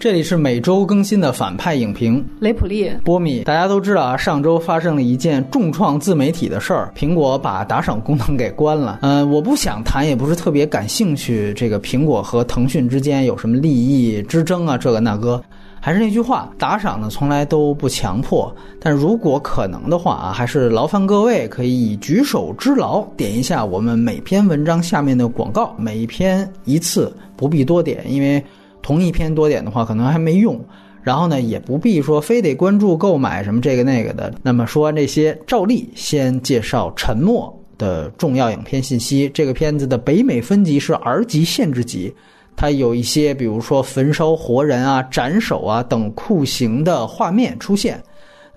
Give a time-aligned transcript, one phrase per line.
[0.00, 3.42] 这里是每周更新的反派影评，雷普利、波米。
[3.42, 9.00] 大家都知道啊，上周发生了一件重创自媒体的事儿，苹果把打赏功能给关了。
[9.02, 11.52] 嗯，我不想谈，也不是特别感兴趣。
[11.54, 14.78] 这个苹果和腾讯之间有什么利益之争啊？
[14.78, 15.42] 这个那个。
[15.80, 28.44] 还是那句话，打赏呢从来都不强迫，但如果可能的话啊，还是劳烦各位可以举手之劳点一下我们每篇文章下面的广告，每一篇一次，不必多点，因为
[28.88, 30.58] 同一篇多点的话可能还没用。
[31.02, 34.32] 然后呢，也不必说非得关注购买什么这个那个的。
[34.42, 39.30] 那么说完这些，照例先介绍《沉默》的重要影片信息。
[39.34, 42.14] 这个片子的北美分级是 R 级限制级。
[42.56, 48.02] 它有一些，比如说焚烧活人啊、斩首啊等酷刑的画面出现。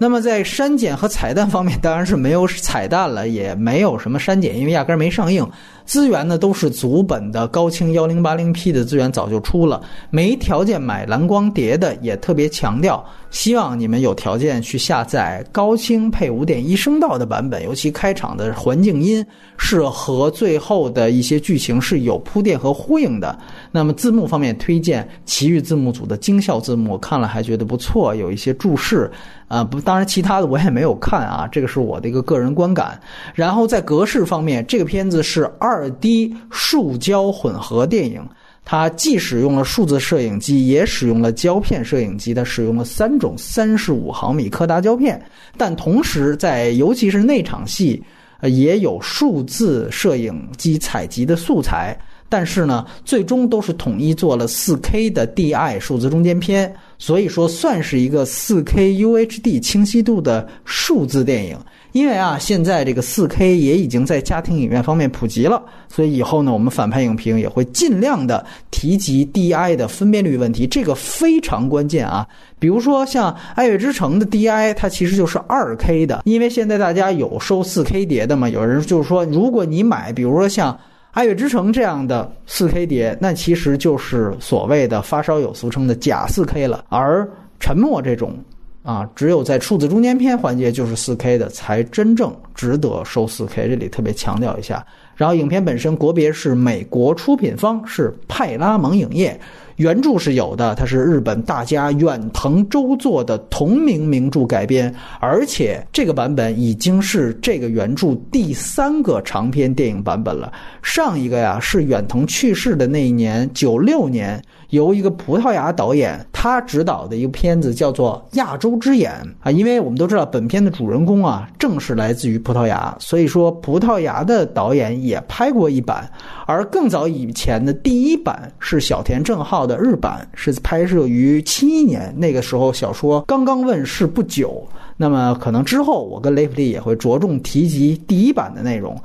[0.01, 5.47] 那么在删减和彩蛋方面，当然是没有彩蛋了，也没有什么删减，因为压根儿没上映。
[5.85, 9.79] 资源呢都是足本的高清幺零八零 P 的资源早就出了，
[10.09, 19.23] 没条件买蓝光碟的也特别强调，希望你们有条件去下载高清配五点一声道的版本，尤其开场的环境音
[19.57, 23.37] 是和最后的一些剧情是有铺垫和呼应的。
[23.71, 29.09] 那么字幕方面推荐奇遇字幕组的精校字幕，看了还觉得不错，有一些注释，
[29.47, 32.99] 啊不，当然其他的我也没有看啊，这个是我的一个个人观感。
[33.33, 38.21] 然后在格式方面，这个片子是二 D 数焦混合电影，
[38.65, 42.33] 它既使用了数字摄影机，也使用了胶片摄影机。
[42.33, 45.21] 它使用了三种三十五毫米柯达胶片，
[45.55, 48.03] 但同时在尤其是内场戏，
[48.41, 51.97] 呃，也有数字摄影机采集的素材。
[52.31, 61.57] 但是呢，最终都是统一做了四 K 的 DI 数字中间片，所以说算是一个四 K UHD 清晰度的数字电影。
[61.91, 72.25] 因为啊，现在这个 4K 也已经在家庭影院方面普及了，所以以后呢，我们反派影评也会尽量的提及 DI 的分辨率问题，这个非常关键啊。
[72.59, 80.71] 比如说像《爱乐之城》的 DI，它其实就是 2K 的，因为现在大家有收 4K 碟的嘛，有人就是说，如果你买，比如说像
[81.11, 87.23] 《爱乐之城》这样的 4K 碟，那其实就是所谓的发烧友俗称的假 4K 了，而
[87.59, 88.37] 《沉默》这种。
[88.83, 93.67] 啊，只有在数字中间片环节就是 4K 的，才真正值得收 4K。
[93.67, 94.83] 这里特别强调一下。
[95.15, 99.39] 然后，影片本身国别是美国，出品方是派拉蒙影业。
[99.77, 110.51] 原著是有的，它是日本大家远藤周作的同名名著改编，而且这个版本已经是这个原著第三个长篇电影版本了。
[110.81, 119.11] 上一个呀是远藤去世的那一年，九六年，由一个葡萄牙导演他执导的一个片子叫做《亚洲之眼》
[119.47, 126.09] 啊，因为我们都知道本片的主人公啊正是来自于葡萄牙，所以说葡萄牙的导演也拍过一版，
[126.45, 129.77] 而更早以前的第一版是小田正浩的。
[129.77, 134.65] 日版是拍摄于七一年，那个时候小说刚刚问世不久。
[134.95, 138.95] 那么可能之后我跟雷普利也会着重提及第一版的内容。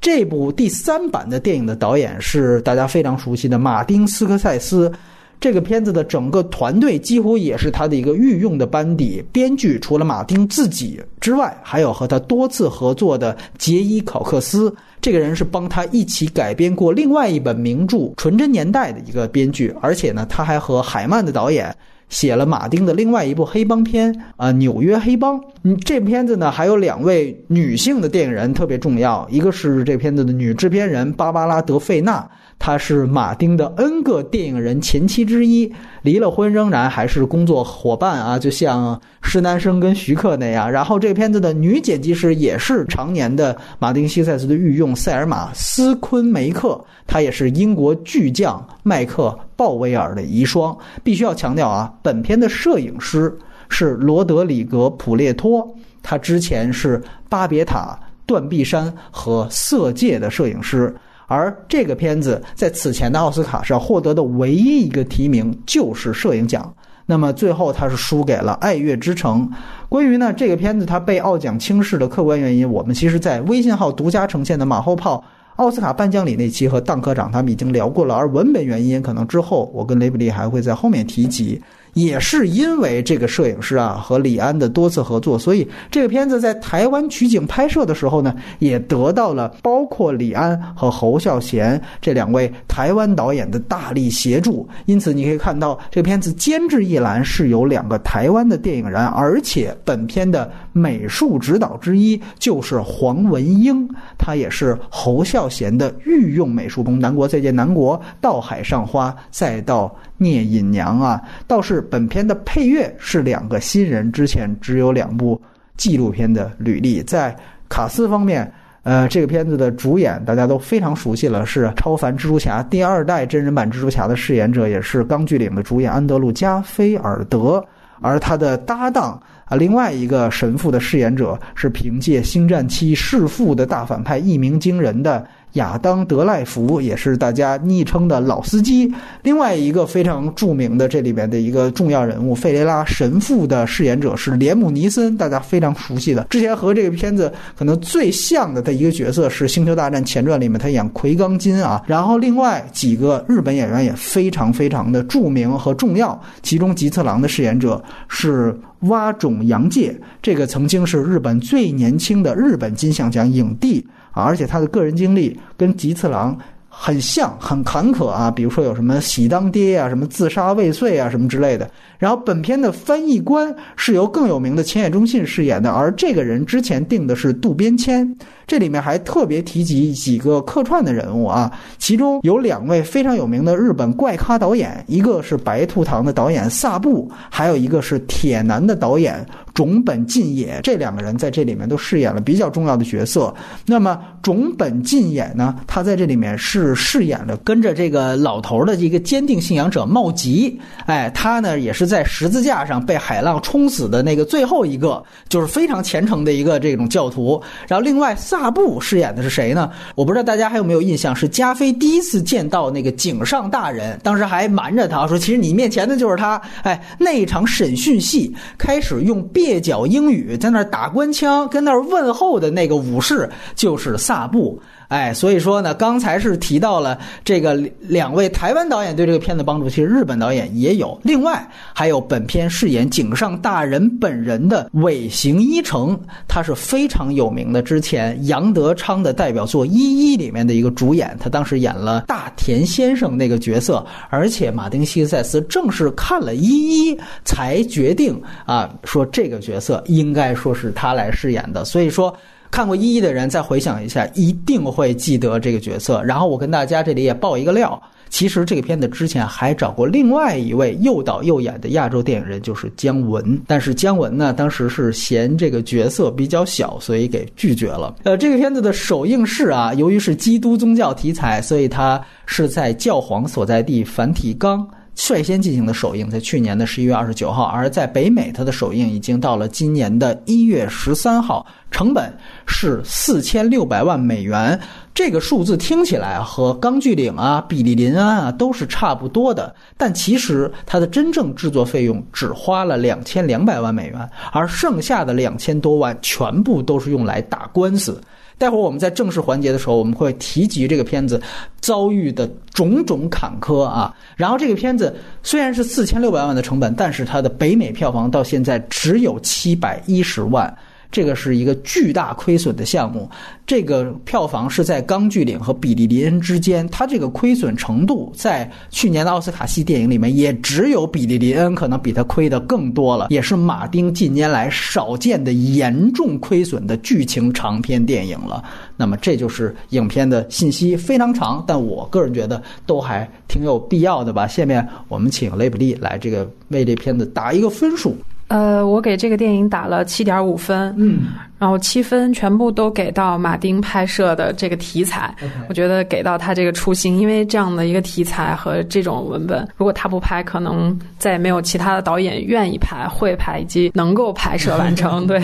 [0.00, 4.92] 这部第三版的电影的导演是大家非常熟悉的马丁斯科塞斯。
[5.38, 9.22] 这个片子的整个团队几乎也是他的一个御用的班底。
[9.32, 14.74] 编剧除了马丁自己之外，还有和他多次合作的杰伊考克斯。
[15.00, 21.72] 这个人是帮他一起改编过另外一本名著《纯真年代》的一个编剧，而且呢，他还和海曼的导演
[22.08, 25.38] 写了马丁的另外一部黑帮片啊，《纽约黑帮》。
[25.62, 32.28] 嗯，这片子呢还有两位女性的电影人特别重要，一个是这片子的女制片人芭芭拉·德费纳。
[32.58, 35.72] 他是马丁的 N 个电影人前妻之一，
[36.02, 40.70] 离了婚仍然还是工作伙伴啊，就像施南生跟徐克那样。
[40.70, 50.76] 然后这个片子的女剪辑师也是常年的马丁西塞斯的御用塞尔玛斯昆梅克，她也是英国巨匠麦克鲍威尔的遗孀。
[51.04, 53.32] 必须要强调啊，本片的摄影师
[53.68, 55.72] 是罗德里格普列托，
[56.02, 60.92] 他之前是巴别塔、断臂山和色戒的摄影师。
[61.26, 66.72] 而这个片子在此前的奥斯卡上获得的唯一一个提名就是摄影奖，
[67.04, 69.48] 那么最后他是输给了《爱乐之城》。
[69.88, 75.22] 关于呢这个片子它被奥奖轻视的客观原因，我们其实在微信号独家呈现的马后炮
[75.56, 78.14] 奥斯卡颁奖礼那期和邓科长他们已经聊过了。
[78.14, 81.60] 而文本原因，可能之后我跟雷布利还会在后面提及。
[81.96, 94.68] 也是因为这个摄影师啊和李安的多次合作，所以这个片子在台湾取景拍摄的时候呢，也得到了包括李安和侯孝贤这两位台湾导演的大力协助。
[94.84, 103.88] 因此，你可以看到这个片子监制一栏是有两个台湾的电影人，而且本片的美术指导之一就是黄文英，
[104.18, 107.00] 他也是侯孝贤的御用美术工。
[107.00, 111.85] 南国再见南国，到海上花，再到聂隐娘啊，倒是。
[111.90, 115.40] 本片的配乐是两个新人，之前只有两部
[115.76, 117.02] 纪录片的履历。
[117.02, 117.34] 在
[117.68, 118.52] 卡斯方面，
[118.82, 127.64] 呃，这个片子的主演大家都非常熟悉了，是超凡蜘蛛侠第二代真人版蜘蛛侠的饰演者，也是《钢锯岭》的主演安德鲁·加菲尔德。
[128.00, 135.26] 而他的搭档啊，另外一个神父的饰演者是凭借《星战七》弑父的大反派一鸣惊人的。
[135.56, 138.90] 亚当·德赖福也是大家昵称的老司机。
[139.22, 146.24] 另外一个非常著名的这里边的一个重要人物，费雷拉神父的饰演者是连姆·尼森，大家非常熟悉的。
[146.30, 151.82] 之前和这个片子可能最像的他一个角色是《星球大战前传》里面他演奎刚金啊。
[151.86, 163.84] 然后另外几个日本演员也非常非常的著名和重要，其中吉次郎的饰演者是蛙种洋介，这个曾经是日本最年轻的日本金像奖影帝。
[164.16, 166.36] 啊而且他的个人经历跟吉次郎
[166.68, 171.70] 很像，很坎坷啊，比如说有什么喜当爹啊，什么自杀未遂啊，什么之类的。
[171.98, 178.06] 然后本片的翻译官是由更有名的千叶忠信饰演的，而这个人之前定的是渡边谦。
[178.46, 190.60] 这里面还特别提及几个客串的人物啊，其中有两位非常有名的日本怪咖导演，一个是白兔堂的导演萨布，还有一个是铁男的导演种本进也。
[190.62, 193.34] 这两个人在这里面都饰演了比较重要的角色。
[193.64, 200.60] 那么种本进也呢，他在这里面是饰演了跟着这个老头的一个坚定信仰者茂吉。
[200.84, 207.42] 哎，他呢也是在十字架上被海浪冲死的那个最后一个，就是非常虔诚的一个这种教徒。
[207.66, 209.70] 然后另外萨布饰演的是谁呢？
[209.94, 216.38] 我不知道大家还有没有印象，是加菲第一次见到那个井上大人，当时还瞒着他说，其实你面前的就是他。
[216.62, 224.60] 哎，那一场审讯戏开始用蹩脚英语在那打官腔，跟那问候的那个武士就是萨布。
[224.88, 230.98] 哎，所以说呢，刚才是提到了这个两位台湾导演对这个片子帮助，其实日本导演也有。
[231.02, 235.98] 另外，还有本片饰演井上大人本人的尾形一成，
[236.28, 246.94] 他是非常有名的，之前杨德昌的代表作《一一》里面的一个主演，他当时演了大田先生那个角色，而且马丁·西塞斯正是看了《一一》
[247.24, 252.16] 才决定啊，说这个角色应该说是他来饰演的，所以说。
[252.50, 256.02] 看过一一的人再回想一下，一定会记得这个角色。
[256.02, 263.40] 然后我跟大家这里也爆一个料，其实这个片子之前还找过另外一位又导又演的亚洲电影人，就是姜文。
[263.46, 267.94] 但是姜文呢，当时是嫌这个角色比较小，所以给拒绝了。
[268.04, 274.66] 呃，这个片子的首映式啊，由于是基督宗教题材，所以它是在教皇所在地梵蒂冈。
[274.96, 282.12] 率先进行的首映在去年的十一月二十九号，而在北美，它的首映已经到了今年的一月十三号，成本
[282.46, 284.58] 是四千六百万美元。
[284.94, 298.00] 这个数字听起来和《钢锯岭》啊、《比利林安》啊都是差不多的，但其实它的真正制作费用只花了两千两百万美元，而剩下的两千多万全部都是用来打官司。
[298.38, 301.20] 待会儿我们在正式环节的时候，我们会提及这个片子
[301.60, 303.94] 遭遇的种种坎坷啊。
[304.14, 310.54] 然后这个片子虽然是四千六百万的成本，但是它的北美票房到现在只有七百一十万。
[310.90, 313.08] 这个是一个巨大亏损的项目，
[313.46, 328.42] 这个票房是在《钢锯岭》和《比利林恩》之间，它这个亏损程度在去年的奥斯卡系电影里面也只有《比利林恩》可能比它亏的更多了，也是马丁近年来少见的严重亏损的剧情长篇电影了。
[328.76, 334.26] 那么这就是影片的信息非常长，但我个人觉得都还挺有必要的吧。
[334.26, 337.96] 下面我们请雷普利来这个为这片子打一个分数。
[338.28, 341.06] 呃，我给这个电影打了七点五分，嗯，
[341.38, 345.14] 然后七分全部都给到马丁拍摄的这个题材，
[345.48, 355.06] 我觉得给到他这个初心，因为这样的一个题材和这种文本，如果他不拍，可能再也没有其他的导演愿意拍、会拍以及能够拍摄完成。
[355.06, 355.22] 对，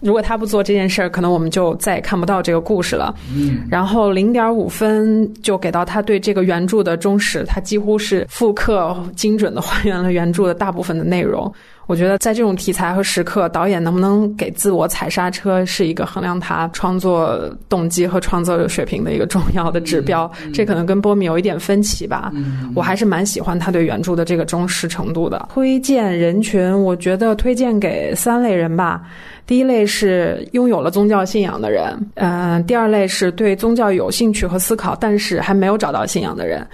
[0.00, 3.14] 如果他不做这件事儿，可能我们就再也看不到这个故事了。
[3.36, 11.52] 嗯，然后零点五分就给到他对这个原著的忠实，他几乎是复刻精准的还原了原著的大部分的内容。
[11.86, 17.38] 我觉得在这种题材和时刻，导演能不能给自我踩刹车，是一个衡量他创作
[17.68, 20.30] 动机和创作水平的一个重要的指标。
[20.52, 22.32] 这可能跟波米有一点分歧吧。
[22.74, 25.48] 我还是蛮喜欢他对原著的这个忠实程度的。
[25.52, 29.02] 推荐人群，我觉得推荐给三类人吧。
[29.46, 36.66] 第一类是拥有了宗教信仰的人，嗯，第二类是对宗教有兴趣和思考，但是还没有找到信仰的人，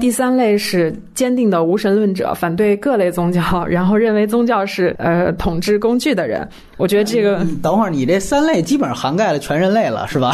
[0.00, 4.56] 第三类是坚定的无神论者，反对各类宗教，然后认为宗教。
[4.68, 6.48] 是呃统治工具的人。
[6.76, 10.32] 我觉得这个，等会儿你这三类基本上涵盖了全人类了，是吧？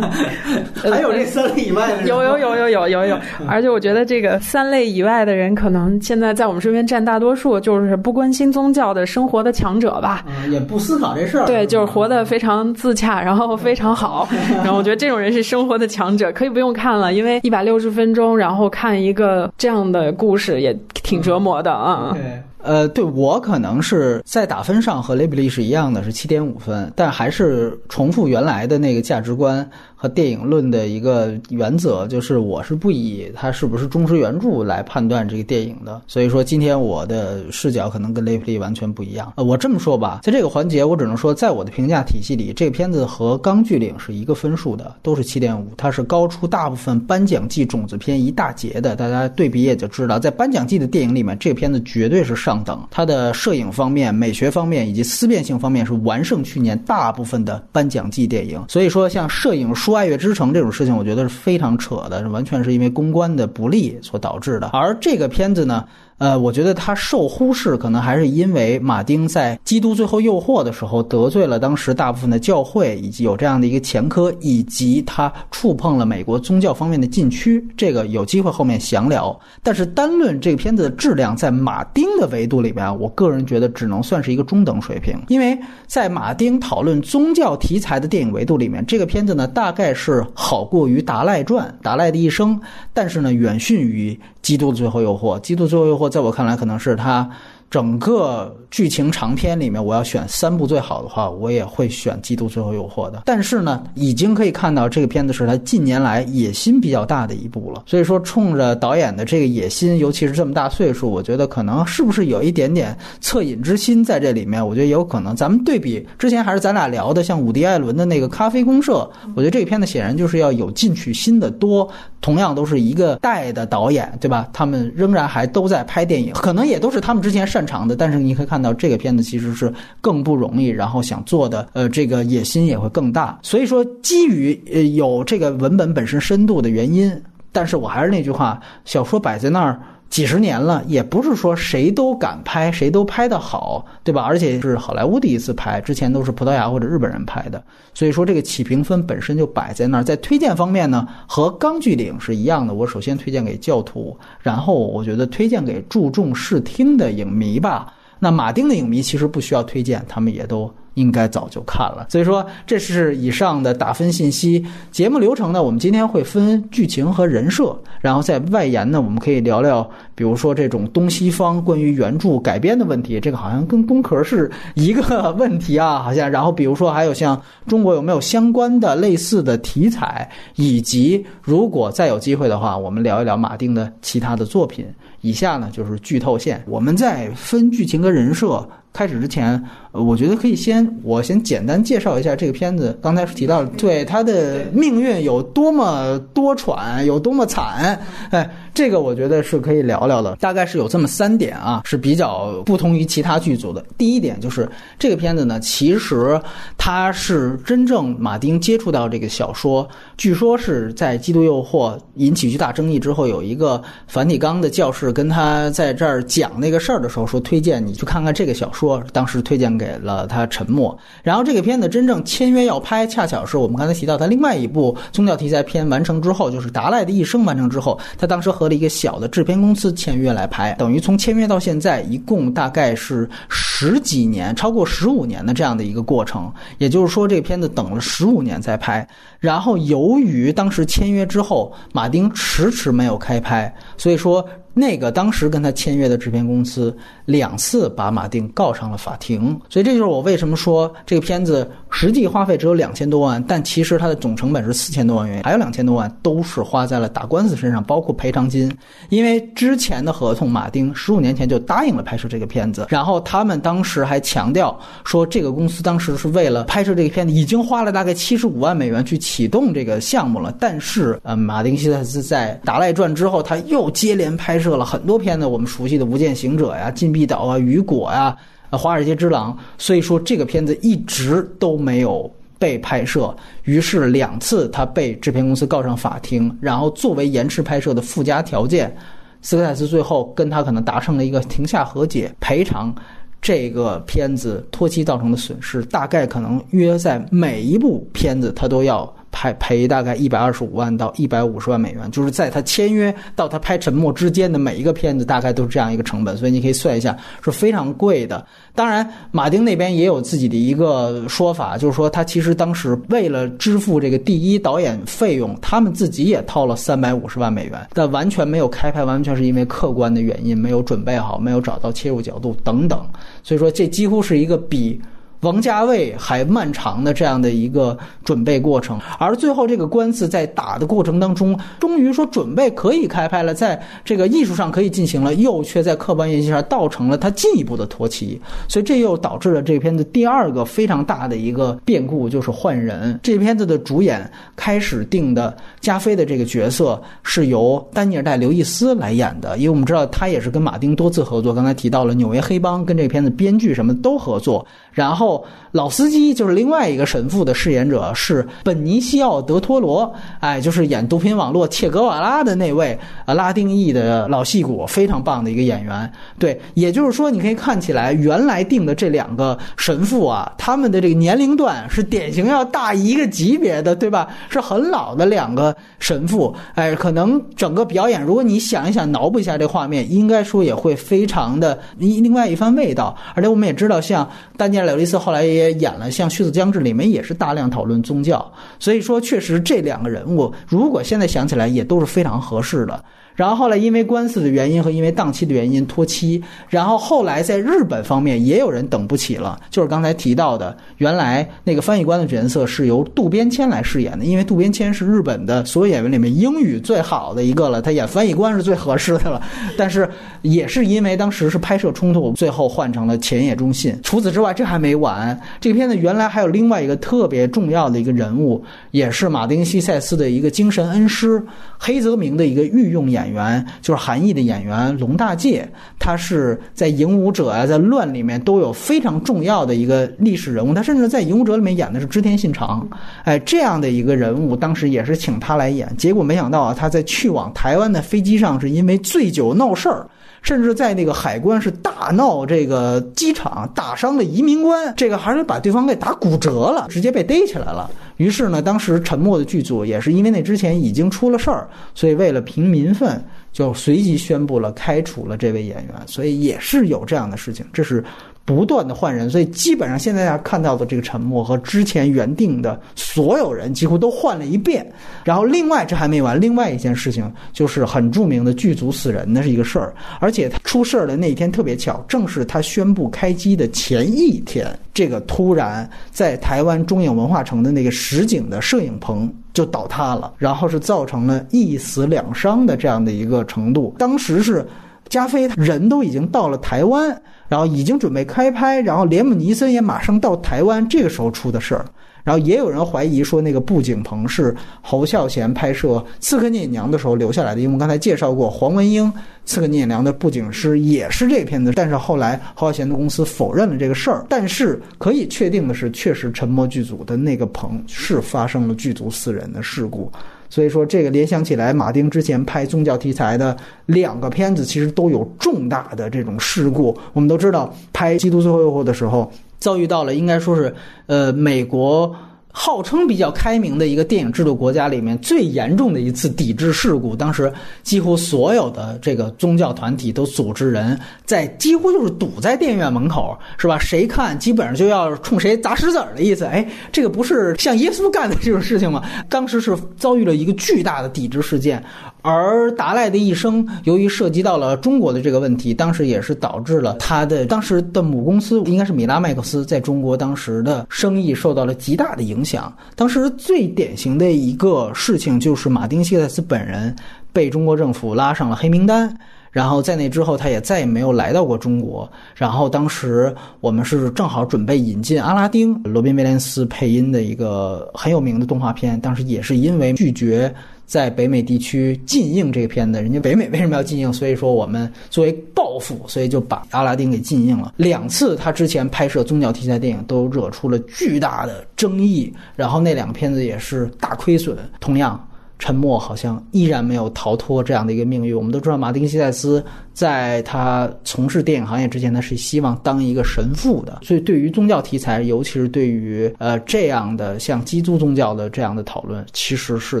[0.74, 2.04] 还有这三类以外的？
[2.04, 3.18] 有有有有有有有，
[3.48, 10.24] 而且我觉得这个三类以外的人，可能现在在我们身边占大多数，就是不关心宗教的生活的强者吧。
[10.26, 11.46] 嗯，也不思考这事儿。
[11.46, 14.28] 对，就是活得非常自洽，然后非常好。
[14.62, 22.10] 然后我觉得这种人是生活的强者，可以不用看了，因为一百六十分钟，然后看一个这样的故事也挺折磨的啊。
[22.12, 22.22] 对。
[22.62, 29.70] 呃，对我可能是在打分上和雷比利是一样的，是七点五分，但还是重复原来的那个价值观。
[29.98, 36.02] 和电影论的一个原则就是，我是不以它是不是忠实原著来判断这个电影的。
[36.06, 39.32] 所以说，今天我的视角可能跟雷普利完全不一样。
[39.36, 48.94] 呃，我这么说吧，在这个环节，我只能说，在我的评价体系里，这个片子和《钢锯岭》是一个分数的，都是七点五，它是高出大部分颁奖季种子片一大截的。
[48.94, 58.62] 大家对比也就知道，在颁奖季的电影里面，这个片子绝对是上等，它的摄影方面、美学方面以及思辨性方面是完胜去年大部分的颁奖季电影。
[58.68, 59.85] 所以说，像摄影术。
[59.86, 64.66] 说《爱乐之城》这种事情，我觉得是非常扯的，完全是因为公关的不利所导致的。
[64.72, 65.84] 而这个片子呢？
[66.18, 77.62] 呃，我觉得他受忽视，可能还是因为马丁在《基督最后诱惑》的时候得罪了当时大部分的教会，以及有这样的一个前科，以及他触碰了美国宗教方面的禁区。
[77.76, 79.38] 这个有机会后面详聊。
[79.62, 85.20] 但是单论这个片子的质量，在马丁的维度里边，我个人觉得只能算是一个中等水平。
[85.28, 92.56] 因为在马丁讨论宗教题材的电影维度里面，这个片子呢大概是好过于《达赖传》《达赖的一生》，
[92.94, 96.04] 但是呢远逊于《基督的最后诱惑》《基督最后诱惑》。
[96.08, 97.28] 在我看来，可能是他。
[97.70, 103.22] 整个剧情长片里面，我要选三部最好的话，我也会选《基督最后诱惑》的。
[103.26, 107.82] 但是呢，已经可以看到这个片子是他近年来野心比较大的一部了。
[107.86, 114.66] 所以说，冲着导演的这个野心，尤其是这么大岁数，我觉得可能是不是有一点点恻隐之心在这里面？
[114.66, 115.34] 我觉得有可能。
[115.34, 118.92] 咱们对比之前还是咱俩聊的，像伍迪·艾伦的那个《咖啡公社》，
[119.34, 121.88] 我觉得这个片子显然就是要有进取心的多。
[122.22, 124.48] 同样都是一个代的导演，对吧？
[124.52, 127.96] 他们仍然还都在拍电影，可能也都是他们之前擅长的。
[127.96, 129.72] 但是你可以看到，这个片子其实是
[130.02, 133.38] 更不容易，然后想做的，呃，这个野心也会更大。
[133.40, 137.10] 所以说，基于呃有这个文本本身深度的原因，
[137.50, 139.80] 但是我还是那句话，小说摆在那儿。
[140.08, 144.22] 几十年了，也不是说谁都敢拍，谁都拍得好，对吧？
[144.22, 150.04] 而且是好莱坞第一次拍，之前都是葡萄牙或者日本人拍的，所以说这个起评分本身就摆在那儿。
[150.04, 157.92] 在推荐方面呢，和《钢锯岭》是一样的，我首先推荐给教徒，然后我觉得推荐给注重视听的影迷吧。
[158.18, 160.72] 那马丁的影迷其实不需要推荐，他们也都。
[160.96, 164.64] 应该早就看了，所以说这是以上的打分信息。
[164.90, 176.30] 节目流程呢，我们今天会分剧情和人设，然后在外延呢，我们可以聊聊，比如说这种东西方关于原著改编的问题，这个好像跟工壳是一个问题啊，好像。
[176.30, 184.86] 然后比如说还有像中国有没有相关的类似的题材，以及如果再有机会的话，我们聊一聊马丁的其他的作品。
[185.20, 188.66] 以下呢就是剧透线，我们在分剧情跟人设。
[188.92, 189.62] 开始之前，
[190.04, 192.98] 我觉得可以先我先简单介绍一下这个片子。
[193.02, 198.00] 刚才提到了，对他的命运有多么多舛，有多么惨，
[198.30, 198.50] 哎。
[198.76, 203.82] 这个我觉得是可以聊聊的，大概是有这么三点啊，是比较不同于其他剧组的。
[203.96, 206.38] 第一点就是这个片子呢，其实
[206.76, 209.88] 它是真正马丁接触到这个小说，
[210.18, 220.96] 据说是在《基督诱惑》引起巨大争议之后，有一个梵蒂冈的教士跟他在这儿讲那个事儿的时候，说推荐你去看看这个小说，当时推荐给给了他沉默。
[221.22, 236.52] 然后这个片子真正签约要拍，恰巧是我们刚才提到他另外一部宗教题材片完成之后，就是《达赖的一生》完成之后，他当时和了一个小的制片公司签约来拍，等于从签约到现在一共大概是十几年，超过十五年的这样的一个过程。
[236.78, 239.06] 也就是说，这个片子等了十五年才拍。
[239.38, 244.44] 然后由于当时签约之后，马丁迟迟没有开拍，所以说。
[244.78, 251.66] 那个当时跟他签约的制片公司两次把马丁告上了法庭，所以这就是我为什么说这个片子
[251.98, 258.70] 实际花费只有两千多万，但其实它的总成本是四千多万元，还有两千多万都是花在了打官司身上，包括赔偿金。
[259.08, 270.54] 因为之前的合同，马丁十五年前就答应了拍摄这个片子，然后他们当时还强调说，这个公司当时是为了拍摄这个片子，已经花了大概七十五万美元去启动这个项目了。
[270.60, 274.66] 但是，呃，马丁西塞斯在《达赖传》之后，他又接连拍摄。
[274.66, 278.36] 摄了很多片子，我们熟悉的《无间行者》呀、《禁闭岛》啊、《雨果》呀、
[278.70, 283.34] 《华尔街之狼》，所以说这个片子一直都没有被拍摄。
[283.64, 288.94] 于是两次他被制片公司告上法庭，然后作为延迟拍摄的附加条件，
[289.42, 292.94] 斯科塞斯最后跟他可能达成了一个庭下和解，赔偿。
[293.42, 299.14] 这个片子脱期造成的损失，大概可能约在每一部片子他都要。
[299.36, 307.14] 赔赔大概一百二十五万到一百五十万美元，就是在他签约到他拍《沉默》之间的每一个片子，大概都是这样一个成本，所以你可以算一下，
[307.44, 308.44] 是非常贵的。
[308.74, 323.06] 当然，马丁那边也有自己的一个说法，就是说他其实当时为了支付这个第一导演费用，他们自己也掏了三百五十万美元，但完全没有开拍，完全是因为客观的原因，没有准备好，没有找到切入角度等等。
[323.42, 324.98] 所以说，这几乎是一个比。
[325.46, 343.16] 王家卫还漫长的这样的一个准备过程，而最后这个官司在打的过程当中，终于说准备可以开拍了，在这个艺术上可以进行了，又却在客观原因上造成了他进一步的拖期，所以这又导致了这片子第二个非常大的一个变故，就是换人。
[343.22, 355.35] 这片子的主演开始定的加菲的这个角色是由丹尼尔戴刘易斯来演的，因为我们知道他也是跟马丁多次合作，刚才提到了《纽约黑帮》，跟这片子编剧什么都合作，然后。
[355.36, 366.10] を老司机就是另外一个神父的饰演者是本尼西奥·德托罗，哎，就是演毒品网络切格瓦拉的那位啊，拉丁裔的老戏骨，非常棒的一个演员。
[366.38, 374.26] 对，也就是说，你可以看起来原来定的这两个神父啊，他们的这个年龄段是典型要大一个级别的，对吧？
[374.48, 383.14] 是很老的两个神父，哎，可能整个表演，如果你想一想，脑补一下这画面，应该说也会非常的另另外一番味道。
[383.34, 385.16] 而且我们也知道，像丹尼尔·刘易斯。
[385.26, 393.04] 后来也演了像《血色将至》里面也是大量讨论宗教，所以说确实这两个人物，如果现在想起来也都是非常合适的。
[393.36, 409.42] 然后后来因为官司的原因和因为档期的原因拖期，然后后来在日本方面也有人等不起了，就是刚才提到的，原来那个翻译官的角色是由渡边谦来饰演的，因为渡边谦是日本的所有演员里面英语最好的一个了，他演翻译官是最合适的了。
[409.76, 410.08] 但是
[410.40, 413.94] 也是因为当时是拍摄冲突，最后换成了前野忠信。
[414.02, 421.42] 除此之外，这还没完，这个片子原来还有另外一个特别重要的一个人物，也是马丁西塞斯的一个精神恩师
[421.76, 423.25] 黑泽明的一个御用演。
[423.26, 430.72] 演员就是韩裔的演员龙大介，他是在《影武者》啊，在《乱》里面都有非常重要的一个历史人物。
[430.72, 432.86] 他甚至在《影武者》里面演的是织田信长，
[433.24, 435.92] 哎，这样的一个人物，当时也是请他来演。
[435.98, 440.06] 结果没想到啊，他在去往台湾的飞机上，是因为醉酒闹事儿。
[440.46, 447.90] 甚至在那个海关是大闹这个机场，打伤了移民官，这个还是把对方给打骨折了，直接被逮起来了。
[448.18, 453.20] 于是呢，当时沉默的剧组也是因为那之前已经出了事儿，所以为了平民愤，
[453.52, 455.94] 就随即宣布了开除了这位演员。
[456.06, 458.04] 所以也是有这样的事情，这是。
[458.46, 464.90] 不断的换人，所以基本上现在大家看到的这个沉默和之前原定的所有人几乎都换了一遍。
[465.24, 483.92] 然后另外这还没完，另外一件事情就是很著名的剧组死人的是一个事儿，而且他出事儿的那一天特别巧，正是他宣布开机的前一天，这个突然在台湾中影文化城的那个实景的摄影棚就倒塌了，然后是造成了一死两伤的这样的一个程度。
[483.98, 484.64] 当时是
[485.08, 487.20] 加菲人都已经到了台湾。
[487.48, 491.86] 然后已经准备开拍，然后连姆尼森也马上到台湾，这个时候出的事儿。
[492.24, 499.06] 然后也有人怀疑说，那个布景棚是侯孝贤拍摄《刺客聂隐娘》的时候留下来的，因为我们刚才介绍过，黄文英
[499.44, 501.70] 《刺客聂隐娘》的布景师也是这片子。
[501.76, 504.26] 但是后来侯孝贤的公司否认了这个事儿。
[504.28, 510.10] 但是可以确定的是，确实沉默剧组的那个棚是发生了剧组死人的事故。
[510.48, 513.56] 所以说，这个联想起来，马丁之前拍宗教题材的
[513.86, 516.96] 两个片子，其实都有重大的这种事故。
[517.12, 520.74] 我们都知道，拍《基督最后诱惑》的时候，遭遇到了应该说是，
[521.06, 522.14] 呃，美国。
[522.58, 533.78] 号称比较开明的一个电影制度国家里面最严重的一次抵制事故，当时几乎所有的这个宗教团体都组织人在几乎就是堵在电影院门口，是吧？
[533.78, 536.46] 谁看基本上就要冲谁砸石子儿的意思。
[536.46, 539.04] 哎，这个不是像耶稣干的这种事情吗？
[539.28, 541.84] 当时是遭遇了一个巨大的抵制事件。
[542.22, 552.45] 而达赖的一生，由于涉及到了中国的这个问题，当时也是导致了他的当时的母公司应该是米拉麦克斯，在中国当时的生意受到了极大的影响。
[552.46, 556.94] 想当时最典型的一个事情就是马丁·谢塞斯本人
[557.32, 559.12] 被中国政府拉上了黑名单，
[559.50, 562.08] 然后在那之后他也再也没有来到过中国。
[562.36, 570.54] 然后当时我们是正好准备引进《阿拉丁》，罗宾·威廉斯配音的一个很有名的动画片，当时也是因为拒绝。
[570.86, 574.12] 在北美地区禁映这个片子，人家北美为什么要禁映？
[574.12, 577.74] 所以说我们作为报复，所以就把阿拉丁给禁映了。
[577.76, 584.56] 两次他之前拍摄宗教题材电影都惹出了巨大的争议，然后那两个片子也是大亏损。
[584.78, 588.36] 同样，沉默，好像依然没有逃脱这样的一个命运。
[588.36, 589.64] 我们都知道，马丁·西塞斯
[589.94, 594.00] 在他从事电影行业之前，他是希望当一个神父的。
[594.02, 600.00] 所以，对于宗教题材，尤其是对于呃这样的像基督宗教的这样的讨论，其实是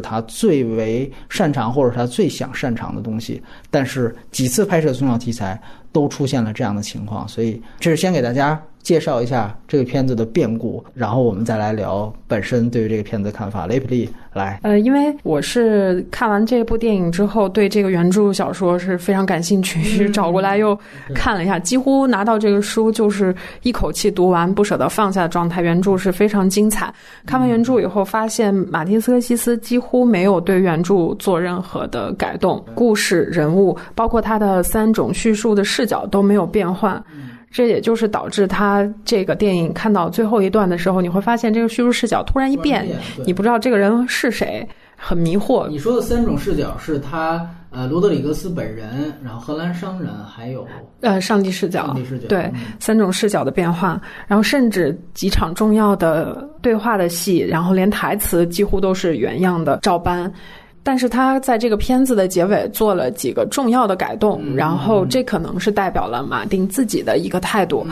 [0.00, 3.42] 他最为擅长或者他最想擅长的东西。
[3.70, 8.60] 但是几次拍摄宗教题材都出现了这样的情况，所以这是先给大家。
[8.86, 13.66] 介绍一下这个片子的变故，然后我们再来聊本身对于这个片子的看法。
[13.66, 20.78] 雷普利来，呃，因为我是看完这部电影之后，对这个原著小说是非常感兴趣，找过来又
[21.12, 25.60] 看了一下，几乎拿到这个书就是一口气读完，不舍得放下的状态。
[25.62, 26.94] 原著是非常精彩。
[27.26, 37.02] 看完原著以后，发现马丁斯科西斯几乎没有对原著做任何的改动，故事、人物，包括他的三种叙述的视角都没有变换。
[37.56, 42.86] 这也就是导致他这个电影看到最后一段的时候，你会发现这个叙述视角突然一变，
[43.24, 45.66] 你不知道这个人是谁，很迷惑。
[45.68, 50.68] 你说的三种视角是他呃罗德里格斯本人，然后荷兰商人，还有
[51.00, 60.30] 呃上帝视角，上帝视角对三种视角的变化，然后甚至几场重要的对话的戏，然后连台词几乎都是原样的照搬。
[60.86, 67.84] 但是他在这个片子的结尾做了几个重要的改动，然后这可能是代表了马丁自己的一个态度。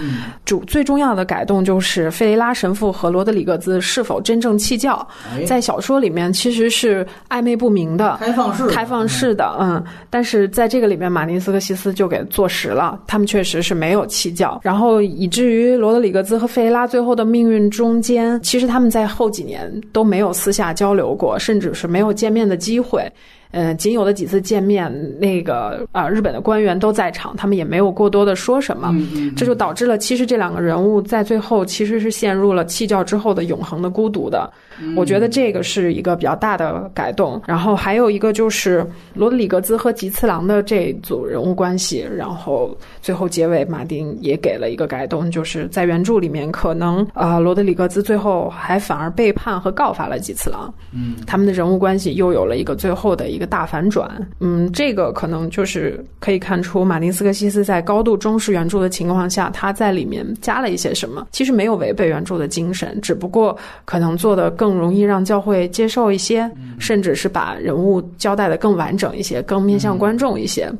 [0.44, 5.04] 主最重要的改动就是费雷拉神父和罗德里格兹是否真正弃教，
[5.44, 9.82] 在小说里面其实是暧昧不明的，开放式开放式的，嗯。
[10.08, 22.83] 但是在这个里面，马丁斯科西斯就给坐实了，他们确实是没有弃教，然后以至于罗德里格兹和费雷拉最后的命运中间，其实他们在后几年都没有私下交流过，甚至是没有见面的机会。
[22.84, 23.10] 会，
[23.56, 28.92] 嗯，仅有的几次见面，那个啊，日本的官员都在场，他们也没有过多的说什么，
[29.36, 34.52] 这就导致了，其实这两个人物在最后其实是陷入了弃教之后的永恒的孤独的。
[34.96, 37.40] 我觉得这个是一个比较大的改动。
[37.46, 54.10] 然后还有一个就是罗德里格兹和吉次郎的这组人物关系，然后最后结尾马丁也给了一个改动，就是在原著里面可能啊，罗德里格兹最后还反而背叛和告发了吉次郎，嗯，他们的人物关系又有了一个最后的一个大反转。
[54.40, 64.64] 嗯，这个可能就是可以看出马丁斯科西斯在高度重视原著的情况下，他在里面加了一些什么，其实没有违背原著的精神，只不过可能做的更。
[64.64, 70.72] 更容易让教会接受一些，甚至是把人物交代的更完整一些，更面向观众一些。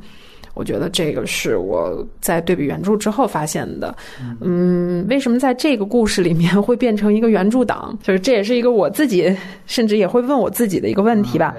[0.55, 3.95] 我觉得这个是我在对比原著之后发现的。
[4.41, 7.97] 嗯，为什么在这个故事里面会变成一个原著党？
[8.03, 11.55] 就是这也是一个我自己甚至也会问我自己的一个问题吧。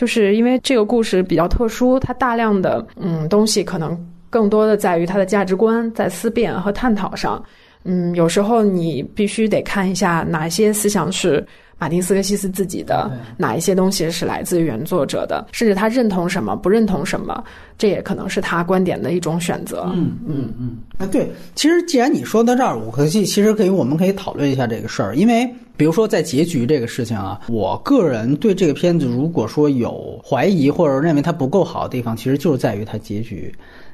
[0.00, 3.94] 就是因为这个故事比较特殊，它大量的嗯东西可能
[4.30, 7.44] 更多的在于它的价值观在思辨和探讨上。
[7.84, 11.46] 嗯，有时候你必须得看一下哪些思想是
[11.80, 17.42] 马丁斯科西斯自己的，哪一些东西是来自于原作者的，甚至他认同什么，不认同什么，
[17.78, 19.90] 这也可能是他观点的一种选择。
[19.94, 20.76] 嗯嗯嗯。
[20.98, 33.50] 啊，对，其实既然你说到这儿，我可以其实可以，我们可以讨论一下这个事儿，因为比如说在结局这个事情啊，我个人对这个片子如果说有怀疑或者认为它不够好的地方，其实就是在于它结局。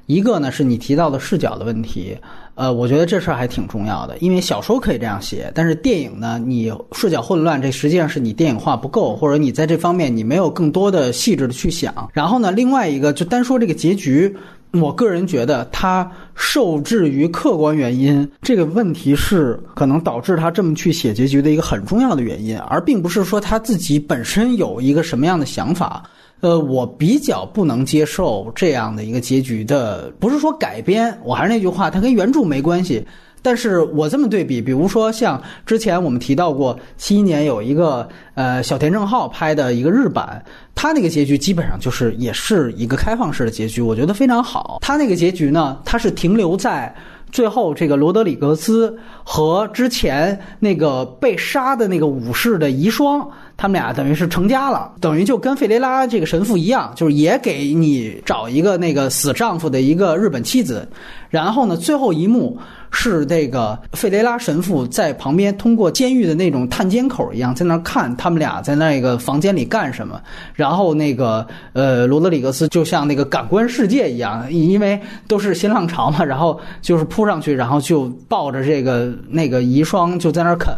[0.07, 2.17] 一个呢是你提到的视角的问题，
[2.55, 12.09] 呃，我觉得这事儿还挺重要的，因为小说可以这样写，但是电影呢，你视角混乱，这实际上是你电影化不够，或者你在这方面你没有更多的细致的去想。
[12.13, 14.33] 然后呢，另外一个就单说这个结局，
[14.73, 26.03] 我个人觉得它受制于客观原因，这个问题是可能导致他这么去写结局的一个很重要的原因，而并不是说他自己本身有一个什么样的想法。
[26.41, 33.07] 呃，我比较不能接受这样的一个结局的，不是说改编，我还是那句话，它跟原著没关系。
[33.43, 40.45] 但是我这么对比，比如说像之前我们提到过，七一年有一个呃小田正浩拍的一个日版，
[40.75, 44.79] 他那个结局基本上就是也是一个开放式的结局，我觉得非常好。
[44.81, 46.95] 他那个结局呢，他是停留在。
[47.33, 60.89] 最后，这个罗德里格斯和之前那个被杀的那个武士的遗孀，他们俩等于是成家了，等于就跟费雷拉这个神父一样，就是也给你找一个那个死丈夫的一个日本妻子。
[61.31, 62.59] 然后呢，最后一幕。
[62.99, 70.19] 是这个费雷拉神父在旁边，通过监狱的那种探监口一样，在那看他们俩在那个房间里干什么。
[70.55, 80.75] 然后那个呃罗德里格斯就像那个感官世界一样，因为都是新浪潮嘛，然后就是扑上去，然后就抱着这个那个遗孀就在那啃，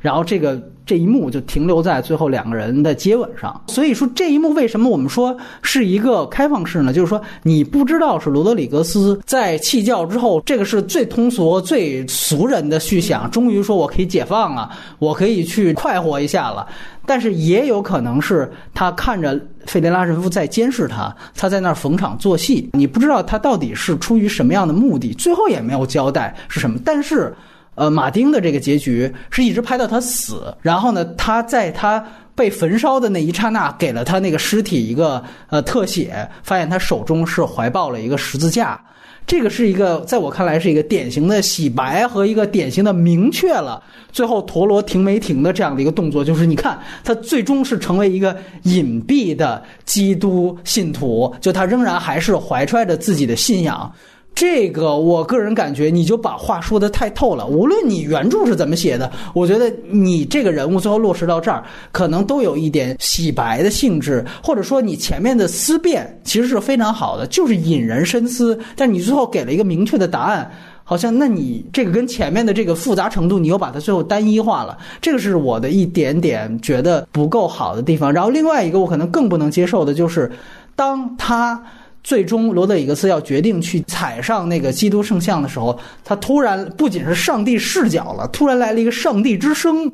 [0.00, 0.60] 然后这个。
[0.90, 6.92] 这一幕就停留在最后两个人的接吻上，所以说这一幕为什么我们说是一个开放式呢？
[6.92, 16.66] 就是说你不知道是罗德里格斯在弃教之后，这个是最通俗、最俗人的续想，终于说我可以解放了，我可以去快活一下了。
[17.06, 26.80] 但是也有可能是他看着费雷拉神父在监视他，他在那儿逢场作戏，你不知道他到底是出于什么样的目的，最后也没有交代是什么。
[26.84, 27.32] 但是，
[27.80, 32.04] 呃，马丁的这个结局是一直拍到他死，然后呢，他在他。
[32.32, 38.80] 被焚烧的那一刹那，给了他那个尸体一个呃特写，发现他手中是怀抱了一个十字架。
[39.26, 46.24] 这个是一个在我看来是一个典型的洗白和一个典型的明确了最后陀螺停没停的这样的一个动作。
[46.24, 53.92] 就是你看，他最终是成为一个隐蔽的基督信徒，就他仍然还是怀揣着自己的信仰。
[54.34, 57.46] 这个我个人感觉，你就把话说的太透了。
[57.46, 61.62] 无论你原著是怎么写的，我觉得你这个人物最后落实到这儿，
[61.92, 68.58] 可能都有一点洗白的性质，或者说你前面的思辨其实是非常好的，就是引人深思。
[68.74, 70.50] 但你最后给了一个明确的答案，
[70.84, 74.78] 好像那你这个跟前面的这个复杂程度，你又把它最后单一化了。
[75.02, 78.10] 这个是我的一点点觉得不够好的地方。
[78.10, 80.32] 然后另外一个我可能更不能接受的就是，
[80.74, 81.62] 当他。
[82.02, 89.90] 最终，罗德里格斯要决定去踩上那个基督圣像的时候，他突然不仅是上帝视角了，突然来了一个上帝之声。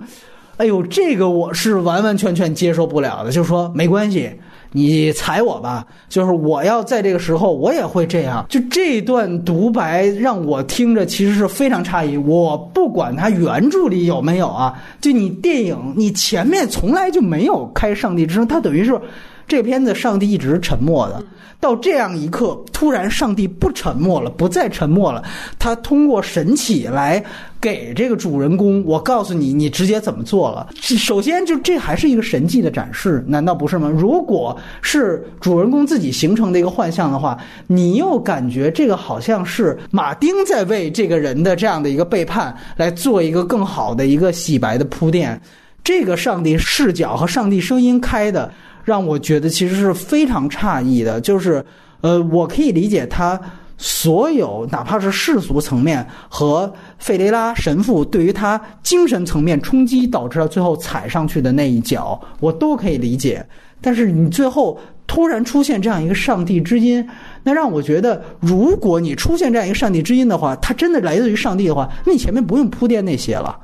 [0.58, 3.30] 哎呦，这个我是完完全全接受不了的。
[3.30, 4.30] 就是说，没关系，
[4.72, 5.84] 你踩我吧。
[6.08, 8.46] 就是我要在这个时候，我也会这样。
[8.48, 12.16] 就这段独白让我听着其实是非常诧异。
[12.16, 18.98] 我不管他原著里有没有啊，就你电影，你前面从来就没有开上帝之声，他等于是
[19.46, 21.22] 这片子上帝一直沉默的。
[21.58, 25.22] 到这样一刻，突然上帝不沉默了，不再沉默了。
[25.58, 27.22] 他通过神启来
[27.60, 30.68] 给这个主人公，我告诉你，你直接怎么做了。
[30.80, 33.88] 首先，就这还是一个神迹的展示，难道不是吗？
[33.88, 45.40] 如果是主人公自己形成的一个幻象的话，你又感觉这个好像是马丁在为这个人的这样的一个背叛来做一个更好的一个洗白的铺垫。
[45.82, 48.52] 这个上帝视角和上帝声音开的。
[48.86, 51.62] 让我觉得其实是非常诧异的，就是，
[52.02, 53.38] 呃，我可以理解他
[53.76, 63.44] 所有哪怕是世俗层面和费雷拉神父对于他精神层面冲击导致他最后踩上去的那一脚，我都可以理解。
[63.80, 67.04] 但是你最后突然出现这样一个上帝之音，
[67.42, 73.58] 那让我觉得，如果你出现这样一个上帝之音的话，他真的来自于上帝的话，那你前面不用铺垫那些了。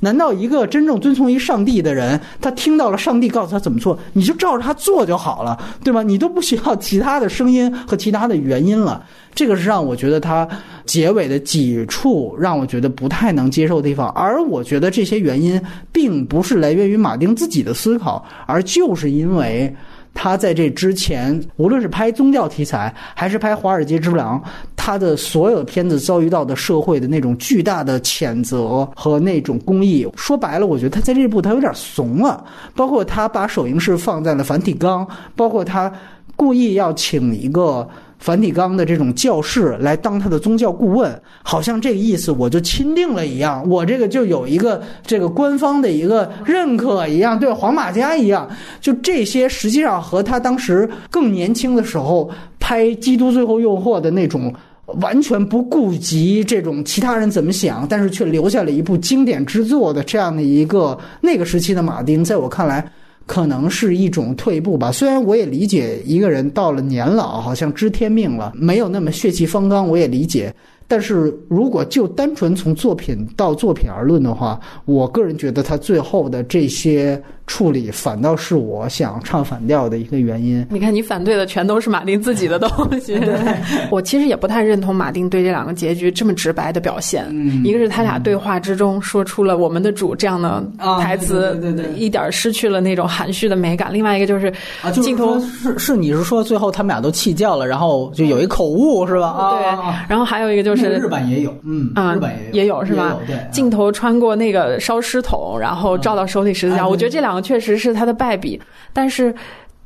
[0.00, 6.02] 难道一个真正遵从于上帝的人，他听到了上帝告诉他怎么做，你就照着他做就好了，对吧？
[6.02, 9.04] 你都不需要其他的声音和其他的原因了。
[9.34, 10.48] 这个是让我觉得他
[10.84, 14.08] 结尾的几处让我觉得不太能接受的地方。
[14.10, 15.60] 而我觉得这些原因
[15.92, 19.74] 并不是来源于马丁自己的思考，而就是因为。
[20.20, 24.36] 他在这之前，无论是拍宗教题材，还是拍《华尔街之狼》，
[24.74, 32.44] 他的所有片子遭遇到的社会的那种巨大的谴责和那种公益，说白了，我觉得他在这部他有点怂了。
[32.74, 35.92] 包括他把首映式放在了梵蒂冈，包括他
[36.34, 37.88] 故意要请一个。
[38.18, 48.48] 梵蒂冈的这种教士来当他的宗教顾问，好像这个意思我就钦定了一样，我这个就有一个这个官方的一个认可一样，对黄马甲一样，
[48.80, 52.28] 就这些实际上和他当时更年轻的时候
[52.58, 54.52] 拍《基督最后诱惑》的那种
[54.86, 62.84] 完全不顾及这种其他人怎么想，但是却留下了一部经典之作的这样的一个那个时期的马丁，在我看来。
[63.28, 64.90] 可能是一种退步吧。
[64.90, 70.52] 虽然我也理解一个人到了年老，好像知天命了，没有那么血气方刚，我也理解。
[70.88, 77.22] 但是如果就单纯从作品到作品而论的话，我个人觉得他最后的这些。
[77.48, 80.64] 处理反倒是我想唱反调的一个原因。
[80.70, 83.18] 你看，你反对的全都是马丁自己的东西。
[83.90, 87.26] 我其实也不太认同马丁对这两个结局这么直白的表现。
[87.64, 90.62] 一个是他俩对话之中说出了“我们的主”这样的
[91.00, 93.92] 台词，对对，一点失去了那种含蓄的美感。
[93.92, 94.52] 另外一个就是
[94.92, 99.56] 镜头是是，你是说最后他们俩都气叫了，然后就有一口误是吧？
[99.56, 99.66] 对。
[100.06, 103.16] 然后还有一个就是日本也有，嗯，日本也有是吧？
[103.26, 103.36] 对。
[103.50, 106.86] 镜头穿过那个烧尸桶，然后照到手里十字架。
[106.86, 107.48] 我觉得这两个。
[107.48, 108.60] 确实是他的败笔，
[108.92, 109.34] 但是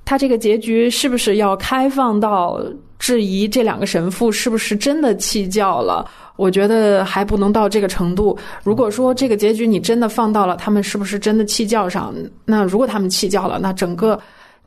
[0.04, 2.60] 他这个结局是不是要开放到
[2.98, 6.04] 质疑这两个神父是不是真的弃教了？
[6.36, 8.36] 我觉得还不能到这个程度。
[8.64, 12.12] 如果说这个结局你真的放到了他们是不是真的弃教上，
[12.44, 14.18] 那如果他们弃教了，那整个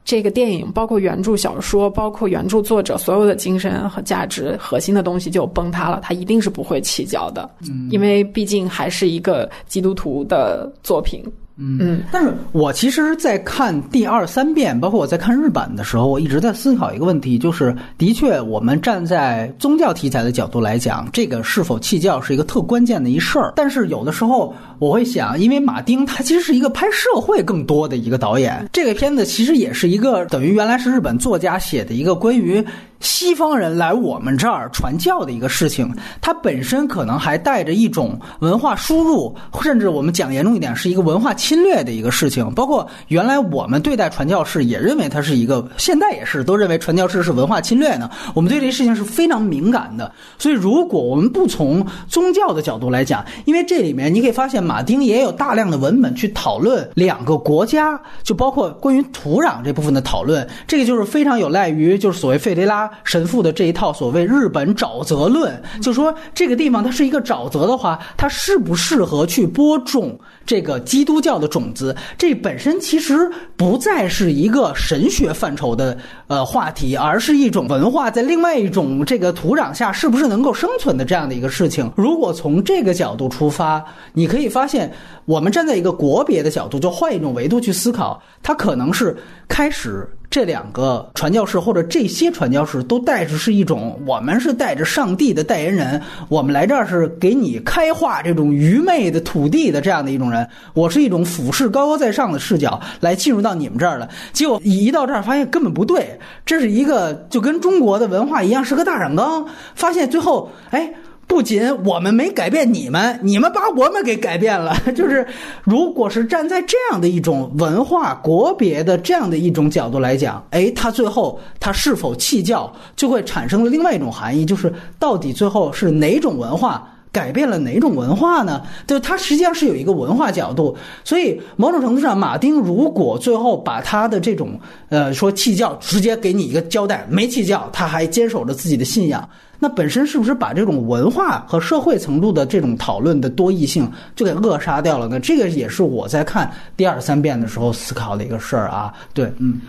[0.05, 5.99] 这个电影，包括原著小说，包括原著作者所有的精神和价值核心的东西就崩塌了。
[6.03, 7.49] 他一定是不会弃教的，
[7.89, 11.23] 因为毕竟还是一个基督徒的作品。
[11.57, 23.53] 嗯，但是我其实，在看第二三遍，包括我在看日版的时候，我一直在思考一个问题，就是的确，我们站在宗教题材的角度来讲，这个是否弃教是一个特关键的一事儿。
[23.55, 32.61] 但是有的时候我会想，因为马丁他其实是一个拍社会更多的一个导演，这个片子其实也是一个等于原来是日本作家写的一个关于。
[33.05, 42.51] 西方人来我们这儿传教的一个事情，它本身可能还带着一种文化输入，甚至我们讲严重一点，是一个文化侵略的一个事情。
[42.55, 48.09] 包括原来我们对待传教士也认为它是一个，现在也是都认为传教士是文化侵略呢。
[48.33, 50.11] 我们对这事情是非常敏感的。
[50.39, 62.89] 所以，如果我们不从宗教的角度来讲，因为这里面你可以发现，马丁也有大量的文本去讨论两个国家，就包括关于土壤这部分的讨论，这个就是非常有赖于就是所谓费雷拉。
[63.03, 71.95] 神父的这一套所谓日本沼泽论，就说这个地方它是一个沼泽的话，它适不适合去播种这个基督教的种子？
[72.17, 81.91] 这本身其实不再是一个神学范畴的呃话题，而是一种文化在另外一种这个土壤下是不是能够生存的这样的一个事情。
[81.95, 84.91] 如果从这个角度出发，你可以发现，
[85.25, 89.15] 我们站在一个国别的角度，就换一种维度去思考，它可能是
[89.47, 90.07] 开始。
[90.35, 100.45] 这两个传教士或者这些传教士都带着是一种，我们是带着上帝的代言人，我们来这儿是给你开化这种愚昧的土地的这样的一种人。
[100.73, 110.93] 我是一种俯视高高在上的视角来进入到你们这儿的，结果一到这儿发现根本不对，这是一个就跟中国的文化一样是个大染缸，发现最后哎。
[111.27, 114.75] 不仅我们没改变你们，你们把我们给改变了。
[114.95, 115.25] 就是，
[115.63, 128.61] 如果是站在这样的一种文化国别的这样的一种角度来讲，哎，他最后他是否弃教，就会产生了另外一种含义，就是到底最后是哪种文化改变了哪种文化呢？
[128.85, 130.75] 就他实际上是有一个文化角度。
[131.05, 139.29] 所以某种程度上，马丁如果最后把他的这种呃说弃教，直接给你一个交代，没弃教，他还坚守着自己的信仰。
[139.59, 145.17] 那本身是不是把这种文化和社会程度的这种讨论的多义性就给扼杀掉了呢？
[145.17, 148.93] 这个也是我在看第二三遍的时候思考的一个事儿啊。
[149.13, 149.61] 对，嗯。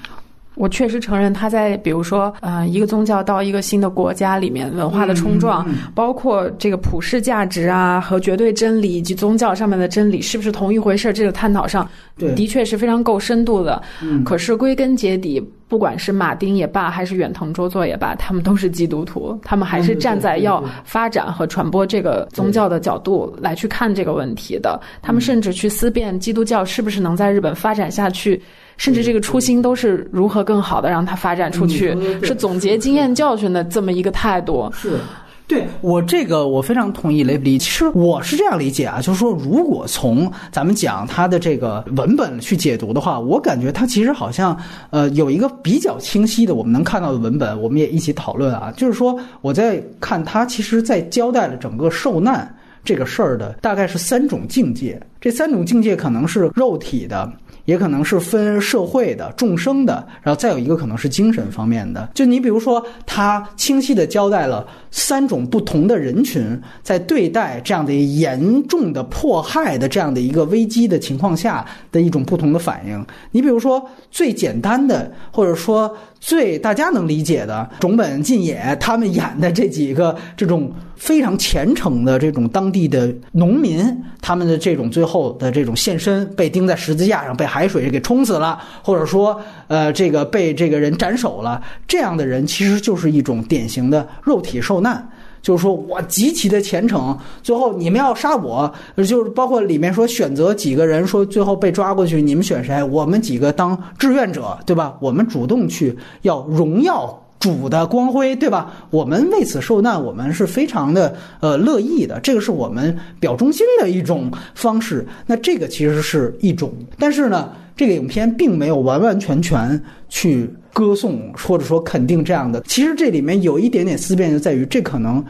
[0.56, 11.12] 我确实承认，他在比如说，呃，一个宗教到一个新的国家里面，文化的冲撞，包括这个普世价值啊和绝对真理以及宗教上面的真理是不是同一回事？
[11.12, 11.88] 这个探讨上，
[12.34, 13.82] 的确是非常够深度的。
[14.24, 15.38] 可是归根结底，
[15.68, 24.80] 不管是马丁也罢，还是远藤周作也罢，他们都是基督徒，他们还是站在要发展和传播这个宗教的角度来去看这个问题的。
[25.02, 28.40] 他们甚至去思辨基督教是不是能在日本发展下去。
[28.76, 34.70] 甚至这个初心都是如何更好的让它发展出去，是总结经验教训的这么一个态度。
[34.74, 34.98] 是，
[35.46, 37.56] 对我这个我非常同意雷布利。
[37.56, 44.56] 其实我是这样理解啊，就是说，如果从咱们讲他的这个文本去解读的话，我感觉他其实好像
[44.90, 48.72] 呃有一个比较清晰的我们能看到的文本，我们也一起讨论啊。
[48.76, 52.52] 就是说我在看他其实在交代了整个受难
[52.86, 57.30] 这个事儿的大概是三种境界，这三种境界可能是肉体的。
[57.66, 62.08] 也可能是分社会的、众生的，然后再有一个可能是精神方面的。
[62.14, 73.04] 就你比如说，他清晰的交代了三种不同的人群在对待这样的严重的迫害的这样的一个危机的情况下的一种不同的反应。
[73.32, 75.92] 你比如说最简单的，或者说。
[76.26, 95.08] 最大家能理解的，种本进也他们演的这几个这种非常虔诚的这种当地的农民，他们的这种最后的这种现身，被钉在十字架上，被海水给冲死了，或者说，呃，这个被这个人斩首了，这样的人其实就是一种典型的肉体受难。
[95.46, 102.82] 就是说我极其的虔诚，最后你们要杀我，就是包括里面说选择几个人说最后被抓过去，你们选谁？
[102.82, 104.96] 我们几个当志愿者，对吧？
[105.00, 108.74] 我们主动去要荣耀主的光辉，对吧？
[108.90, 115.06] 我们为此受难，我们是非常的呃乐意的，这个是我们表忠心的一种方式。
[115.26, 120.50] 那这个其实是一种，但是呢，这个影片并没有完完全全去。
[120.76, 125.24] 歌颂或者说肯定这样的，其实这里面有一点点思辨，就在于这可能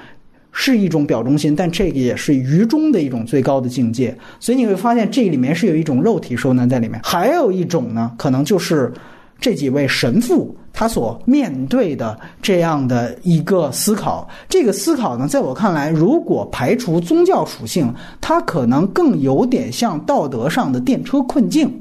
[0.51, 4.13] 是一种表忠心，但这个也是愚忠的一种最高的境界。
[4.41, 8.93] 所以你会发现这里面是有一种肉体受难在里面，还有一种呢，可能就是
[9.39, 14.29] 这几位神父他所面对的这样的一个思考。
[14.49, 21.73] 这个思考呢，在我看来，如果排除宗教属性，它可能更有点像道德上的电车困境。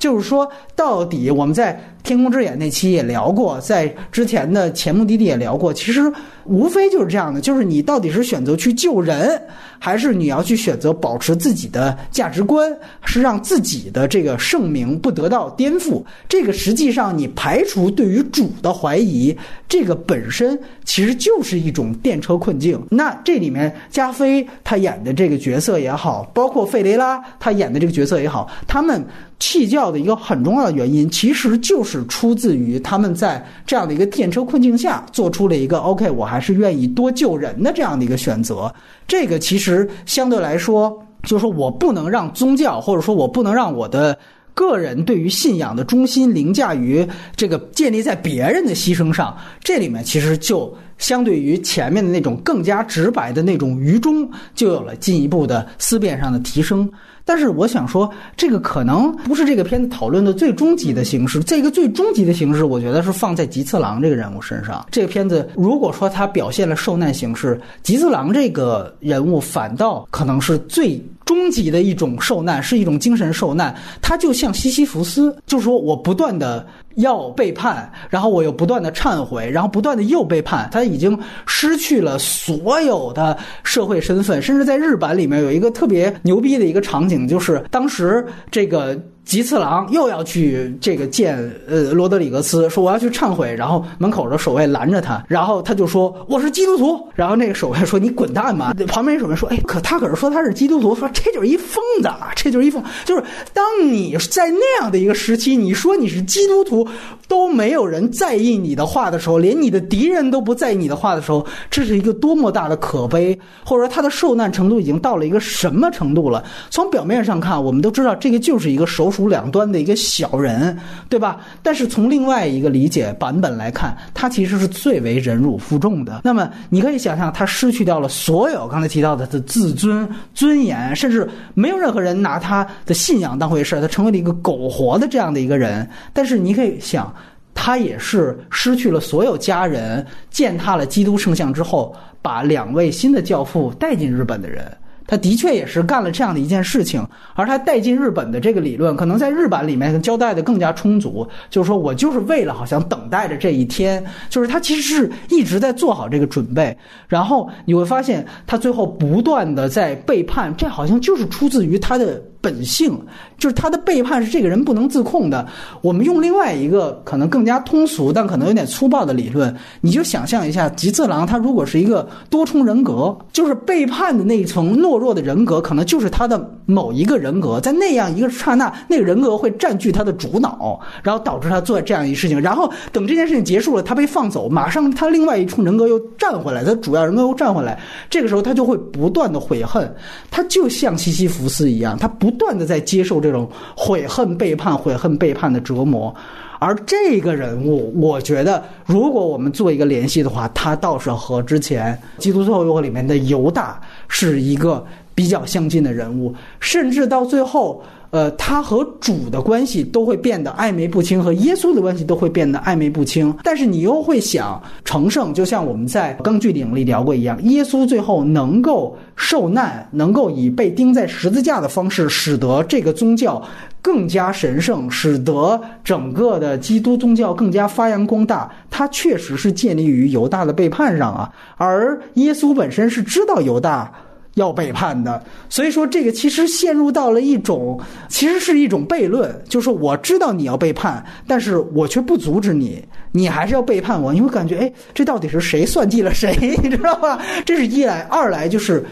[0.00, 6.12] 就是说，到底我们在天空之眼》那期也聊过，在之前的前目的地也聊过，其实
[6.44, 9.40] 无非就是这样的，就是你到底是选择去救人，
[9.78, 12.74] 还是你要去选择保持自己的价值观，
[13.04, 16.02] 是让自己的这个盛名不得到颠覆。
[16.28, 19.36] 这个实际上你排除对于主的怀疑，
[19.68, 22.80] 这个本身其实就是一种电车困境。
[22.90, 29.04] 那这里面加菲他演的这个角色也好，包括费雷拉他演的这个角色也好，他们。
[29.42, 38.72] 弃教的一个很重要的原因，其实就是是出自于他们在这样的一个电车困境下，做出了一个 OK，我还是愿意多救人的这样的一个选择。
[39.08, 44.16] 这个其实相对来说，就是说我不能让宗教，或者说我不能让我的
[44.54, 49.36] 个人对于信仰的中心凌驾于这个建立在别人的牺牲上。
[49.62, 56.88] 这里面其实就相对于前面的那种更加直白的那种愚忠，就有了进一步的思辨上的提升。
[57.30, 61.38] 但是我想说，这个可能不是这个片子讨论的最终极的形式。
[61.44, 64.84] 这个最终极的形式，我觉得是放在吉次郎这个人物身上。
[64.90, 73.74] 这个片子如果说他表现了受难形式，吉次郎这个人物反倒可能是最终极的一种受难，是一种精神受难。
[74.02, 76.66] 他就像西西弗斯，就是说我不断的。
[76.96, 89.00] 要背叛，然后我又不断的忏悔，然后不断的又背叛，他已经失去了所有的社会身份，甚至在日版里面有一个特别牛逼的一个场景，就是当时这个。
[89.30, 98.74] 吉次郎又要去这个见呃罗德里格斯，说我要去忏悔，然后门口的守卫拦着他，然后他就说我是基督徒，然后那个守卫说你滚蛋吧。
[98.88, 103.22] 旁边守卫说，哎，可他可是说他是基督徒，说这就是一疯子，这就是一疯，就是
[103.52, 106.84] 当你在那样的一个时期，你说你是基督徒，
[107.28, 116.42] 都没有人在意你的话的时候，连你的敌人都不在意你的话的时候，这是一个多么大的可悲，或者说他的受难程度已经到了一个什么程度了？
[116.68, 119.30] 从表面上看，我们都知道这个就是一个手术。
[119.30, 120.76] 两端的一个小人，
[121.08, 121.40] 对吧？
[121.62, 126.22] 但是从另外一个理解版本来看，他其实是最为忍辱负重的。
[126.24, 135.88] 那么你可以想象，他失去掉了所有刚才提到的他的自尊、尊严，甚至没有任何人拿他的信仰当回事他成为了一个苟活的这样的一个人。
[136.12, 137.14] 但是你可以想，
[137.54, 144.66] 他也是失去了所有家人，践踏了基督圣像之后，把两位新的教父带进日本的人。
[145.10, 147.04] 他的确也是干了这样的一件事情，
[147.34, 151.26] 而他带进日本的这个理论，可能在日版里面交代的更加充足。
[151.50, 156.76] 就是说我就是为了好像等待着这一天，就是他其实是一直在做好这个准备。
[157.08, 162.22] 然后你会发现，他最后不断的在背叛，这好像就是出自于他的。
[162.40, 162.98] 本性
[163.38, 165.46] 就是他的背叛是这个人不能自控的。
[165.82, 182.40] 我们用另外一个可能更加通俗但可能有点粗暴的理论，你就想象一下，吉次郎他如果是一个多重人格，就是背叛的那一层懦弱的人格，可能就是他的某一个人格，在那样一个刹那，那个人格会占据他的主脑，然后导致他做这样一事情。
[182.40, 187.78] 然后等这件事情结束了，他被放走，马上他另外一重人格又站回来，他主要人格又站回来，
[188.08, 189.92] 这个时候他就会不断的悔恨，
[190.30, 192.29] 他就像西西弗斯一样，他不。
[192.30, 196.14] 不断的在接受这种悔恨背叛、悔恨背叛的折磨，
[196.60, 207.82] 而这个人物，我觉得，如果我们做一个联系的话，他倒是和之前《基督教诱惑》里面的犹大是一个比较相近的人物，甚至到最后。
[208.10, 213.32] 呃，他和主的关系都会变得暧昧不清，和耶稣的关系都会变得暧昧不清。
[213.44, 223.40] 但是你又会想，成圣就像我们在《钢锯岭》里聊过一样，耶稣最后能够受难，能够以被钉在十字架的方式，使得这个宗教
[223.80, 228.50] 更加神圣，使得整个的基督宗教更加发扬光大。
[228.68, 233.92] 它确实是建立于犹大的背叛上啊，而耶稣本身是知道犹大。
[234.34, 237.78] 要背叛的，所以说这个其实陷入到了一种，
[238.08, 247.20] 其实是一种悖论，就是我知道你要背叛，但是我却不阻止你，你还是要背叛我，你会感觉，哎，这到底是谁算计了谁， 你知道吧？
[247.44, 248.86] 这是一来，二来就是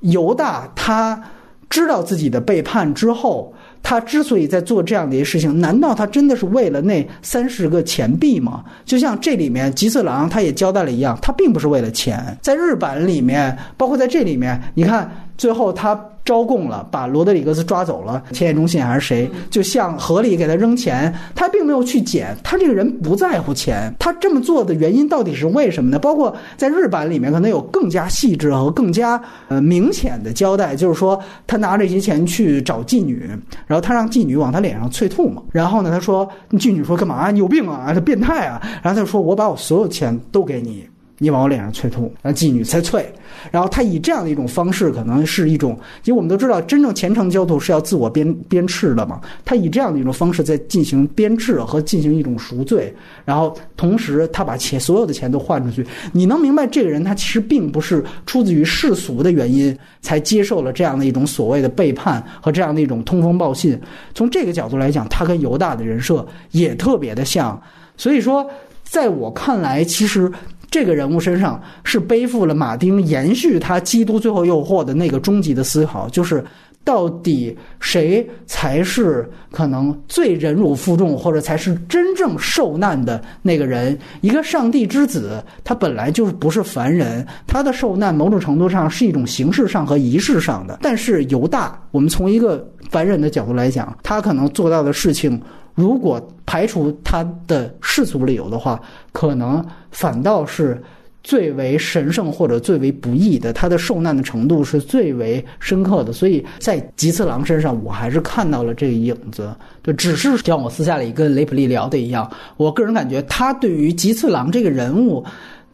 [0.00, 1.22] 犹大他
[1.70, 3.52] 知道自己的背叛之后。
[3.84, 8.64] 他之所以在做这样的一些事情，难道他真的是为了那三十个钱币吗？
[8.84, 12.36] 就像这里面吉次郎他也交代了一样，他并不是为了钱。
[12.42, 15.94] 在日版里面，包括在这里面，你看最后他。
[16.24, 25.98] 招供了，把罗德里格斯抓走了，千叶中信还是谁，就向河里给他扔钱，他并没有去捡，他这个人不在乎钱，他这么做的原因到底是为什么呢？
[25.98, 33.28] 包括在日版里面，可能有更加细致和更加呃明显的交代，就是说他拿这些钱去找妓女，
[33.66, 37.30] 然后他让妓女往他脸上啐吐沫，然后呢，他说妓女说干嘛？
[37.30, 37.92] 你有病啊？
[37.92, 38.58] 他变态啊？
[38.82, 40.88] 然后他就说我把我所有钱都给你。
[41.18, 43.04] 你往我脸上啐吐，那妓女才啐。
[43.50, 49.20] 然后他以这样的一种方式，可能是一种，因为我们都知道，真正虔诚教徒是要自我鞭鞭笞的嘛。
[49.44, 52.92] 他以这样的一种方式在进行鞭笞和进行一种赎罪，
[53.24, 55.86] 然后同时他把钱所有的钱都换出去。
[56.12, 63.78] 你能明白，这个人他其实并不是出自于世俗的原因才接受了这样的一种所谓的背叛和这样的一种通风报信。
[64.14, 67.60] 从这个角度来讲，他跟犹大的人设也特别的像。
[67.96, 68.48] 所以说，
[68.84, 70.30] 在我看来，其实。
[70.70, 76.44] 这个人物身上是背负了马丁延续他《基督最后诱惑》的那个终极的思考，就是
[76.82, 83.96] 到底谁才是可能最忍辱负重，或者才是真正受难的那个人？
[84.20, 90.80] 一个上帝之子，他本来就是不是凡人，他的受难某种程度上是一种形式上和仪式上的。
[90.82, 95.40] 但是犹大，我们从一个凡人的角度来讲，他可能做到的事情。
[95.74, 98.80] 如果排除他的世俗理由的话，
[99.12, 100.82] 可能反倒是
[101.22, 103.52] 最为神圣或者最为不易的。
[103.52, 109.52] 他的受难的程度是最为深刻的，所以在吉次郎身上，我还是看到了这个影子。
[109.82, 115.24] 对，只是像我私下里跟雷普利聊的一样，我个人感觉他对于吉次郎这个人物。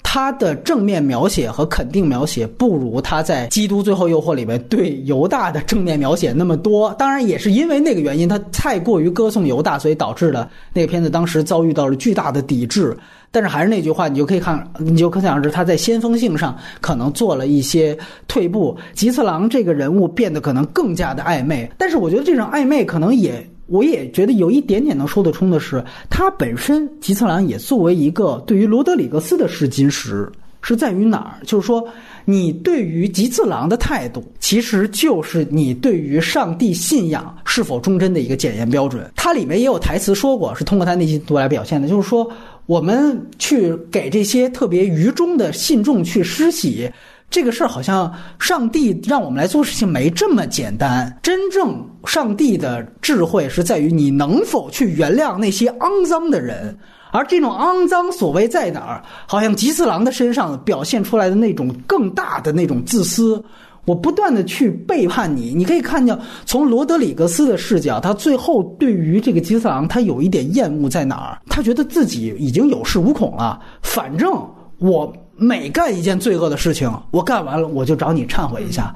[0.03, 6.93] 他的正面描写和肯定描写不如他在《基督最后诱惑》里面对犹大的正面描写那么多。
[6.99, 12.97] 当然，也是因为那个原因，他太过于歌颂犹大，所以导致了那个片子当时遭遇到了巨大的抵制。
[13.33, 17.97] 但是还是那句话，你就可以看，你就可想而知，他在先锋性上可能做了一些
[18.27, 18.77] 退步。
[18.95, 23.50] 吉次郎这个人物变得可能更加的暧昧，但是我觉得这种暧昧可能也。
[23.71, 30.29] 我也觉得有一点点能说得通的是，他本身吉次郎也作为一个对于罗德里格斯的试金石，
[30.61, 31.47] 是在于哪儿？
[31.47, 31.87] 就是说，
[32.25, 39.09] 你对于吉次郎的态度，其实就是你对于上帝信仰是否忠贞的一个检验标准。
[39.15, 42.29] 它里面也有台词说过，是通过他内心读来表现的，就是说，
[42.67, 46.91] 我们去给这些特别愚忠的信众去施洗。
[47.31, 51.17] 这个事儿好像上帝让我们来做事情没这么简单。
[51.23, 56.77] 真正上帝的智慧是在于你能否去原谅那些肮脏的人，
[57.13, 59.03] 而这种肮脏所谓在哪儿？
[59.29, 63.41] 好像吉次郎的身上表现出来的那种更大的那种自私。
[63.87, 71.39] 我不断的去背叛你，你可以看见从罗德里格斯的视角，他最后对于这个吉次郎，他有一点厌恶在哪儿？
[71.49, 74.33] 他觉得自己已经有恃无恐了，反正
[74.79, 75.13] 我。
[75.43, 78.95] 每干一件罪恶的事情，我干完了我就找你忏悔一下，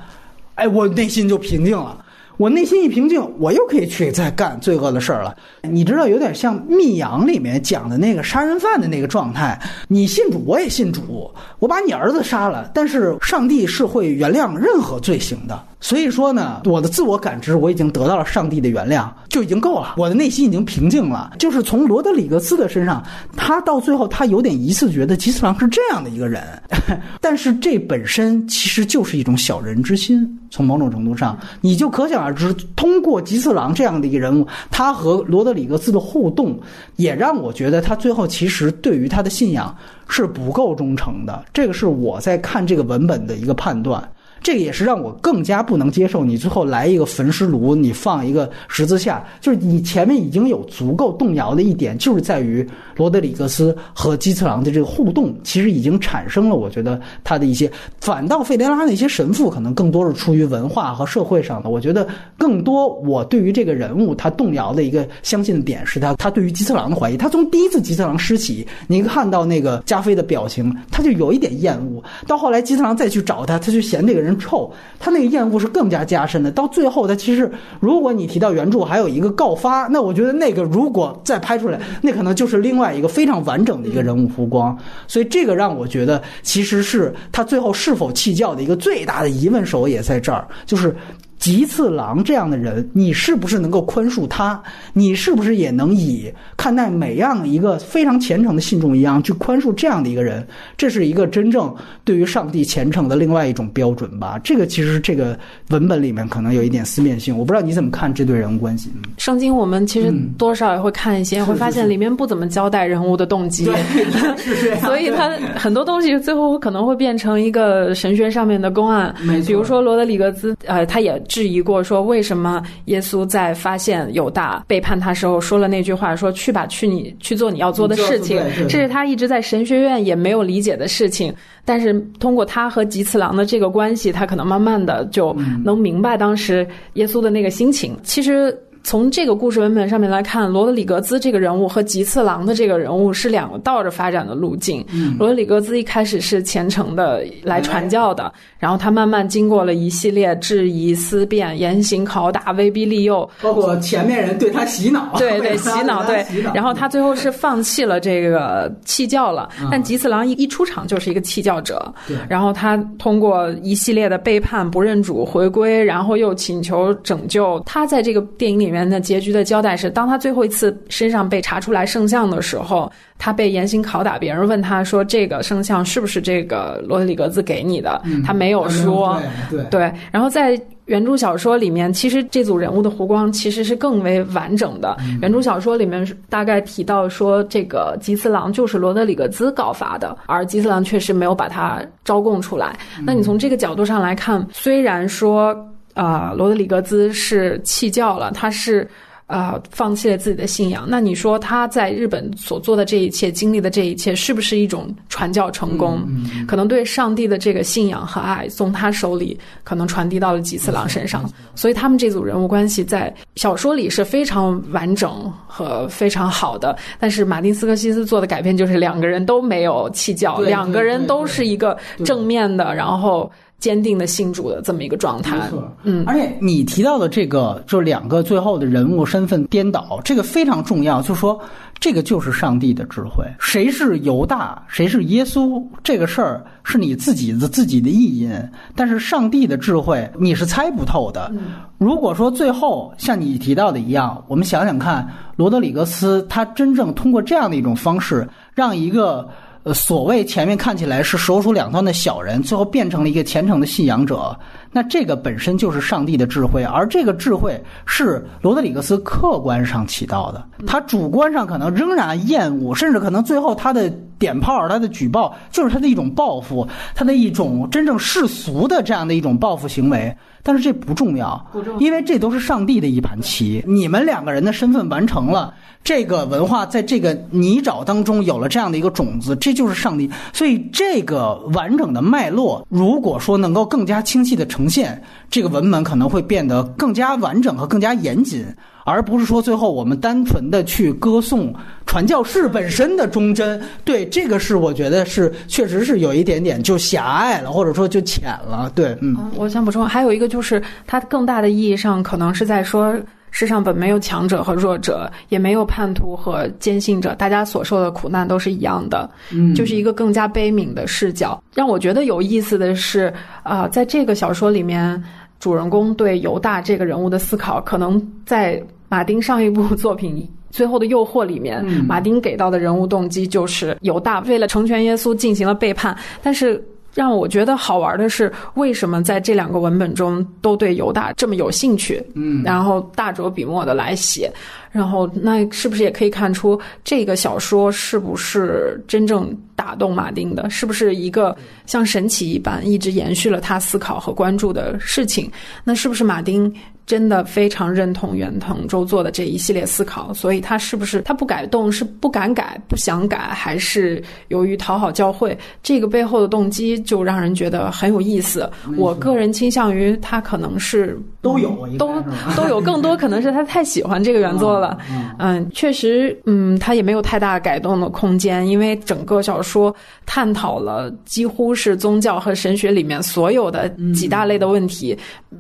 [0.57, 2.04] 哎，我内心就平静了。
[2.37, 5.37] 我内心一平静，我又可以去再干罪恶的事儿了。
[5.62, 9.59] 你知道，有点像《密阳》里面讲的那个杀人犯的那个状态。
[9.89, 15.62] 你信主，我也信主，我把你儿子杀了，但是上帝是会原谅任何罪行的。
[15.80, 19.95] 所以说呢，我的自我感知我已经得到了上帝的原谅，就已经够了。
[19.99, 21.32] 我的内心已经平静了。
[21.39, 23.05] 就是从罗德里格斯的身上，
[23.37, 26.43] 他到最后他有点疑似觉得吉斯郎是这样的一个人，
[27.20, 30.26] 但是这本身其实就是一种小人之心。
[30.51, 36.59] 从某种程度上，你就可想而是，通过吉次郎这样的一个人物，他和罗德里格斯的互动，
[36.97, 39.77] 也让我觉得他最后其实对于他的信仰
[40.09, 41.45] 是不够忠诚的。
[41.53, 44.03] 这个是我在看这个文本的一个判断。
[44.45, 46.22] 这个也是让我更加不能接受。
[46.22, 52.64] 你最后来一个焚尸炉，你放一个十字架，就是你前面已经有足够动摇的一点，就是在于
[52.95, 56.57] 罗德里格斯和基次郎的这个互动，其实已经产生了。
[56.57, 57.72] 我觉得他的一些，
[58.03, 61.70] 反倒费雷拉那些神父可能更多是出于文化和社会上的。
[61.70, 67.16] 我觉得更多我对于这个人物他动摇的一个相信的点是他他对于基次郎的怀疑。
[67.16, 72.05] 他从第一次基次郎施洗，你看到那个加菲的表情，他就有一点厌恶。
[72.26, 74.34] 到后来基次郎再去找他，他就嫌这个人。
[74.39, 76.51] 臭，他那个厌恶是更加加深的。
[76.51, 84.76] 到最后，他其实，如果你提到原著还有一个告发，那我觉得那个如果再拍出来，那可能就是另外一个非常完整的一个人物弧光。
[85.07, 90.95] 所以这个让我觉得，其实是他最后是否弃教的一个最大的疑问手也在这儿，就是。
[91.39, 94.62] 吉次郎这样的人，你是不是能够宽恕他？
[94.95, 100.47] 你是不是也能以看待每样一个非常虔诚的信众一样去宽恕这样的一个人？
[100.76, 104.39] 这是一个真正对于上帝虔诚的另外一种标准吧？
[104.43, 108.91] 这个其实这个文本里面可能有一点思辨性，我不知道你怎么看这对人物关系。
[109.18, 113.66] 圣经我们其实多少也会看一些，会发现里面不怎么交代人物的动机，
[114.80, 119.14] 所以他很多东西最后可能会变成一个神学上面的公案。
[119.47, 121.22] 比如说罗德里格兹，呃，他也。
[121.29, 131.35] 质疑过说，为什么耶稣在发现犹大背叛他时候说了那句话，说去吧，去你去做你要做的事情，这是他一直在神学院也没有理解的事情。
[131.64, 137.97] 但是通过他和吉次郎的这个关系，他可能慢慢的就能明白当时耶稣的那个心情。
[138.03, 138.57] 其实。
[138.85, 144.85] 从这个故事文本上面来看，罗德里格兹这个人物和吉次郎的这个人物是两个倒着发展的路径。
[145.18, 159.49] 罗德里格兹一开始是虔诚的来传教的，然后他慢慢经过了一系列质疑、思辨、严刑拷打、威逼利诱，包括前面人对他洗脑， 对对 洗脑，对，然后他最后是放弃了这个弃教了。
[159.70, 161.91] 但吉次郎一一出场就是一个弃教者，
[162.28, 167.59] 然后他通过一系列的背叛、不认主、回归，然后又请求拯救。
[167.64, 174.18] 他在这个电影里面的结局的交代是，当他最后一次身上被查出来圣像的时候，他被严刑拷打。
[174.18, 179.20] 别人问他说：“这个圣像是不是这个罗德里格兹给你的？”他没有说。
[179.49, 179.93] 对对。
[180.11, 184.97] 然后在原著小说里面，其实这组人物的弧光其实是更为完整的。
[185.22, 192.77] 原著小说里面大概提到说，这个吉次郎就是罗德里格兹告发的，而吉次郎确实没有把他招供出来。
[193.07, 195.57] 那你从这个角度上来看，虽然说。
[195.95, 198.86] 啊，罗德里格兹是弃教了，他是
[199.26, 200.84] 啊放弃了自己的信仰。
[200.86, 206.07] 那你说他在日本所做的这一切、经历的这一切，是不是一种传教成功？
[206.47, 211.30] 可能对上帝的这个信仰和爱，从他手里可能传递到了吉次郎身上。
[211.55, 216.76] 所以他们这组人物关系在小说里是非常完整和非常好的。
[216.99, 223.30] 但是马丁斯科西斯做的改变就是两个人都没有弃教，两个人都是一个正面的，然后。
[223.65, 225.51] 坚定的信主的这么一个状态，
[225.85, 231.01] 嗯，而且你提到的这个，就两个最后的人物身份颠倒，这个非常重要。
[231.01, 231.41] 就说
[231.81, 238.31] 这个就是上帝的智慧，谁是犹大，谁是耶稣，这个事儿是你自己的自己的意淫，
[238.77, 241.33] 但是上帝的智慧你是猜不透的。
[241.79, 249.27] 如果说最后像你提到的一样，我们想想看，罗德里格斯他真正通过这样的一种方式，让一个。
[249.65, 254.39] 呃，所谓前面看起来是手鼠两端的小人，最后变成了一个虔诚的信仰者，
[254.71, 263.89] 那这个本身就是上帝的智慧，而这个智慧是罗德里格斯客观上起到的，他主观上可能仍然厌恶，甚至可能最后他的
[264.19, 270.15] 点炮、他的举报就是他的一种报复，他的一种真正世俗的这样的一种报复行为。
[270.47, 271.43] 但是这不重要，
[271.79, 275.55] 因为这都是上帝的一盘棋，你们两个人的身份完成了。
[275.85, 280.11] 这个文化在这个泥沼当中有了这样的一个种子，这就是上帝。
[280.32, 288.47] 所以这个完整的脉络，如果说能够更加清晰的呈现，这个文本可能会变得更加完整和更加严谨，
[288.87, 291.55] 而不是说最后我们单纯的去歌颂
[291.85, 293.61] 传教士本身的忠贞。
[293.85, 298.72] 对，这个是我觉得是确实是有一点点就狭隘了，或者说就浅了。
[298.74, 302.99] 对，嗯，我想补充还有一个就是，它更大的意义上可能是在说。
[303.35, 311.43] 世上本没有强者和弱者，也没有叛徒和坚信者，大家所受的苦难都是一样的，嗯，就是一个更加悲悯的视角。
[311.53, 313.12] 让我觉得有意思的是，
[313.43, 315.03] 啊，在这个小说里面，
[315.41, 320.16] 主人公对犹大这个人物的思考，可能在马丁上一部作品
[320.57, 326.64] 《最后的诱惑》里面，马丁给到的人物动机就是犹大为了成全耶稣进行了背叛，但是。
[326.95, 332.03] 让我觉得好玩的是，为什么在这两个文本中都对犹大这么有兴趣？
[332.14, 334.32] 嗯，然后大着笔墨的来写，
[334.70, 340.49] 然后那是不是也可以看出这个小说是不是真正打动马丁的？
[340.49, 341.36] 是不是一个
[341.66, 345.30] 像神奇一般一直延续了他思考和关注的事情？
[345.64, 346.55] 那是不是马丁？
[346.87, 355.37] 真的非常认同袁腾周作的这一系列思考，所以他是不是他不改动是不敢改、不想改，还是由于讨好教会？
[355.62, 358.51] 这个背后的动机就让人觉得很有意思。
[358.76, 362.03] 我个人倾向于他可能是都有，都
[362.37, 364.76] 都有，更多可能是他太喜欢这个原作了。
[365.18, 369.74] 嗯，确实，嗯，他也没有太大改动的空间，因为整个小说
[370.05, 374.95] 探讨了几乎是宗教和神学里面所有的几大类的问题，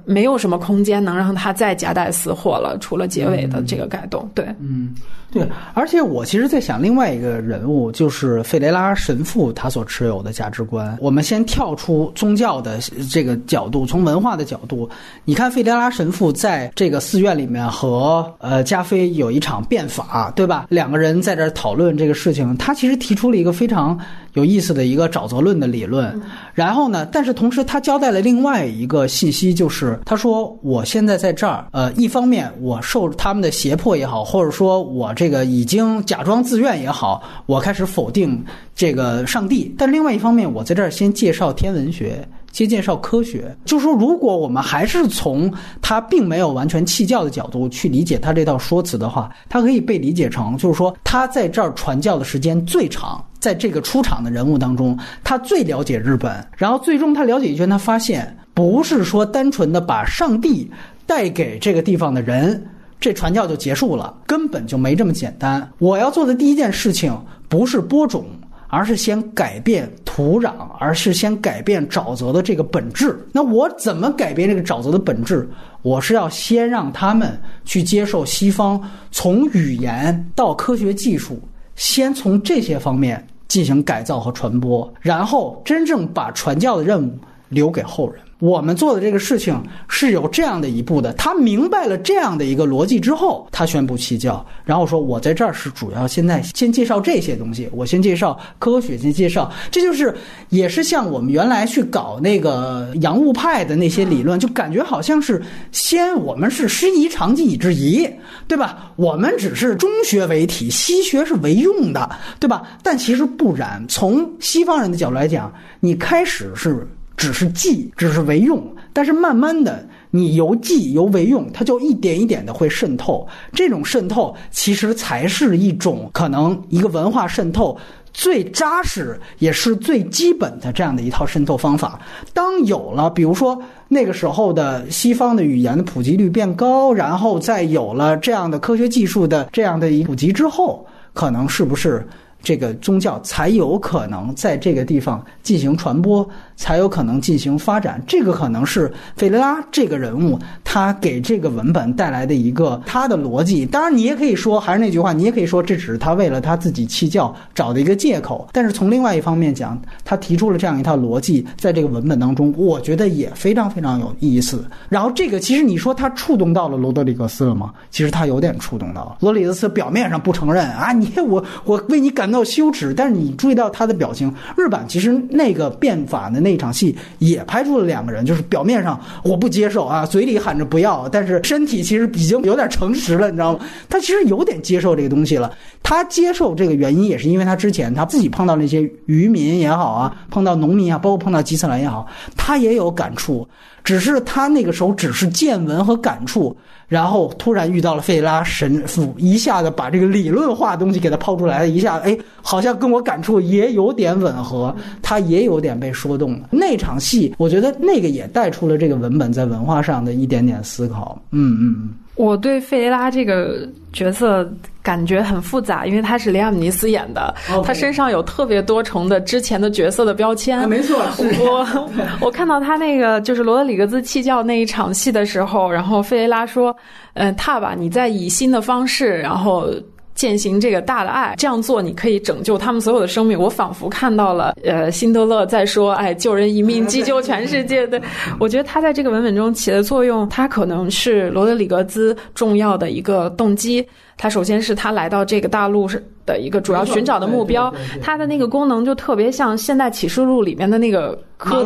[0.06, 1.33] 没有什么空间能让。
[1.34, 4.94] 他再夹带私货了，除了结尾的这个改动，对，嗯，
[5.34, 10.96] 对，而且我其实在想另外一个人物，就是费雷拉神父他所持有的价值观。
[11.00, 12.78] 我们先跳出宗教的
[13.10, 14.88] 这个角度，从文化的角度，
[15.24, 20.66] 你看费雷拉神父在这个寺院里面和呃加菲有一场辩法，对吧？
[20.68, 23.98] 两个人在这讨论这个事情，他其实提出了一个非常。
[24.34, 26.20] 有意思的一个沼泽论的理论，
[26.54, 38.44] 然后呢，但是同时他交代了另外一个信息，就是他说我现在在这儿，呃，一方面我受他们的胁迫也好，或者说我这这个已经假装自愿也好，我开始否定
[38.74, 42.28] 这个上帝，但另外一方面，我在这儿先介绍天文学。
[42.52, 45.50] 先介绍科学，就说如果我们还是从
[45.80, 56.46] 他并没有完全弃教的角度去理解他这套说辞的话，它可以被理解成，就是说他在这儿传教的时间最长，在这个出场的人物当中，他最了解日本。
[56.54, 60.70] 然后最终他了解一圈，他发现不是说单纯的把上帝
[61.06, 62.62] 带给这个地方的人。
[63.04, 65.70] 这传教就结束了，根本就没这么简单。
[65.76, 67.14] 我要做的第一件事情
[67.50, 68.24] 不是播种，
[68.68, 73.14] 而是先改变土壤，而是先改变沼泽的这个本质。
[73.30, 75.46] 那我怎么改变这个沼泽的本质？
[75.82, 78.80] 我是要先让他们去接受西方
[79.10, 81.38] 从语言到科学技术，
[81.76, 87.18] 先从这些方面进行改造和传播，然后真正把传教的任务
[87.50, 88.18] 留给后人。
[88.44, 91.14] 我们做的这个事情是有这样的一步的。
[91.14, 100.14] 他明白了这样的一个逻辑之后，他宣布弃教，然后说：“我在这儿是主要现在先介绍这些东西，我先介绍科学，先介绍。”这就是
[100.50, 105.42] 也是像我们原来去搞那个洋务派的那些理论，就感觉好像是
[105.72, 108.06] 先我们是师夷长技以制夷，
[108.46, 108.92] 对吧？
[108.96, 112.62] 我们只是中学为体，西学是为用的，对吧？
[112.82, 113.82] 但其实不然。
[113.88, 116.86] 从西方人的角度来讲，你开始是。
[117.16, 118.62] 只是记，只是为用，
[118.92, 123.26] 但是慢慢的，你由记由为用，它就一点一点的会渗透。
[123.52, 127.76] 这种渗透其实才是一种可能一个文化渗透
[128.12, 132.00] 最扎实也是最基本的这样的一套渗透方法。
[132.32, 142.06] 当有了，比如说那个时候的西方的语言的普及率变高，然后再有了这样的科学技术的这样的一普及之后，可能是不是？
[142.42, 148.02] 这个宗教才有可能在这个地方进行传播，才有可能进行发展。
[148.06, 153.64] 这个可能是费雷拉这个人物他给这个文本带来的一个他的逻辑。
[153.64, 158.48] 当然，你也可以说，还是那句话，你也可以说，这只是他为了他自己弃教找的一个借口。
[158.52, 164.64] 但是从另外一方面讲，他提出了这样一套逻辑，在这个文本当中，我觉得也非常非常有意思。
[164.90, 167.72] 然后，这个其实你说他触动到了罗德里格斯了吗？
[167.90, 169.16] 其实他有点触动到了。
[169.20, 172.34] 罗德里格斯表面上不承认啊，你我我为你感。
[172.34, 174.34] 到羞耻，但是你注意到他的表情。
[174.56, 183.58] 日版其实那个变法的那场戏也拍出了两个人，就是表面上我不接受啊，嘴里喊着不要，但是身体其实已经有点诚实了，你知道吗？
[183.88, 185.52] 他其实有点接受这个东西了。
[185.82, 193.48] 他接受这个原因也是因为他之前他自己碰到那些渔民也好啊，碰到农民啊，包括碰到基斯兰也好，他也有感触。
[193.84, 196.56] 只是他那个时候只是见闻和感触，
[196.88, 206.48] 然后突然遇到了费拉神父，一下子把这个理论化东西给他抛出来了，一下哎，好像跟我感触也有点吻合，他也有点被说动了。
[206.50, 211.20] 那场戏，我觉得那个也带出了这个文本在文化上的一点点思考。
[211.30, 211.94] 嗯嗯嗯。
[212.16, 214.48] 我对费雷拉这个角色
[214.82, 217.34] 感觉很复杂，因为他是雷亚姆尼斯演的，
[217.64, 220.68] 他身上有特别多重的之前的角色的标签。
[220.68, 221.02] 没错，
[221.40, 221.90] 我
[222.20, 226.76] 我看到他那个就是罗德里格兹弃教那一场戏的时候，然后费雷拉说
[227.14, 229.68] ：“嗯，踏吧，你在以新的方式，然后。”
[230.14, 233.38] 践行这个大的爱，这样做你可以拯救他们所有的生命。
[233.38, 238.00] 我仿佛看到了，呃，辛德勒在说：“哎，救人一命，即救全世界。”对，
[238.38, 243.86] 我觉得他在这个文本中起的作用，他可能是罗德里格兹重要的一个动机。
[244.16, 251.62] 他首先是他来到这个大陆是的一个主要寻找的目标，他的那个功能就特别像《现代启示录》里面的那个科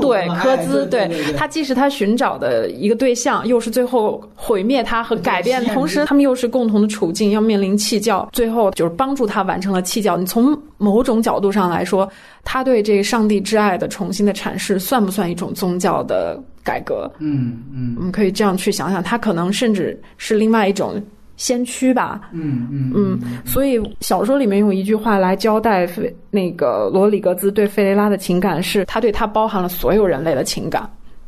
[0.00, 10.16] 对科兹，对他既是他寻找的一个对象，又是最后毁灭他和改变，同时他们又是共同的处境，要面临弃教，最后就是帮助他完成了弃教。
[10.16, 12.08] 你从某种角度上来说，
[12.44, 17.10] 他对这个上帝之爱的重新的阐释，算不算一种宗教的改革？
[17.18, 21.02] 嗯嗯，我们可以这样去想想，他可能甚至是另外一种。
[21.38, 30.86] 先驱吧，嗯嗯嗯，所以小说里面用一句话来交代费那个罗里格兹对费雷拉的情感，是他对他包含了所有人类的情感，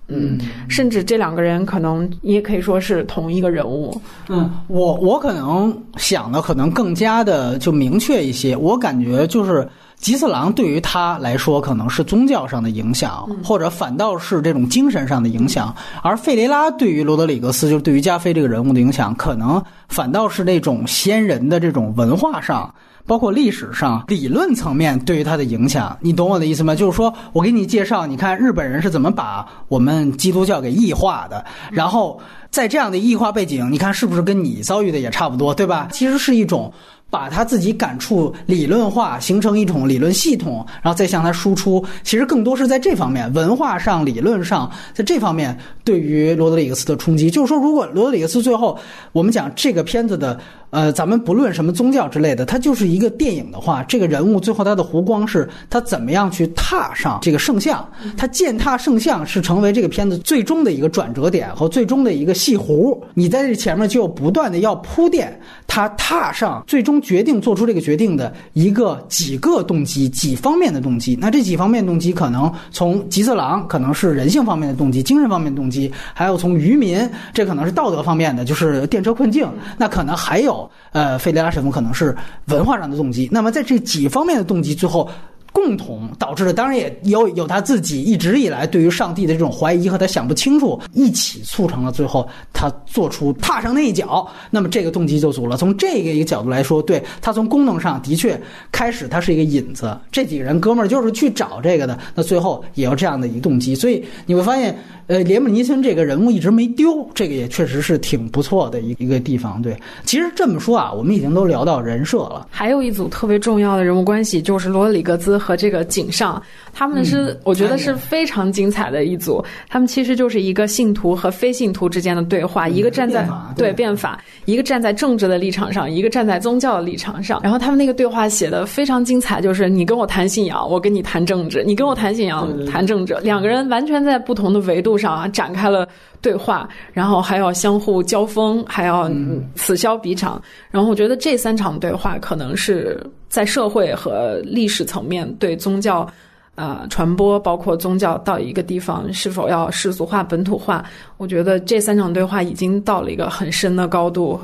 [0.09, 0.37] 嗯，
[0.69, 3.99] 甚至这两个人可能也可以说是同一个人物。
[4.29, 9.67] 嗯，我我可能想的可能更加的就明确一些，我感觉就是。
[10.01, 22.75] 吉次郎对于他来说可能是宗教上的影响，或者反倒是这种精神上的影响；而费雷拉对于罗德里格斯，就是对于加菲这个人物的影响，可能反倒是那种先人的这种文化上，
[23.07, 25.95] 包括历史上、理论层面对于他的影响。
[26.01, 26.75] 你懂我的意思吗？
[26.75, 32.19] 就是说我给你介绍，你看日本人是怎么把我们基督教给异化的，然后
[32.51, 35.89] 在这样的异化背景，你看是不是跟你遭遇的也差不多，对吧？
[35.93, 36.73] 其实是一种。
[37.11, 41.85] 把他自己感触理论化，形成一种理论系统，然后再向他输出。
[42.03, 47.31] 其实更多是在这方面，文化上、理论上，在这方面对于罗德里格斯的冲击。
[47.31, 48.79] 就是说，如果罗德里格斯最后
[49.13, 50.39] 我们讲这个片子的。
[50.71, 57.85] 呃，咱们不论什么宗教之类的，它就是一个电影的话，这个人物最后他的弧光是他怎么样去踏上这个圣像，
[58.17, 62.97] 他践踏圣像是成为这个片子最终的一个转折点和最终的一个戏弧。
[63.15, 65.37] 你在这前面就不断的要铺垫
[65.67, 71.17] 他踏上最终决定做出这个决定的一个几个动机、几方面的动机。
[71.21, 79.49] 那这几方面动机可能从吉色郎可能是人性方面的动机、精神方面的动机，还有从渔民这可能是道德方面的，就是电车困境。
[79.77, 83.29] 那可能还有呃，费雷拉神父可能是文化上的动机。
[83.33, 85.09] 那么在这几方面的动机最后。
[85.53, 94.27] 共同导致的，当然也有有他自己一直以来对于上帝的这种怀疑和他想不清楚，一起促成了最后他做出踏上那一脚。
[94.51, 95.57] 那么这个动机就足了。
[95.57, 98.41] 从这个一个角度来说，对他从功能上的确
[98.71, 101.99] 开始他是一个引子，这几个人哥们儿就是去找这个的。
[102.15, 104.77] 那最后也有这样的一个动机，所以你会发现。
[105.11, 109.61] 呃，连姆尼森这个人物一直没丢，这个也确实是挺不错的一一个地方。
[109.61, 112.47] 对，其实这么说啊，我们已经都聊到人设了。
[112.49, 116.41] 还有一组特别重要的人物关系，就是罗德里格兹和这个井上，
[116.73, 119.45] 他们是我觉得是非常精彩的一组。
[119.69, 127.41] 他们其实就是一个信徒和非信徒之间的对话，一个站在对变法，一个站在政治的立场上，一个站在宗教的立场上。
[127.43, 135.00] 然后他们那个对话写的非常精彩，就是你跟我谈信仰，我跟你谈政治；你跟我谈信仰，谈政治，两个人完全在不同的维度。
[135.01, 135.89] 上啊，展开了
[136.21, 139.11] 对话，然后还要相互交锋，还要
[139.55, 140.41] 此消彼长。
[140.71, 146.07] 然后我觉得这三场对话可能是在社会和历史层面对宗教
[146.55, 150.85] 啊传播，包括宗教到一个地方是否要世俗化、本土化。
[151.17, 154.39] 我觉得这三场对话已经到了一个很深的高度，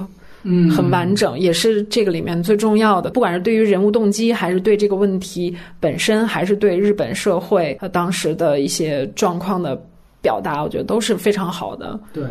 [0.45, 3.11] 嗯，很完整，也是这个里面最重要的。
[3.11, 9.79] 不管是对于人物动机，还是对这个问题本身，还是对日本社会和当时的一些状况的。
[10.27, 11.99] 表达我觉得都是非常好的。
[12.13, 12.25] 对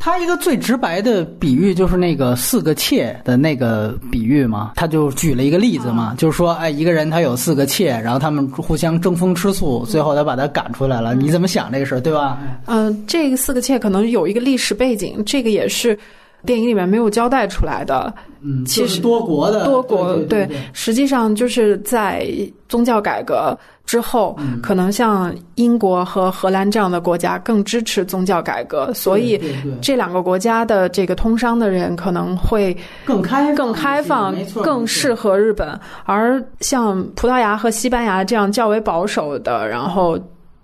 [0.00, 11.16] 他一个最直白的比喻就是那个四个妾的那个比喻嘛，他就举了一个例子嘛，就是说，哎，一个人他有四个妾，然后他们互相争风吃醋，最后他把他赶出来了。
[11.16, 12.38] 你怎么想这个事儿，对吧？
[12.66, 15.98] 嗯，这个四个妾可能有一个历史背景，这个也是
[16.44, 18.12] 电影里面没有交代出来的。
[18.40, 22.28] 嗯，其实多国的多国对，实际上就是在
[22.68, 23.56] 宗教改革。
[23.84, 29.40] 之后，可能像英国和荷兰这样的国家更支持宗教改革，所以
[29.80, 32.76] 这两个国家的这个通商的人可能会
[33.06, 35.68] 更开更开放，更适合日本。
[36.04, 40.18] 而像葡萄牙和西班牙这样较为保守的，然后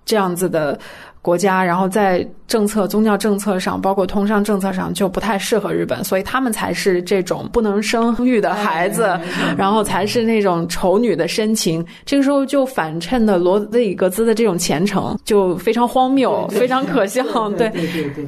[0.04, 0.78] 这样子的
[1.24, 2.24] 国家，然后在。
[2.46, 9.18] 政策、宗教政策上，包括通商政策上，就不太适合日本，所以他们才是这种不能生育的孩子，
[9.56, 11.84] 然后才是那种丑女的深情。
[12.04, 17.24] 这个时候就反衬的罗德里格兹的这种虔诚就非常荒谬，非常可笑。
[17.56, 17.72] 对，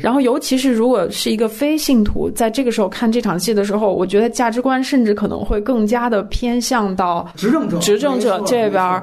[0.00, 9.02] 然后尤其是如果是一个非信徒，在这个时候看这场戏的时候，我觉得价值观甚至可能会更加的偏向到执政者、执政者这边。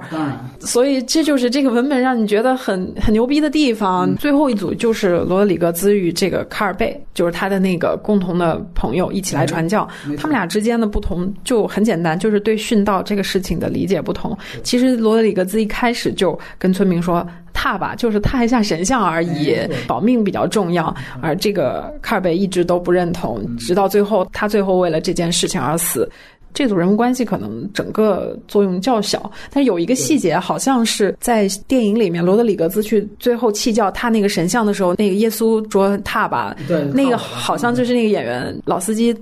[0.59, 3.82] 所以这就是这个文本让你觉得很很牛逼的地方。
[4.17, 5.03] 最后一组就是。
[5.03, 9.85] 是罗德里格兹与这个卡尔贝，就是他的那个共同的朋友一起来传教。
[10.17, 14.37] 他们俩之间的不同就很简单，就是对殉道这个事情的理解不同。
[14.63, 26.09] 其实罗德里格兹一开始就跟村民说：“踏吧，就是踏一下神像而已，保命比较重要。”而这个卡尔贝一直都不认同，直到最后，他最后为了这件事情而死。
[26.53, 39.15] 这组人物关系可能整个作用较小，但有一个细节，好像是在电影里面，罗德里格兹去最后弃教他那个神像的时候，那个耶稣说踏吧，对，那个好像就是那个演员老司机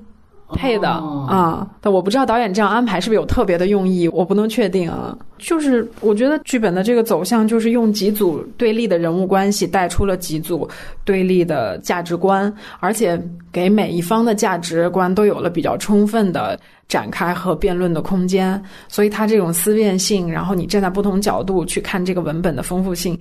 [0.53, 5.17] 配的啊，但我不知道导演这样安排是不是有特别的用意，我不能确定啊。
[5.37, 10.69] 就是我觉得剧本的这个走向，就是用几组对立的人物关系带出了几组
[11.03, 13.19] 对立的价值观，而且
[13.51, 16.59] 给每一方的价值观都有了比较充分的。
[16.87, 23.17] 展开和辩论的空间，所以它这种思辨性，然后你站在不同角度去看这个文本的丰富性，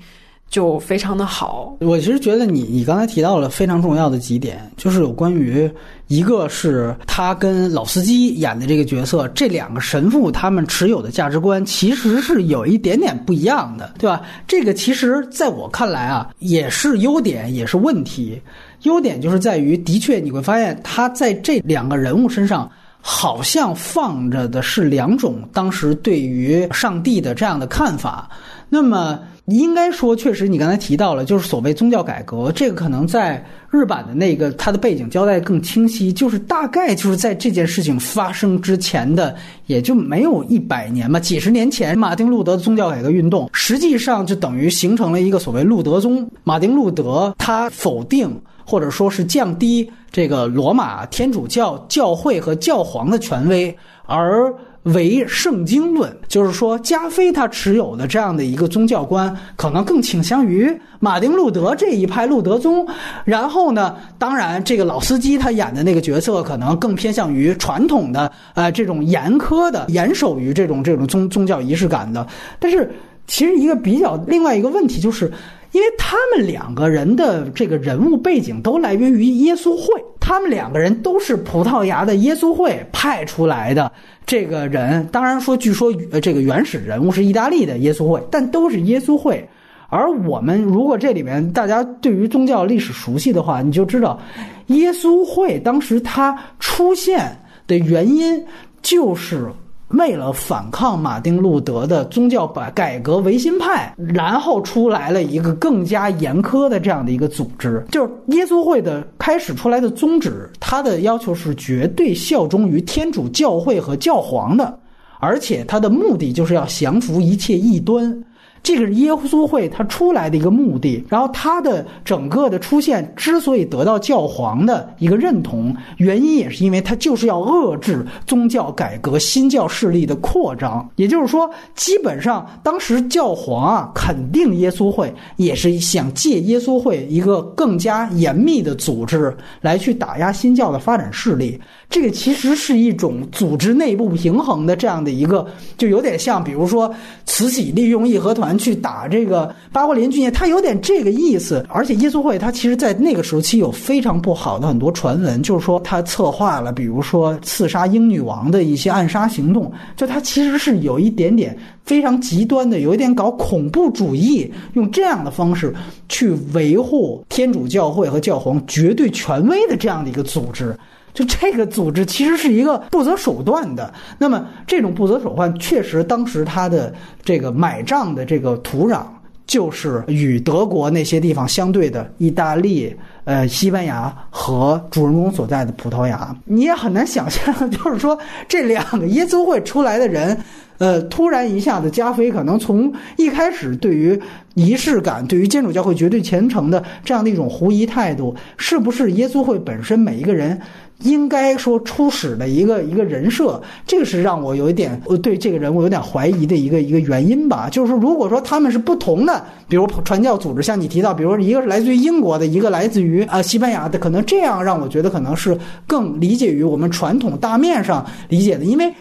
[0.51, 1.75] 就非常的好。
[1.81, 5.71] 我其实觉得你你刚才提到了非常重要的几点，就是有关于
[6.09, 14.21] 一个是他跟老司机演的这个角色，这两个神父他们持有的价值观其实是有一点点不一样的，对吧？
[14.47, 18.39] 这个其实在我看来啊，也是优点也是问题。
[18.83, 22.71] 优点就是在于，的确你会发现他在这两个人物身上。
[23.03, 28.29] 好像放着的是两种当时对于上帝的这样的看法。
[28.69, 29.19] 那么
[29.59, 39.35] 应该说，确实你刚才提到了，就是所谓宗教改革，这个可能在日版的那个它的背景交代更清晰，就是大概就是在这件事情发生之前的，
[39.67, 46.29] 也就没有一百年吧，几十年前，马丁路德宗教改革运动实际上就等于形成了一个所谓路德宗。
[46.45, 48.41] 马丁路德他否定。
[48.63, 53.77] 或者说是降低这个罗马天主教教会和教皇的权威，
[54.07, 54.55] 而
[54.85, 62.87] 唯圣经论，就是说加菲他持有的这样的一个宗教观，可能更倾向于马丁路德这一派路德宗。
[63.25, 72.27] 然后呢，当然这个老司机他演的那个角色，可能更偏向于传统的呃这种严苛的、严守于这种这种宗宗教仪式感的。
[72.59, 72.91] 但是
[73.27, 75.31] 其实一个比较另外一个问题就是。
[75.73, 83.91] 因为他们两个人的这个人物背景都来源于耶稣会，他们两个人都是葡萄牙的耶稣会派出来的
[84.27, 85.07] 这个人。
[85.13, 89.49] 当然说，据说这个原始人物是意大利的耶稣会，但都是耶稣会。
[89.89, 94.21] 而我们如果这里面大家对于宗教历史熟悉的话，你就知道，
[94.67, 98.45] 耶稣会当时它出现的原因
[98.83, 99.47] 就是。
[99.91, 114.79] 为了反抗马丁路德的宗教改改革维新派，然后出来了一个更加严苛的这样的一个组织，就是耶稣会的开始出来的宗旨，它的要求是绝对效忠于天主教会和教皇的，
[115.19, 118.25] 而且它的目的就是要降服一切异端。
[118.63, 130.89] 这个耶稣会它出来的一个目的，然后它的整个的出现之所以得到教皇的一个认同，原因也是因为它就是要遏制宗教改革新教势力的扩张。
[130.97, 141.59] 也就是说，基本上当时教皇啊肯定耶稣会，也是想借耶稣会一个更加严密的组织来去打压新教的发展势力。
[141.89, 145.45] 这个其实是一种组织内部平衡的这样的一个，
[145.77, 146.93] 就有点像，比如说
[147.27, 151.65] 慈禧利用义和团去打这个八国联军他有点这个意思。
[151.69, 165.75] 而且耶稣会它其实在那个时期有非常不好的很多传闻，就是说他策划了，比如说刺杀英女王的一些暗杀行动，就他其实是有一点点非常极端的，有一点搞恐怖主义，用这样的方式
[166.09, 170.77] 去维护天主教会和教皇绝对权威的这样的一个组织。
[171.13, 176.93] 就这个组织其实是一个不择手段的，那么这种不择手段确实当时他的
[177.25, 179.03] 这个买账的这个土壤
[179.47, 182.95] 就是与德国那些地方相对的意大利、
[183.25, 188.17] 呃西班牙和主人公所在的葡萄牙，你也很难想象， 就是说
[188.49, 190.37] 这两个耶稣会出来的人，
[190.79, 194.21] 呃，突然一下子加菲可能从一开始对于
[194.55, 200.61] 仪式感、对于天主教会绝对虔诚的这样的一种狐疑态度，是不是耶稣会本身每一个人？
[201.03, 207.69] 应该说初始的一个一个人设，这个是让我有一点呃对这个人物有点怀疑的一个一个原因吧。
[207.71, 218.93] 就是说如果说他们是不同的，比如传教组织，像你提到，比如一个是来自于英国的，一个来自于啊西班牙的，可能这样让我觉得可能是更理解于我们传统大面上理解的，因为。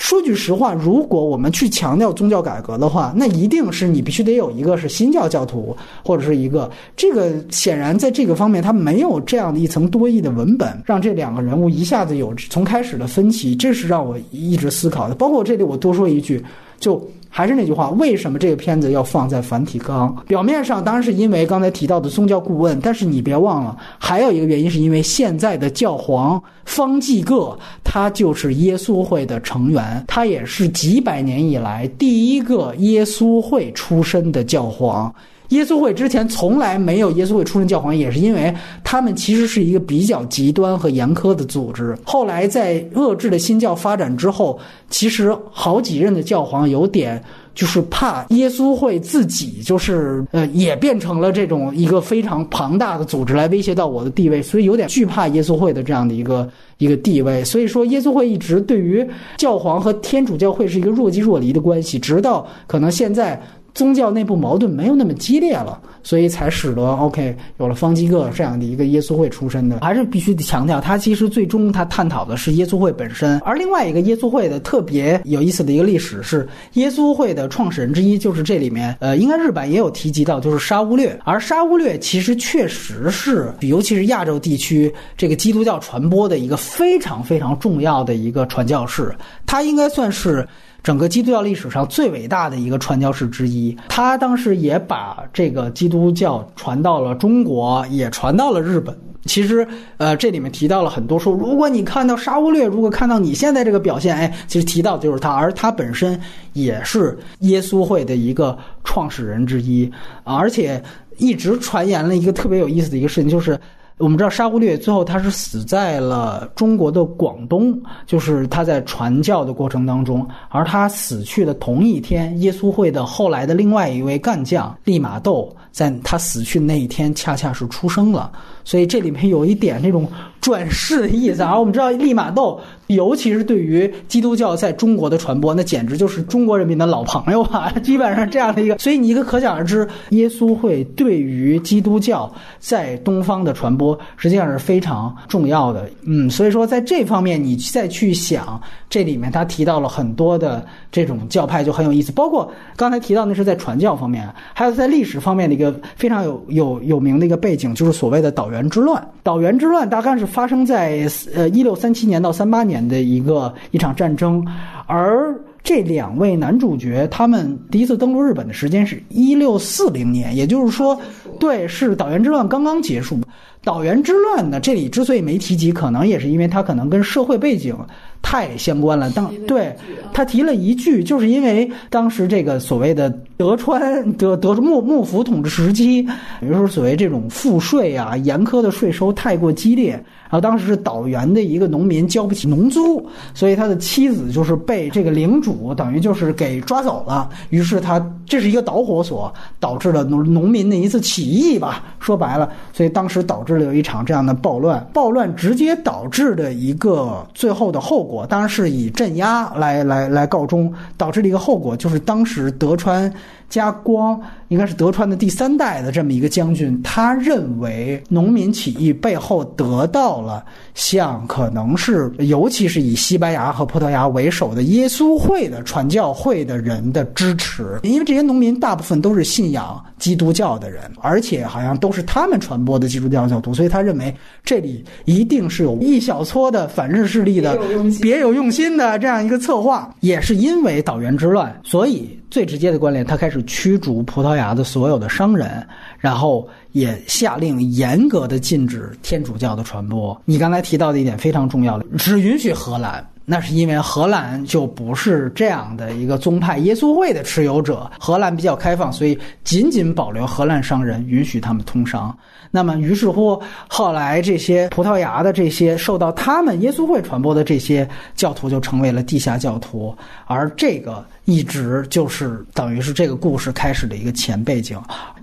[0.00, 15.14] 说句实话，如果我们去强调宗教改革的话，那一定是你必须得有一个是新教教徒，或者是一个这个显然在这个方面他没有这样的一层多义的文本，让这两个人物一下子有从开始的分歧，这是让我一直思考的。
[15.14, 16.42] 包括这里我多说一句，
[16.80, 17.00] 就。
[17.32, 20.12] 还是那句话，为什么这个片子要放在梵蒂冈？
[20.26, 35.14] 表面上当然是因为刚才提到的宗教顾问，但是你别忘了，还有一个原因是因为现在的教皇方济各，他就是耶稣会的成员，他也是几百年以来第一个耶稣会出身的教皇。
[35.50, 41.96] 耶稣会之前从来没有耶稣会出任教皇，也是因为他们其实是一个比较极端和严苛的组织。
[42.04, 47.22] 后来在遏制的新教发展之后，其实好几任的教皇有点
[47.54, 56.48] 就是怕耶稣会自己就是呃也变成了这种一个非常庞大的组织来威胁到我的地位，所以有点惧怕耶稣会的这样的一个
[56.78, 57.44] 一个地位。
[57.44, 59.04] 所以说耶稣会一直对于
[59.36, 63.40] 教皇和天主教会是一个若即若离的关系，直到可能现在。
[63.80, 73.38] 宗教内部矛盾没有那么激烈了，所以才使得 OK 有了方济各这样的一个耶稣会出身的，还是必须得强调，他其实最终他探讨的是耶稣会本身。
[73.38, 81.18] 而另外一个耶稣会的特别有意思的一个历史是，耶稣会的创始人之一就是这里面，呃，应该日版也有提及到，就是沙乌略。
[81.24, 89.10] 而沙乌略其实确实是，尤其是亚洲地区这个基督教传播的一个非常非常重要的一个传教士，
[89.46, 90.46] 他应该算是。
[90.82, 98.96] 整个基督教历史上最伟大的一个传教士之一，他当时也把这个基督教传到了中国，也传到了日本。
[99.26, 99.66] 其实，
[99.98, 106.18] 呃，这里面提到了很多说，如果你看到沙乌略，如果看到你现在这个表现，哎，其实提到的就是他，而他本身
[106.54, 109.90] 也是耶稣会的一个创始人之一，
[110.24, 110.82] 而且
[111.18, 113.58] 一直传言了一个特别有意思的一个事情，就是。
[114.00, 128.30] 我们知道沙忽略最后他是死在了中国的广东，就是他在传教的过程当中，而他死去的同一天，耶稣会的后来的另外一位干将利玛窦，在他死去的那一天，恰恰是出生了，
[128.64, 130.06] 所以这里面有一点那种
[130.40, 131.42] 转世的意思。
[131.42, 143.98] 而我们知道利玛窦，尤其是对于基督教在中国的传播，那简直就是中国人民的老朋友啊， 基本上这样的一个，所以你一个可想而知，耶稣会对于基督教在东方的传播。
[144.16, 159.06] 实际上是非常重要的，嗯，所以说在这方面你再去想，这里面他提到了很多的这种教派就很有意思，包括刚才提到那是在传教方面，还有在历史方面的一个非常有有有名的一个背景，就是所谓的岛原之乱。
[159.22, 164.44] 岛原之乱大概是发生在呃一六三七年到三八年的一个一场战争，
[164.86, 165.38] 而。
[165.62, 170.98] 这两位男主角，他们第一次登陆日本的时间是一六四零年，也就是说，
[171.38, 173.18] 对，是岛原之乱刚刚结束。
[173.62, 177.76] 岛原之乱呢，这里之所以没提及，可能也是因为它可能跟社会背景
[178.22, 179.10] 太相关了。
[179.10, 179.74] 当对
[180.12, 190.02] 他提了一句，就是因为当时这个所谓的德川德德幕幕府统治时期，比如说所谓这种赋税啊，严苛的税收太过激烈。
[190.30, 193.04] 然后当时是岛原的一个农民交不起农租，
[193.34, 197.28] 所以他的妻子就是被这个领主等于就是给抓走了。
[197.48, 201.82] 于是他这是一个导火索，导致了农农民的一次起义吧。
[201.98, 204.88] 说白了，所以当时导致了有一场这样的暴乱。
[204.92, 210.72] 暴乱直接导致的一个最后的后果，当然是以镇压来来来告终。
[210.96, 213.12] 导致的一个后果就是当时德川。
[213.50, 220.42] 加光应该是德川的第三代的这么一个将军，他认为农民起义背后得到了
[220.74, 237.58] 像可能是尤其是以西班牙和葡萄牙为首的耶稣会的传教会的人的支持，因为这些农民大部分都是信仰基督教的人，而且好像都是他们传播的基督教教徒，所以他认为这里一定是有一小撮的反日势力的
[238.00, 242.19] 别有用心的这样一个策划，也是因为岛原之乱，所以。
[242.30, 245.66] 最直接的关联，他开始驱逐葡萄牙的所有的商人，
[245.98, 250.18] 然后也下令严格的禁止天主教的传播。
[250.24, 262.16] 你刚才提到的一点非常重要的，只允许荷兰，那是因为荷兰就不是这样的一个宗派耶稣会的持有者，荷兰比较开放，所以仅仅保留荷兰商人，允许他们通商。
[262.52, 274.76] 那么，于是乎，后来这些葡萄牙的这些受到他们耶稣会传播的这些教徒，就成为了地下教徒，而这个一直就是等于是这个故事开始的一个前背景。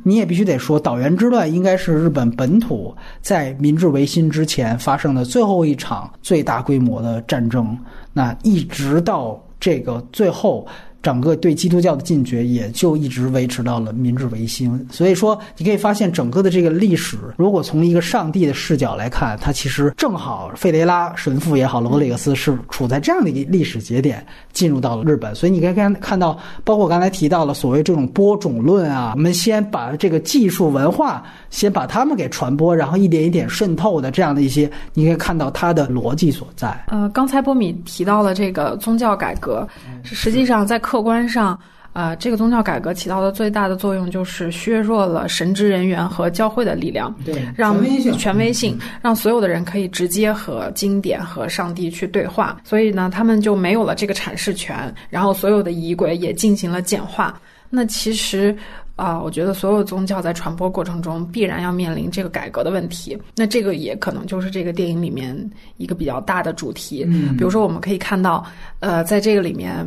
[0.04, 7.78] 你也必须得说，岛原之乱应该是日本本土在明治维新之前发生的最后一场最大规模的战争。
[8.14, 10.66] 那一直到这个最后。
[11.02, 36.86] 整个对基督教的禁绝也就一直维持到了明治维新，所以说你可以发现整个的这个历史，如果从一个上帝的视角来看，它其实正好费雷拉神父也好，罗里格斯是处在这样的一个历史节点进入到了日本，所以你可以看到，包括我刚才提到了所谓这种播种论啊，我们先把这个技术文化先把他们给传播，然后一点一点渗透的这样的一些，你可以看到它的逻辑所在。
[36.88, 39.66] 呃，刚才波米提到了这个宗教改革，
[40.04, 40.82] 实际上在。
[40.88, 41.60] 客观上，
[41.92, 47.84] 呃，这个宗教改革起到的最大的作用就是削弱了神职人员和教会的力量，对，让
[48.18, 57.38] 权威性，让所有的人可以直接和经典和上帝去对话，所以呢，他们就没有了这个阐释权，然后所有的仪轨也进行了简化。
[57.70, 58.56] 那其实
[58.96, 63.18] 啊，我觉得所有宗教在传播过程中必然要面临这个改革的问题。
[63.36, 65.38] 那这个也可能就是这个电影里面
[65.76, 67.04] 一个比较大的主题。
[67.10, 68.46] 嗯，比如说我们可以看到，
[68.80, 69.86] 呃，在这个里面。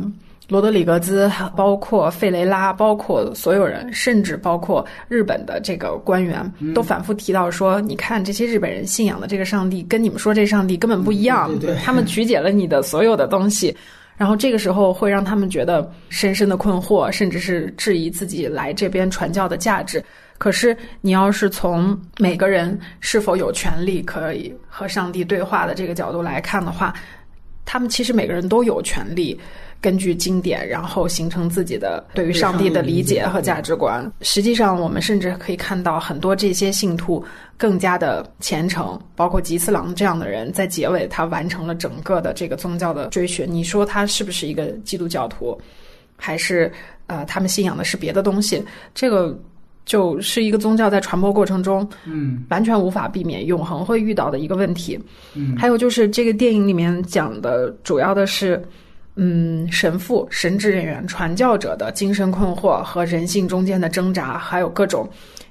[0.51, 6.43] 罗德里格兹，包括费雷拉，包括所有人，甚至包括日本的这个官员，
[6.75, 11.49] 都反复提到说：“你看，这些日本人信仰的这个上帝，跟你们说这上帝根本不一样。
[11.81, 13.73] 他们曲解了你的所有的东西。”
[14.17, 20.03] 然后这个时候会让他们觉得深深的困惑，甚至是质疑自己来这边传教的价值。
[20.37, 26.93] 可是，你要是从每个人是否有权利可以和上帝对话的这个角度来看的话，
[27.63, 29.39] 他们其实每个人都有权利。
[29.81, 34.09] 根据经典，然后形成自己的对于上帝的理解和价值观。
[34.21, 37.25] 实际上，我们甚至可以看到很多这些信徒
[37.57, 43.51] 更加的虔诚，包括吉次郎这样的人，在结尾他完成了整个的这个宗教的追寻。
[43.51, 45.59] 你说他是不是一个基督教徒，
[46.15, 46.71] 还是
[47.07, 48.63] 呃他们信仰的是别的东西？
[48.93, 49.35] 这个
[49.83, 54.99] 就是一个宗教在传播过程中，嗯，完全无法避免、永恒会遇到的一个问题。
[55.33, 58.63] 嗯，还有就是这个电影里面讲的主要的是。
[59.15, 65.07] 嗯，神父、神职人员、传教者的精神困惑和人性中间的挣扎，还有各种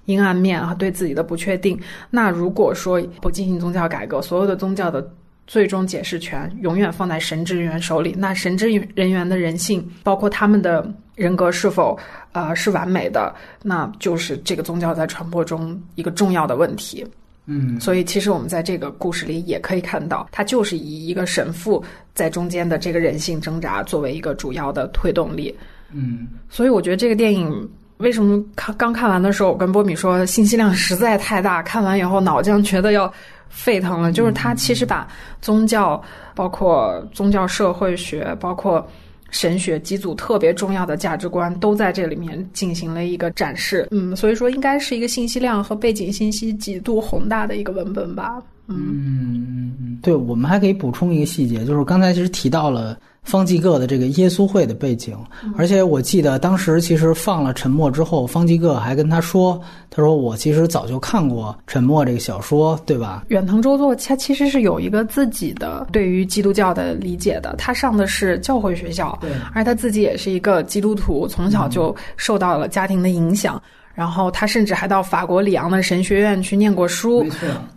[0.07, 1.79] 阴暗面啊对自己的不确定。
[2.09, 5.07] 那如果说不进行宗教改革，所有的宗教的
[5.47, 11.99] 最终解释权永远放在神职人员手里，那神职人员的人性，包括他们的人格是否
[12.33, 17.07] 呃是完美的，那就是这个宗教在传播中一个重要的问题。
[17.53, 21.83] 嗯，所以其实我们在这个故事里也可以看到，他就是以一个神父
[22.15, 25.53] 在中间的这个人性挣扎作为一个主要的推动力。
[25.93, 33.13] 嗯，所以我觉得这个电影为什么看刚看完的时候，我跟波米说信息量实在太大，看完以后脑浆觉得要
[33.49, 34.13] 沸腾了。
[34.13, 35.09] 就是他其实把
[35.43, 36.01] 宗教，
[36.37, 38.89] 包括宗教社会学，包括。
[39.31, 52.99] 神学几组特别重要的价值观都在这里面进行了一个展示，嗯，所以说应该是一个信息量和背景信息极度宏大的一个文本吧，嗯嗯，对，我们还可以补充一个细节，就是刚才其实提到了。
[53.23, 55.17] 方济各的这个耶稣会的背景，
[55.57, 59.61] 而且我记得当时其实放了《沉默》之后，方济各还跟他说
[59.91, 73.63] ：“他说我其实早就看过《沉默》这个小说，对吧？”远藤周作他其实是有一个自己的对于基督教的理解的，他上的是教会学校，对，而他自己也是一个基督徒，从小就受到了家庭的影响。
[74.01, 77.23] 然后他甚至还到法国里昂的神学院去念过书。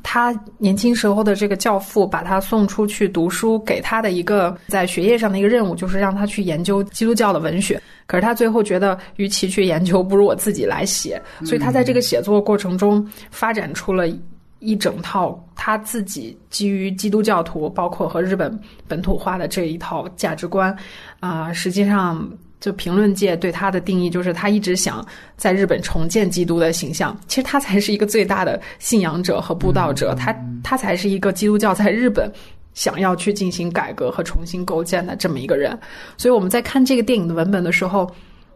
[0.02, 7.78] 他年轻时候的这个教父把他送出去读书，给他的一个在学业上的一个任务，就是让他去研究基督教的文学。
[8.06, 11.22] 可是他最后觉得，与其去研究，不如我自己来写。
[11.44, 14.06] 所以他在这个写作过程中发展出了
[14.60, 20.74] 一整套他自己基于基督教徒，包括和日本本土化的这一套价值观。
[21.20, 22.26] 啊，实际上。
[22.64, 27.14] 就评论界对他的定义，就是他一直想在日本重建基督的形象。
[27.28, 30.34] 其实他才是一个最大的信仰者和布道者，他
[30.64, 32.32] 他才是一个基督教在日本
[32.74, 35.78] 想要去进行改革和重新构建的这么一个人。
[36.18, 38.10] 所以我们在看这个电影的文本的时候，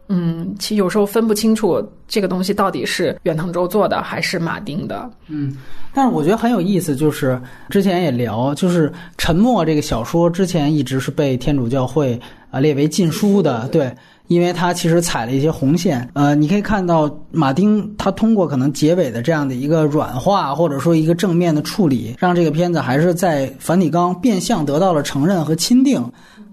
[0.08, 5.10] 嗯，其实有时候分不清楚这个东西到底是远藤周做的还是马丁的。
[5.28, 5.56] 嗯，
[5.92, 12.20] 但是我觉得很有意思，就是之前也聊，就是《沉默》这个小说之前一直是被天主教会。
[12.50, 13.94] 啊，列为禁书的，对，
[14.28, 16.08] 因为他其实踩了一些红线。
[16.12, 26.02] 呃，你可以看到马丁他通过可能结尾的这样的一个软化，或者说一个正面的处理，让这个片子还是在梵蒂冈变相得到了承认和钦定。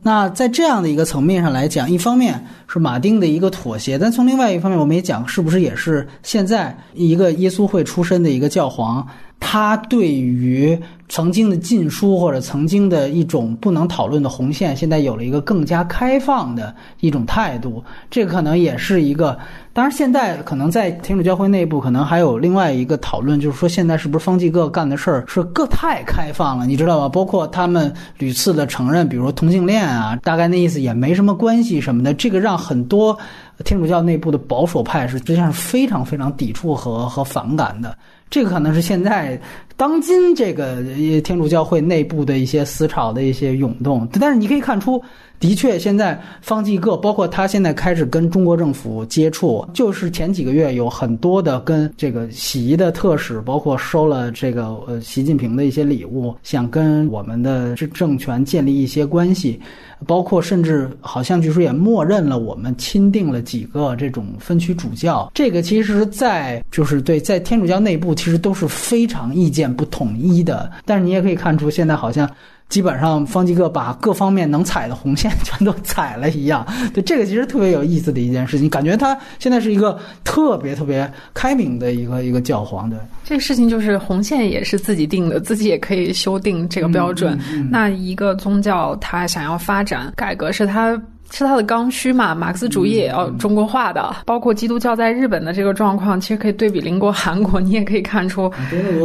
[0.01, 9.05] 那在这样的一个层面上来讲，一方面是马丁的一个妥协，但从另外一方面，我们也讲是不是也是现在一个耶稣会出身的一个教皇。
[9.47, 10.75] 他对于
[11.07, 17.83] 曾经的禁书或者曾经的一种不能讨论的红线，现在有了一个更加开放的一种态度。
[18.09, 19.37] 这个可能也是一个，
[19.71, 27.07] 当然现在可能在天主教会内部，可能还有另外一个讨论，就是说现在是不是方济各干的事儿是各太开放了，你知道吧？
[27.07, 32.15] 包括他们屡次的承认，比如同性恋啊，大概那意思也没什么关系什么的。
[32.15, 33.15] 这个让很多
[33.63, 37.95] 天主教内部的保守派是实际上是非常非常抵触和和反感的。
[38.35, 39.39] 这个可能是现在
[39.77, 40.83] 当今这个
[41.23, 45.01] 天主教会内部的一些思潮的一些涌动，但是你可以看出，
[45.45, 59.59] 的确现在方济各，包括他现在开始跟中国政府接触，就是前几个月有很多的跟这个习的特使，包括收了这个呃习近平的一些礼物，想跟我们的政政权建立一些关系。
[60.05, 70.69] 包括甚至好像据说也默认了我们钦定了几个这种分区主教，这个其实，在就是对在天主教内部其实都是非常意见不统一的。
[70.85, 72.27] 但是你也可以看出，现在好像。
[72.67, 82.97] 基本上方济各把各方面能踩的红线全都踩了一样， 对这个其实特别有意思的一件事情，感觉他现在是一个特别特别开明的一个一个教皇对。
[83.23, 87.39] 这个事情就是红线也是自己定的，自己也可以修订这个标准。
[87.71, 90.99] 那一个宗教他想要发展改革，是他。
[91.31, 92.33] 是它的刚需嘛？
[92.33, 98.49] 马克思主义也要中国化的，包括基督教在日本的这个状况，其实可以对比邻国韩国，你也可以看出，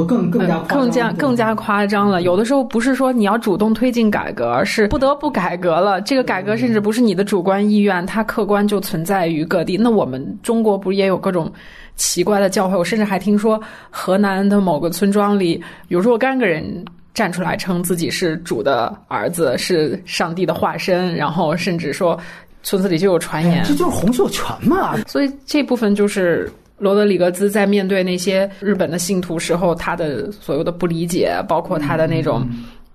[0.06, 2.22] 更更加更加更加夸张了。
[2.22, 6.00] 有的时候不是说你要主动推进改革，而是不得不改革了。
[6.02, 9.76] 这个改革甚至不是你的主观意愿，它客观就存在于各地。
[9.76, 11.50] 那我们中国不也有各种
[11.96, 12.76] 奇怪的教会？
[12.76, 13.60] 我甚至还听说
[13.90, 16.84] 河南的某个村庄里有若干个人。
[17.12, 22.18] 站出来称自己是主的儿子，是上帝的化身，然后甚至说
[22.62, 24.96] 村子里就有传言，这就是洪秀全嘛。
[25.06, 32.48] 所以这部分就是罗德里格兹在面对那些日本的信徒时候，他的所有的不理解，包括他的那种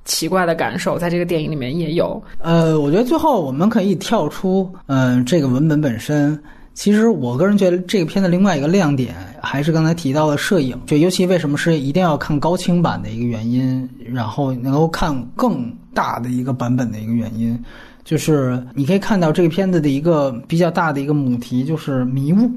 [0.05, 2.21] 奇怪的感受，在这个电影里面也有。
[2.39, 6.41] 呃，我觉得最后我们可以跳出嗯这个文本本身。
[6.75, 17.57] 其实我个人觉得这个片子另外一个亮点，还是刚才提到的摄影，就尤其为什么是一定要看高清版的一个原因，然后能够看更大的一个版本的一个原因。
[18.05, 22.51] 就是你可以看到这个片子的一个比较大的一个母题，就是迷雾，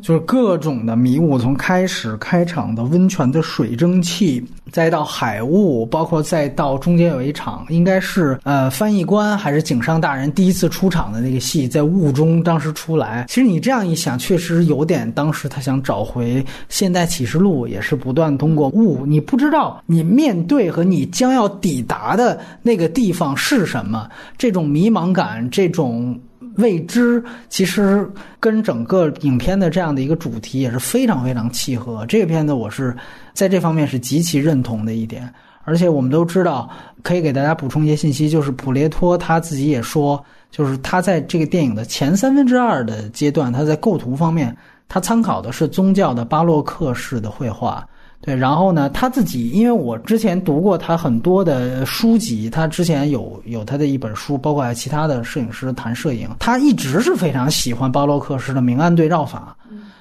[0.00, 13.26] 就是各种的迷雾，从开始开场的温泉的水蒸气，再到海雾，包括再到中间有一场，应该是呃翻译官还是井上大人第一次出场的那个戏，在雾中当时出来。
[13.28, 24.08] 其实你这样一想，确实有点当时他想找回《现代启示录》，也是不断通过雾，你不知道你面对和你将要抵达的那个地方是什么，
[24.38, 24.93] 这种迷。
[24.94, 26.18] 茫感这种
[26.56, 28.08] 未知，其实
[28.38, 32.06] 跟整个影片的这样的一个主题也是非常非常契合。
[32.06, 32.96] 这个片子我是
[33.32, 35.28] 在这方面是极其认同的一点。
[35.66, 36.68] 而且我们都知道，
[37.02, 44.54] 可以给大家补充一些信息，就是普列托他自己也说，就是他在这个电影的前三分之二的阶段，他在构图方面，
[44.88, 47.82] 他参考的是宗教的巴洛克式的绘画。
[48.24, 59.54] 对，然后呢，他自己，因为我之前读过他很多的书籍，他之前有有他的一本书，包括其他的摄影师谈摄影，他一直是非常喜欢巴洛克式的明暗对照法，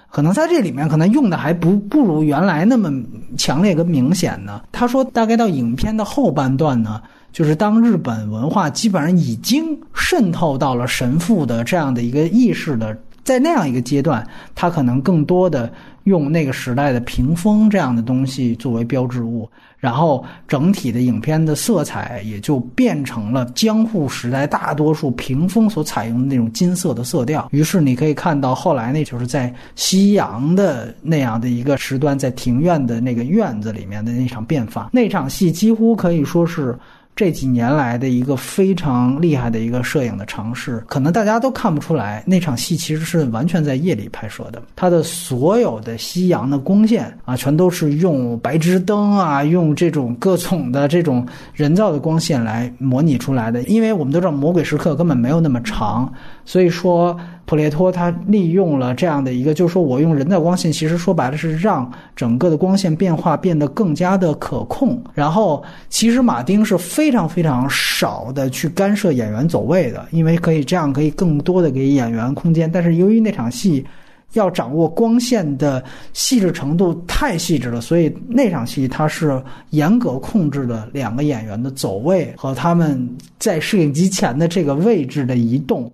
[0.10, 2.90] 可能在这里面可能用的还不不如原来那么
[3.38, 4.62] 强烈跟明显呢。
[4.72, 7.02] 他说，大概到影片的后半段呢，
[7.34, 12.98] 就是当日本文化基本上已经渗透到了神父的这样的一个意识的。
[13.26, 15.72] 在那样一个阶段，他可能更多的
[16.04, 27.48] 用那个时代的屏风这样的东西作为标志物，然后整体的影片的色彩也就变成了江户时代大多数屏风所采用的那种金色的色调。
[27.52, 36.78] 于是你可以看到后来那就是在夕阳的那样的一个时段，在庭院的那个院子里面的那场变法，那场戏几乎可以说是。
[37.16, 44.62] 这几年来的一个非常厉害的一个摄影的尝试，可能大家都看不出来，那场戏其实是完全在夜里拍摄的。
[44.76, 53.62] 它的所有的夕阳的光线啊，全都是用白炽灯啊，用这种各种的这种人造的光线来模拟出来的。
[53.64, 56.12] 因为我们都知道，魔鬼时刻根本没有那么长，
[56.46, 57.16] 所以说。
[57.54, 65.00] 普列托他利用了这样的一个，就是说我用人造光线，其实说白了是让整个的光线变化变得更加的可控。
[65.14, 72.68] 然后，其实马丁是非常非常少的去干涉演员走位的，因为可以这样可以更多的给演员空间。
[72.72, 73.86] 但是由于那场戏
[74.32, 79.40] 要掌握光线的细致程度太细致了，所以那场戏他是
[79.70, 83.08] 严格控制了两个演员的走位和他们
[83.38, 85.92] 在摄影机前的这个位置的移动。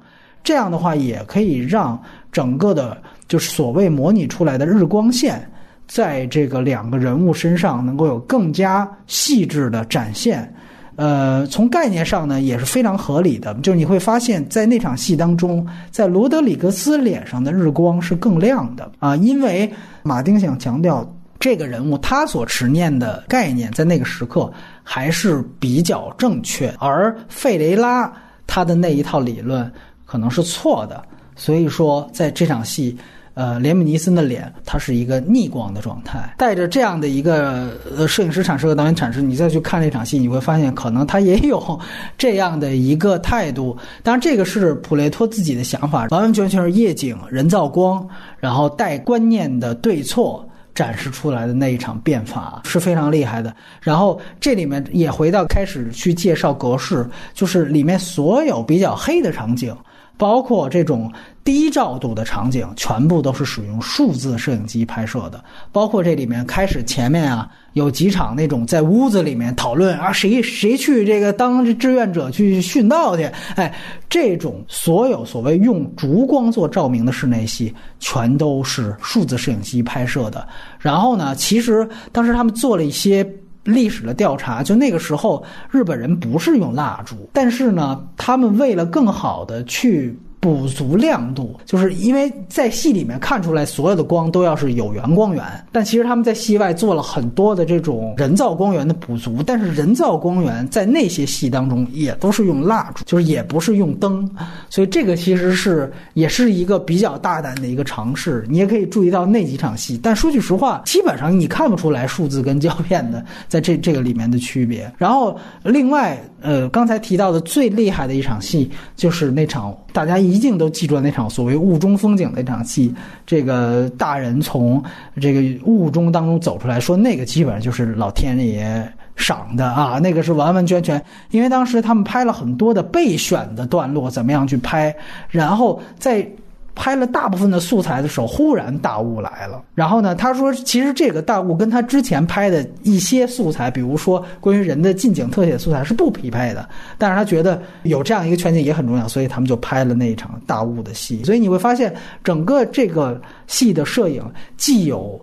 [0.49, 2.01] 这样的话，也可以让
[2.31, 2.97] 整个的，
[3.27, 5.47] 就是所谓模拟出来的日光线，
[5.87, 10.51] 在这个两个人物身上能够有更加细致的展现。
[10.95, 13.53] 呃，从概念上呢，也是非常合理的。
[13.61, 19.71] 就是你会发现在那场戏当中，在罗德里格斯脸上的日光是更亮的啊，因为
[20.01, 21.07] 马丁想强调
[21.39, 24.51] 这个人物他所执念的概念，在那个时刻
[24.81, 28.11] 还是比较正确，而费雷拉
[28.47, 29.71] 他的那一套理论。
[30.09, 31.03] 可能是错的，
[31.35, 32.97] 所以说在这场戏，
[33.35, 41.79] 呃，连姆尼森的脸它是一个逆光的状态，带着这样的一个呃摄影师阐释和导演阐释，你再去看这场戏，你会发现可能他也有
[42.17, 43.77] 这样的一个态度。
[44.01, 48.05] 当然，这个是普雷托自己的想法，完完全全是夜景、人造光，
[48.39, 53.55] 然后带观念的对错展示出来的那一场变法是非常厉害的。
[53.79, 59.75] 然后这里面也回到开始去介绍格式，就是里面所有比较黑的场景。
[60.19, 61.09] 包括这种
[61.45, 65.41] 低照度的场景，全部都是使用数字摄影机拍摄的。
[65.71, 73.23] 包括这里面开始前面啊，有几场那种在屋子里面讨论啊，谁谁去这个当志愿者去殉道去？
[73.55, 73.73] 哎，
[74.09, 80.45] 这种所有所谓用烛光做照明的室内戏，全都是数字摄影机拍摄的。
[80.79, 83.25] 然后呢，其实当时他们做了一些。
[83.73, 90.19] 历史的调查，就那个时候，日本人不是用蜡烛，但是呢，他们为了更好的去。
[90.39, 99.43] 补足亮度，就是因为在戏里面看出来，所有的光都要是有源光源，但其实他们在戏外做了很多的这种人造光源的补足。
[99.45, 104.29] 但是人造光源在那些戏当中也都是用蜡烛，就是也不是用灯，
[104.69, 108.45] 所以这个其实是也是一个比较大胆的一个尝试。
[108.49, 114.89] 你也可以注意到那几场戏，但说句实话，基本上你看不出来数字跟胶片的在这这个里面的区别。
[114.97, 119.75] 然后另外，呃，刚才提到的最厉害的一场戏就是那场。
[119.91, 122.93] 大家一定都记住了那场所谓雾中风景那场戏，
[123.25, 124.83] 这个大人从
[125.19, 134.95] 这个雾中当中走出来，说那个基本上就是老天爷赏的啊，那个是完完全全，因为当时他们拍了很多的备选的段落，怎么样去拍，
[135.29, 136.25] 然后在
[136.75, 139.61] 拍了大部分的素材的时候，忽然大雾来了。
[139.75, 146.67] 然后呢，他说，其实这个大雾跟他之前拍的一些素材，比如说关于人的近景特写素材是不匹配的。
[146.97, 151.23] 但是他觉得有这样一个全景也很重要，所以他们就拍了那一场大雾的戏。
[151.23, 151.93] 所以你会发现，
[152.23, 154.23] 整个这个戏的摄影
[154.55, 155.19] 既有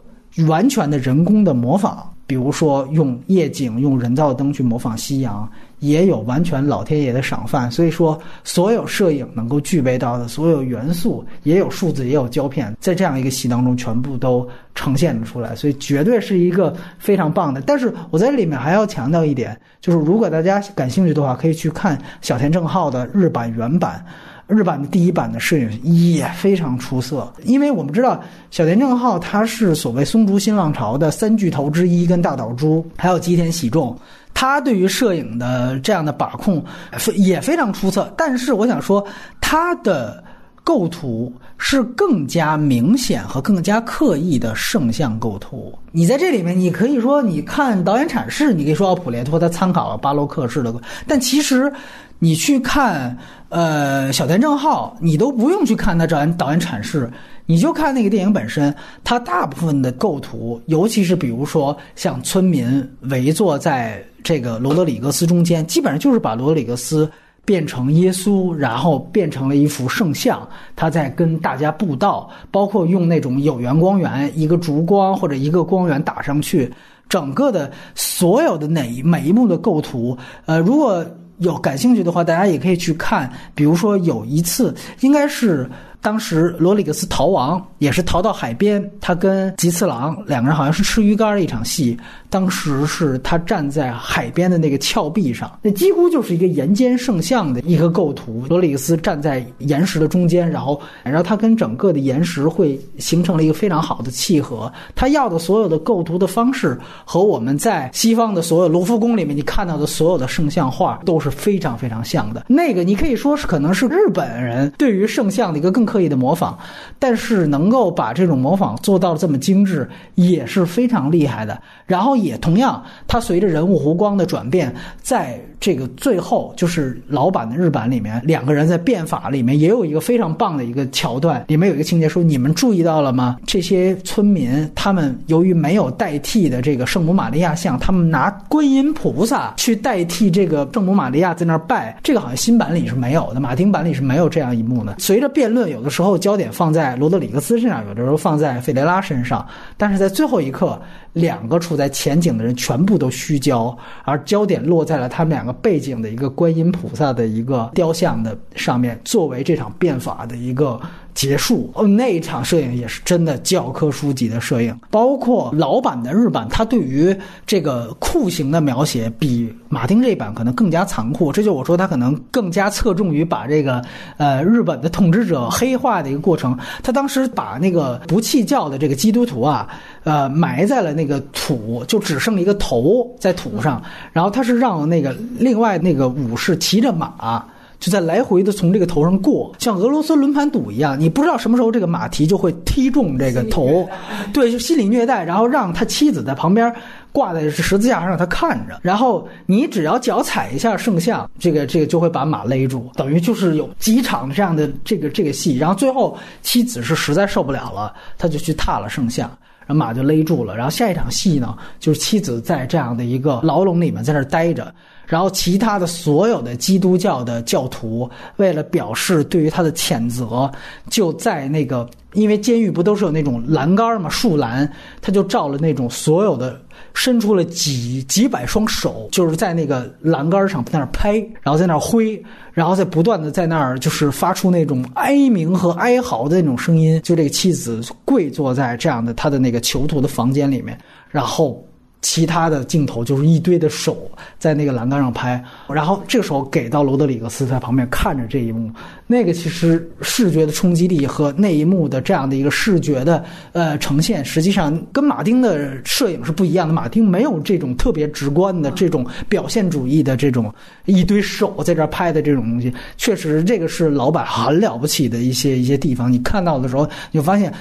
[0.46, 5.48] 完全的人工的模仿，比如说用夜景、用人造灯去模仿夕阳。
[5.80, 17.60] 也有完全老天爷的赏饭，所以说所有摄影能够具备到的所有元素，也有数字，也有胶片，在这样一个戏当中全部都呈现了出来，所以绝对是一个非常棒的。
[17.60, 24.02] 但是我在里面还要强调一点，就是如果大家感兴趣的话，可以去看小田正浩的日版原版，
[24.46, 27.30] 日版的第一版的摄影也非常出色。
[27.44, 28.18] 因为我们知道
[28.50, 33.94] 小田正浩他是所谓松竹新浪潮的三巨头之一，跟大岛渚还有吉田喜重。
[34.38, 36.62] 他对于摄影的这样的把控
[36.98, 39.02] 非也非常出色，但是我想说，
[39.40, 40.22] 他的
[40.62, 45.72] 构图是更加明显和更加刻意的圣像构图。
[45.90, 50.74] 你在这里面，你可以说，你看导演阐释，你可以说奥普列托他参考了巴洛克式的，
[51.06, 51.72] 但其实
[52.18, 53.16] 你去看
[53.48, 57.10] 呃小田正浩，你都不用去看他导演导演阐释。
[57.48, 67.08] 你就看那个电影本身，它大部分的构图，尤其是比如说像村民围坐在这个罗德里格斯中间，基本上就是把罗德里格斯
[67.44, 70.44] 变成耶稣，然后变成了一幅圣像，
[70.74, 76.68] 他在跟大家布道，包括用那种有源光源，一个烛光或者一个光源打上去，
[77.08, 81.06] 整个的所有的哪每一幕的构图，呃，如果
[81.38, 85.70] 有感兴趣的话，大家也可以去看，比如说有一次应该是。
[86.02, 91.98] 当时罗里格斯逃亡，也是逃到海边，他跟吉次郎两个人好像是吃鱼干的一场戏。
[92.36, 98.44] 当时是他站在海边的那个峭壁上，那几乎就是一个岩间圣像的一个构图。
[98.50, 104.70] 罗里克斯站在岩石的中间，然后，然后他跟整个的岩石会形成了一个非常好的契合。
[104.94, 112.44] 他要的所有的构图的方式和我们在西方的所有卢浮宫里面你看到的所有的圣像画都是非常非常像的。
[112.48, 116.54] 那个你可以说是可能是日本人对于圣像的一个更刻意的模仿，
[116.98, 121.58] 但是能够把这种模仿做到这么精致也是非常厉害的。
[121.86, 122.14] 然后。
[122.25, 133.38] 也也同样，它随着人物弧光的转变，在这个最后，就是老版的日版里面，两个人在变法里面也有一个非常棒的一个桥段，里面有一个情节说：“你们注意到了吗？
[133.46, 144.96] 这些村民他们由于没有代替的这个圣母玛利亚像，他们拿观音菩萨去代替这个圣母玛利亚在那儿拜，这个好像新版里是没有的，马丁版里是没有这样一幕的。
[144.98, 149.44] 随着辩论，有的时候焦点放在罗德里格斯身上，有的时候放在费雷拉身上，
[149.76, 150.78] 但是在最后一刻。”
[151.16, 160.78] 两个处在前景的人全部都虚焦，而焦点落在了他们两个背景的一个观音菩萨的一个雕像的上面，作为这场变法的一个。
[161.16, 167.16] 结束哦，那一场摄影也是真的教科书级的摄影，包括老版的日版，它对于
[167.46, 171.32] 这个酷刑的描写比马丁这一版可能更加残酷。
[171.32, 173.82] 这就我说，他可能更加侧重于把这个
[174.18, 176.56] 呃日本的统治者黑化的一个过程。
[176.82, 179.66] 他当时把那个不弃教的这个基督徒啊，
[180.04, 183.82] 呃埋在了那个土，就只剩一个头在土上，
[184.12, 187.42] 然后他是让那个另外那个武士骑着马。
[187.78, 193.88] 就在来回的从这个头上过，像俄罗斯轮盘赌一样，你不知道什么时候这个马蹄就会踢中这个头，
[194.32, 196.74] 对，就心理虐待，然后让他妻子在旁边
[197.12, 209.30] 挂在十字架上让他看着，然后你只要脚踩一下圣像，这个这个就会把马勒住，等于就是有几场这样的这个这个戏，然后最后妻子是实在受不了了，他就去踏了圣像。
[209.68, 214.72] 然后马就勒住了，然后下一场戏呢，就是妻子在这样的一个牢笼里面在那儿待着，
[215.06, 220.50] 然后其他的所有的基督教的教徒为了表示对于他的谴责，
[220.90, 224.70] 就在那个因为监狱不都是有那种栏杆嘛，树栏，
[225.00, 226.60] 他就照了那种所有的。
[226.92, 231.12] 伸出了几几百双手，就是在那个栏杆上在那儿拍，
[231.42, 232.22] 然后在那儿挥，
[232.52, 236.98] 然后在不断的在那儿就是发出那种哀鸣和哀嚎的那种声音。
[237.02, 240.78] 就这个妻子跪坐在这样的他的那个囚徒的房间里面，
[241.10, 241.62] 然后。
[242.08, 244.08] 其他的镜头就是一堆的手
[244.38, 248.70] 在那个栏杆上拍，然后这个时候给到罗德里格斯在旁边看着这一幕，
[249.08, 256.72] 那个其实视觉的冲击力和那一幕的这样的一个视觉的呃呈现，实际上跟马丁的摄影是不一样的。
[256.72, 260.54] 马丁没有这种特别直观的这种表现主义的这种
[260.84, 266.12] 一堆手在这儿拍的这种东西，确实这个是老板很了不起的一些一些地方。
[266.12, 267.52] 你看到的时候，你发现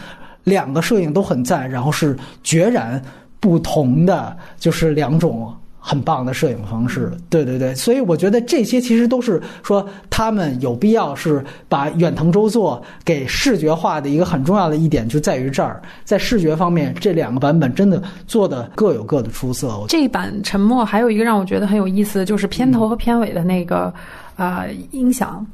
[0.43, 3.03] 两个摄影都很赞，然后是决然。
[3.39, 5.53] 不同的就是两种
[5.87, 19.79] 很棒的摄影方式，对对对，所以我觉得这些其实都是说他们有必要是把远藤周作给视觉化的一个很重要的一点就在于这儿，在视觉方面这两个版本真的做的各有各的出色。
[19.87, 23.93] 这一版《沉默》还有一个让我觉得很有意思的就是片头和片尾的那个
[24.35, 25.45] 啊、音响。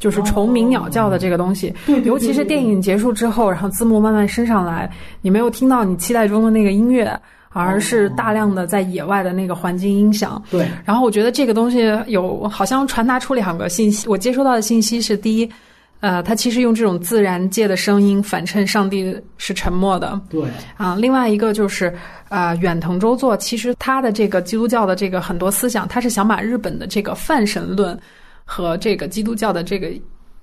[0.00, 4.90] 就是虫鸣鸟叫的这个东西，对对尤其是电影结束之后，然后字幕慢慢升上来，
[5.20, 7.16] 你没有听到你期待中的那个音乐，
[7.50, 10.42] 而是大量的在野外的那个环境音响。
[10.50, 15.50] 对，然后我觉得这个东西有好像传达出两个信息，我接收到的信息是：第一，
[16.00, 20.42] 呃，它其实用这种自然界的声音反衬上帝是沉默的对，
[20.78, 21.92] 啊；另外一个就是，
[22.30, 27.98] 呃，远藤周作其实他的这个基督教的这个很多思想，他是想把日本的这个泛神论
[28.50, 29.88] 和这个基督教的这个。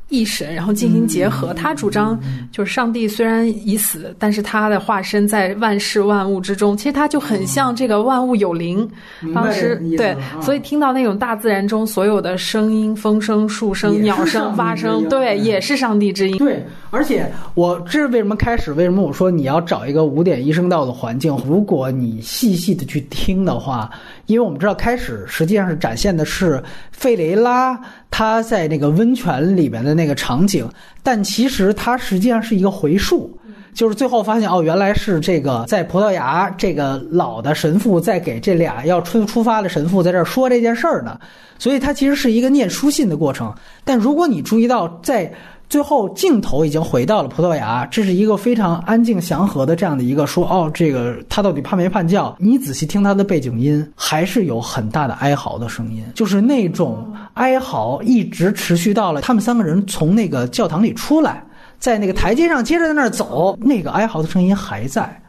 [0.09, 1.53] 一神，然后进行结合。
[1.53, 2.19] 他主张
[2.51, 6.75] 就是上帝虽然已死，但是他的化身在万事万物之中。
[6.77, 8.89] 其实他就很像这个万物有灵。
[9.33, 16.37] 当时对所以听到那种大自然中所有的声音，风声、树声、鸟声、蛙声，对，嗯也是上帝之音。
[16.37, 18.71] 对，而且我这是为什么开始？
[18.73, 21.35] 为什么我说你要找一个五点一声道的环境？
[21.47, 23.89] 如果你细细的去听的话，
[24.25, 27.79] 因为我们知道开始实际上是展现的是费雷拉
[28.09, 30.69] 他在那个温泉里面的那个场景，
[31.03, 33.37] 但其实它实际上是一个回溯。
[33.73, 41.19] 就是最后发现哦，原来是这个在葡萄牙这个老的神父在给这俩要出出发的神父在这儿说这件事儿呢，
[41.59, 43.53] 所以它其实是一个念书信的过程。
[43.83, 45.31] 但如果你注意到在
[45.69, 52.33] 最后镜头已经回到了葡萄牙，这是一个非常安静祥和的这样的一个说哦，这个他到底叛没叛教？
[52.39, 61.43] 你仔细听他的背景音，还是有很大的哀嚎的声音，就是那种哀嚎一直持续到了他们三个人从那个教堂里出来，
[61.79, 65.21] 在那个台阶上接着在那儿走，那个哀嚎的声音还在，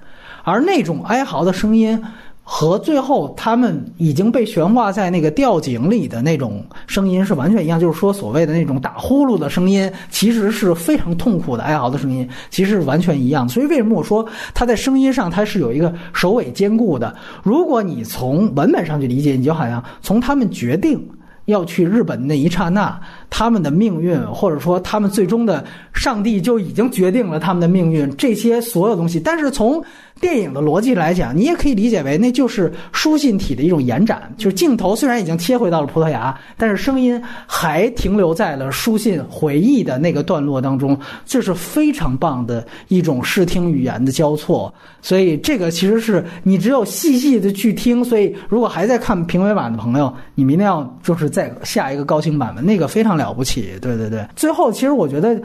[0.45, 2.01] 而那种哀嚎的声音。
[2.51, 13.47] 和最后他们已经被悬挂在那个吊井里的那种声音是完全一样，就是说所谓的那种打呼噜的声音，其实是非常痛苦的哀嚎的声音，其实是完全一样。
[13.47, 17.15] 所以为什么我说它在声音上它是有一个首尾兼顾的？
[17.43, 20.99] 如果你从文本上去理解，你就好像从他们决定。
[21.45, 23.01] 要去日本那一刹那，
[23.31, 25.65] 他们的命运，或者说他们最终的
[25.95, 29.21] 上帝就已经决定了他们的命运，这些所有东西。
[29.21, 29.83] 但是从
[30.21, 44.73] 电影的逻辑来讲，你也可以理解为那就是书信体的一种延展，就是镜头虽然已经切回到了葡萄牙，但是声音还停留在了书信回忆的那个段落当中，这是非常棒的一种视听语言的交错。
[45.01, 48.05] 所以这个其实是你只有细细的去听。
[48.05, 53.77] 所以如果还在看评委版的朋友，你们一定要就是再下一个高清版本，那个非常了不起。
[53.83, 55.39] 对对对，最后其实我觉得。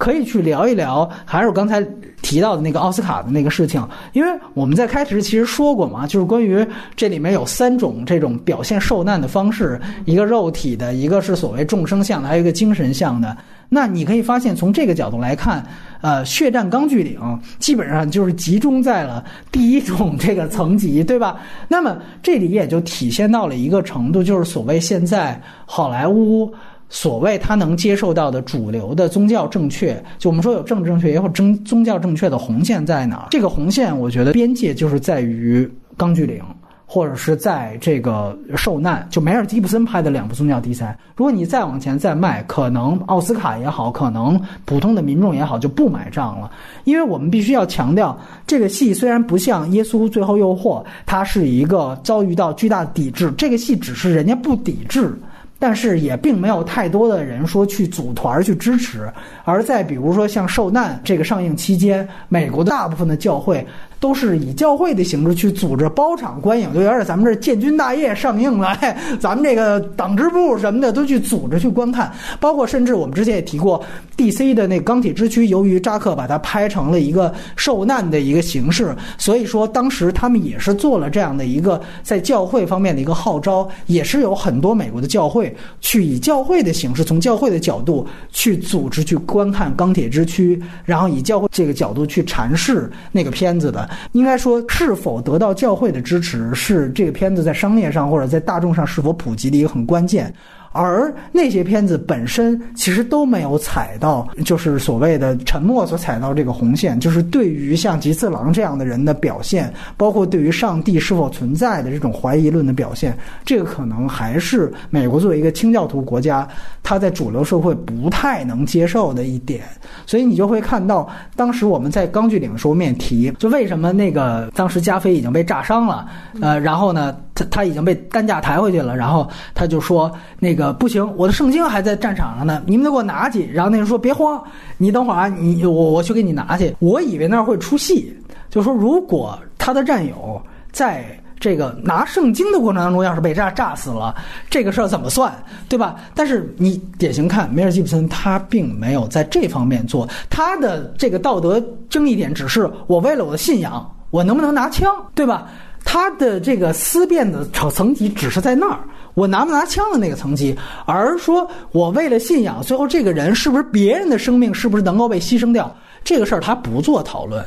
[0.00, 1.84] 可以去聊一聊，还是我刚才
[2.22, 6.64] 提到的那个奥斯卡的那个事情，因为我们在开始其实说过嘛，就是关于
[6.94, 13.36] 这里面有三种这种表现受难的方式，一个肉体的，一个是所谓众生相的，还有一个精神相的。
[13.68, 15.66] 那你可以发现，从这个角度来看，
[16.00, 17.18] 呃，血战钢锯岭
[17.58, 21.40] 基本上就是集中在了第一种这个层级，对吧？
[21.66, 26.54] 那么这里也就体现到了一个程度，就是所谓现在好莱坞。
[26.88, 33.28] 所谓他能接受到的主流的宗教正确，就我们说有政治正确，也有宗宗教正确的红线在哪儿？
[33.30, 36.42] 这个红线，我觉得边界就是在于钢锯岭。
[36.90, 40.98] 或者是在这个受难，就梅尔吉布森拍的两部宗教题材。
[41.14, 46.50] 如果你再往前再迈，可能奥斯卡也好，可能普通的民众也好，就不买账了。
[46.84, 55.12] 因为我们必须要强调，这个戏虽然不像《耶稣最后诱惑》，它是一个遭遇到巨大的抵制，这个戏只是人家不抵制。
[55.58, 59.12] 但是也并没有太多的人说去组团去支持，
[59.44, 63.66] 而在比如说像《受难》这个上映期间，美国的大部分的教会
[64.00, 68.78] 都是以教会的形式去组织包场观影，就有点咱们这建军大业上映了，
[69.18, 73.84] 咱们这个党支部什么的都去组织去观看，包括甚至我们之前也提过
[74.16, 93.87] ，DC 的那钢铁之躯，由于扎克把它拍成了一个受难的一个形式，所以说当时他们也是做了这样的一个在教会方面的一个号召，也是有很多美国的教会去以教会的形式，从教会的角度去组织去观看钢铁之躯，然后以教会这个角度去阐释那个片子的。
[94.12, 100.32] 应该说，是否得到教会的支持，是这个片子在商业上或者在大众上是否普及的一个很关键。
[100.78, 116.46] 而那些片子本身其实都没有踩到，就是所谓的沉默所踩到这个红线，就是对于像吉次郎这样的人的表现，包括对于上帝是否存在的这种怀疑论的表现，这个可能还是美国作为一个清教徒国家，
[116.84, 119.62] 他在主流社会不太能接受的一点。
[120.06, 126.06] 所以你就会看到，当时我们在钢锯岭的时候面提，就为什么那个当时加菲已经被炸伤了，
[126.40, 127.16] 呃，然后呢？
[127.46, 133.50] 他已经被担架抬回去了，然后他就说那个不行，我的圣经还在战场上呢，你们得给我拿去。
[133.52, 134.42] 然后那人说别慌，
[134.76, 136.74] 你等会儿啊，你我我去给你拿去。
[136.78, 138.16] 我以为那儿会出戏，
[138.50, 140.40] 就说如果他的战友
[140.72, 141.04] 在。
[141.40, 144.12] 这个拿圣经的过程当中，要是被炸炸死了，
[144.50, 145.32] 这个事儿怎么算，
[145.68, 145.94] 对吧？
[146.12, 155.46] 但是你典型看梅尔吉普森，他并没有在这方面做他的这个道德争议点，只是我为了我的信仰，我能不能拿枪，对吧？
[155.90, 158.78] 他的这个思辨的层层级只是在那儿，
[159.14, 160.54] 我拿不拿枪的那个层级，
[160.84, 165.74] 而说我为了信仰，最后这个人是不是别人的生命，是不是能够被牺牲掉，
[166.04, 167.42] 这个事儿他不做讨论。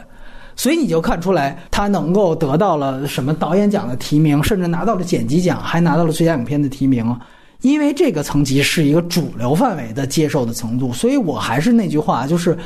[0.55, 7.15] 所以你就看出来，他能够得到了什么导演奖的提名，甚至拿到了剪辑奖，还拿到了最佳影片的提名，
[7.61, 10.91] 因为这个层级是一个主流范围的接受的程度。
[10.91, 12.57] 所以我还是那句话，就是。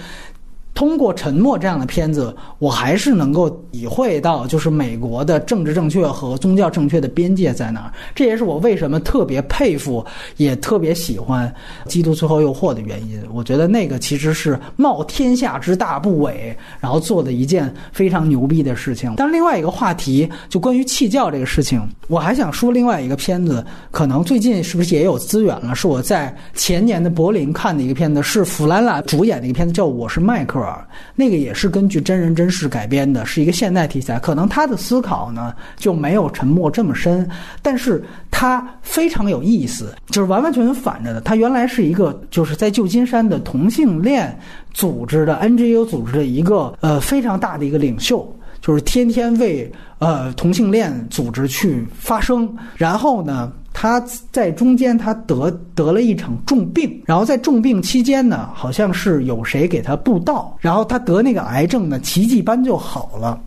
[0.75, 7.93] 通过《沉默》这样的片子，我还是能够体会到，就是美国的政治正确和宗教正确的边界在哪儿。
[8.13, 11.51] 这也是我为什么特别佩服，也特别喜欢
[11.89, 13.19] 《基督最后诱惑》的原因。
[13.33, 19.13] 我觉得那个其实是冒天下之大不韪，然后做的一件非常牛逼的事情。
[19.15, 25.73] 但另外一个话题，就关于弃教这个事情，我还想说另外一个片子，可能最近是不是也有资源了？
[25.73, 30.87] 是我在前年的柏林看的一个片子，是弗兰兰主演的一个片子，叫《我是迈克啊》。
[31.15, 34.19] 那个也是根据真人真事改编的，是一个现代题材。
[34.19, 37.29] 可能他的思考呢就没有沉默这么深，
[37.61, 41.21] 但是他非常有意思，就是完完全全反着的。
[41.21, 44.37] 他原来是一个就是在旧金山的同性恋
[44.73, 48.29] 组织的 NGO 组织的一个呃非常大的一个领袖。
[48.61, 53.99] 就是天天为呃同性恋组织去发声，然后呢，他
[54.31, 63.37] 在中间他得得了一场重病，然后在重病期间呢，好像是有谁给他布道，然后他得那个癌症呢，奇迹般就好了。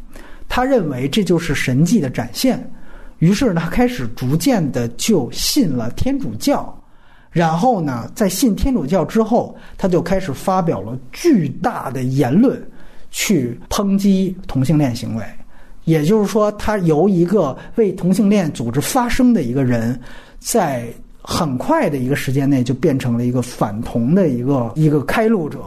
[0.46, 2.62] 他认为这就是神迹的展现，
[3.20, 6.78] 于是呢，开始逐渐的就信了天主教，
[7.30, 12.62] 然后呢，在信天主教之后，他就开始发表了巨大的言论。
[13.10, 15.24] 去抨击同性恋行为，
[15.88, 19.98] 也就是说，他由一个为同性恋组织发声的一个人，
[20.38, 20.86] 在
[21.22, 25.58] 很快的一个时间内就变成了一个反同的一个一个开路者。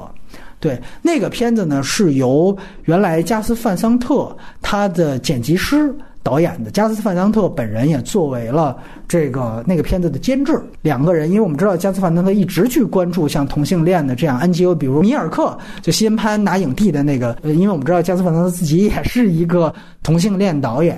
[0.60, 5.91] 对那个片子呢，是由原来加斯范桑特他的剪辑师。
[6.23, 8.77] 导演的加斯范桑特本人也作为了
[9.07, 19.73] 这个那个片子的监制，两个人，因为我们知道加斯范桑特一直去关注像同性恋的这样 NGO，比如米尔克，就西恩潘拿影帝的那个，呃，因为我们知道加斯范桑特自己也是一个
[20.03, 20.98] 同性恋导演。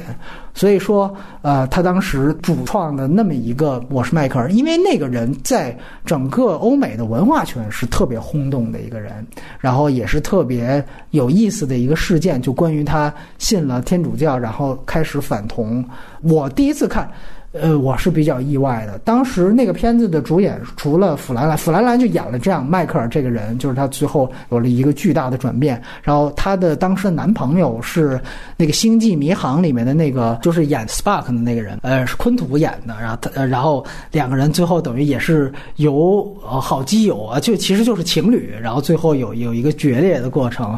[0.53, 5.75] 所以说，呃，他当时主创的那么一个《我是迈克尔》，因为那个人在
[6.05, 9.25] 整个欧美的文化圈是特别轰动的一个人，
[9.59, 15.83] 然后也是特别有意思的一个事件，就关于他信了天主教，然后开始反同。
[16.21, 17.09] 我第一次看。
[17.53, 18.97] 呃，我是比较意外的。
[18.99, 25.79] 当时那个片子的主演除了弗兰兰，弗兰兰就演了这样迈克尔这个人，就是他最后有了一个巨大的转变。
[26.01, 28.19] 然后他的当时的男朋友是
[28.57, 32.95] 那个《星际迷航》里面的那个，就是演 Spark 的那个人，呃，是昆图演的。
[32.99, 38.51] 然后他，然后两个人最后等于也是有好基友啊，就其实就是情侣。
[38.59, 40.75] 然后最后有有一个决裂的过程。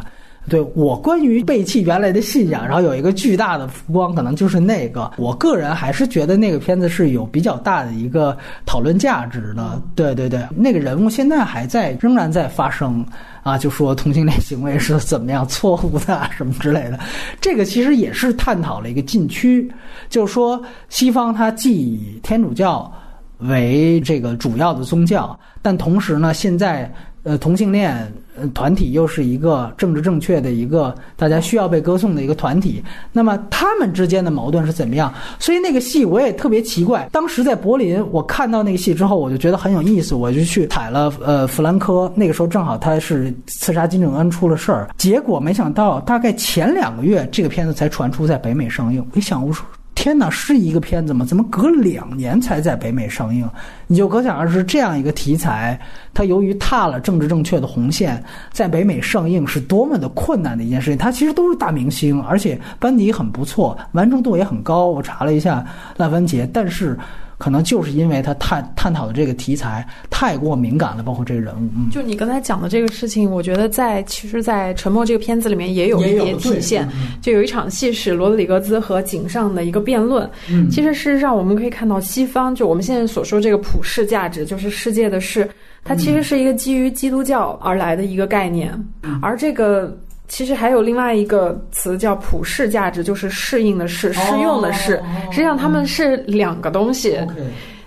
[0.48, 5.10] 对我关于背弃原来的信仰，然后有一个巨大的浮光，可能就是那个。
[5.16, 9.82] 我个人还是觉得那个片子是有比较大的一个讨论价值的。
[9.94, 13.04] 对对对，那个人物现在还在，仍然在发生
[13.42, 17.00] 啊，就说同性恋行为是怎么样错误的什么之类的。
[17.40, 19.68] 这个其实也是探讨了一个禁区，
[20.08, 22.92] 就是说西方它既以天主教
[23.38, 26.88] 为这个主要的宗教，但同时呢，现在。
[27.26, 28.06] 呃，同性恋
[28.54, 32.80] 团体又是一个政治正确的一个大家需要被歌颂的一个团体，
[33.10, 35.12] 那么他们之间的矛盾是怎么样？
[35.40, 37.08] 所以那个戏我也特别奇怪。
[37.10, 42.08] 当时在柏林，我看到那个戏之后，我就觉得很有意思，我就去采了呃弗兰科。
[42.14, 49.04] 那个时候正好他是刺杀金正恩出了事儿，结果没想到大概前两个月这个片子才传出在北美上映。
[49.12, 49.66] 我一想，我说。
[49.96, 51.24] 天哪，是一个片子吗？
[51.24, 53.48] 怎么隔两年才在北美上映？
[53.88, 55.76] 你就可想而知，这样一个题材，
[56.14, 60.98] 它由于踏了政治正确的红线，在北美上映是多么的困难的一件事情。
[60.98, 64.86] 它其实都是大明星，而且班底很不错，完成度也很高。
[64.86, 65.66] 我查了一下
[65.96, 66.96] 烂番茄，但是。
[67.38, 71.68] 可能就是因为他探探讨的这个题材太过敏感了，包括这个人物。
[71.76, 76.88] 嗯就你刚才讲的这个事情，我觉得在其实，在《沉默》这个片子里面也有一点体现。
[77.20, 80.28] 就有一场戏是罗德里格兹和井上的一个辩论。
[80.50, 85.48] 嗯其实事实上，我们可以看到西方，就我们现在所说这个普世价值，就是世界的事，
[85.84, 88.72] 它其实是一个基于基督教而来的一个概念，
[89.20, 89.96] 而这个。
[90.28, 95.02] 其实还有另外一个词叫普世价值，就是适应的适，适用的适。
[95.30, 97.18] 实际上他们是两个东西。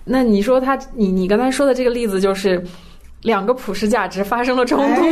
[0.03, 2.63] 那你说他，你你刚才说的这个例子就是
[3.21, 5.03] 两个普世价值发生了冲突，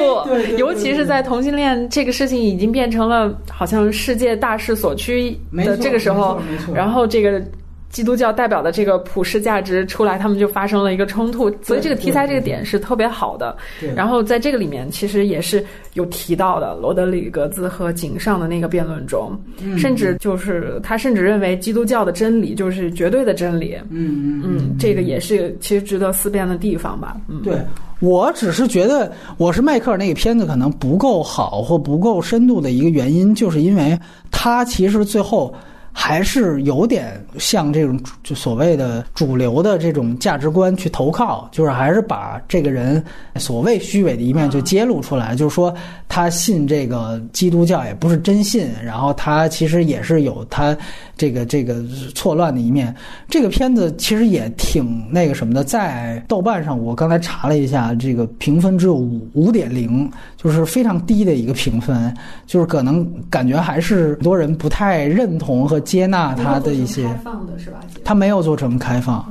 [0.57, 6.41] 尤其是在同性恋这个事情已经变成了好像世界大势所趋的这个时候，
[6.73, 7.41] 然后这个。
[7.89, 13.55] 基督教代表的这个普世价值出来，他们就发生了一个冲突，所以这个题材这个点是特别好的。
[13.95, 19.39] 然后在这个里面，其实也是有提到的罗德里格兹和井上的那个辩论中，
[19.77, 23.75] 甚至就是他甚至认为基督教的真理就是绝对的真理。
[23.89, 27.15] 嗯嗯嗯，这个也是其实值得思辨的地方吧。
[27.27, 27.57] 嗯，对
[27.99, 33.97] 我只是觉得我是迈克尔那个片子可能不够好或不够深度的一个原因，就是因为
[34.29, 35.55] 他其实最后。
[35.99, 43.03] 还是有点像这种就所谓的主流的这种价值观去投靠，就是还是把这个人
[43.37, 45.73] 所谓虚伪的一面就揭露出来，就是说
[46.07, 50.77] 他信这个基督教也不是真信，然后他其实也是有他
[51.17, 51.83] 这个这个
[52.13, 52.95] 错乱的一面。
[53.27, 62.13] 这个片子其实也挺那个什么的，在豆瓣上我刚才查了一下，这个评分只有五五点零，就是非常低的一个评分，
[62.45, 65.81] 就是可能感觉还是很多人不太认同和。
[65.87, 67.79] 接纳他的一些，开放的是吧？
[68.03, 69.25] 他没有做成开放。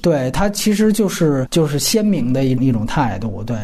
[0.00, 3.54] 对他其实就是就是鲜明的一一种态度，对，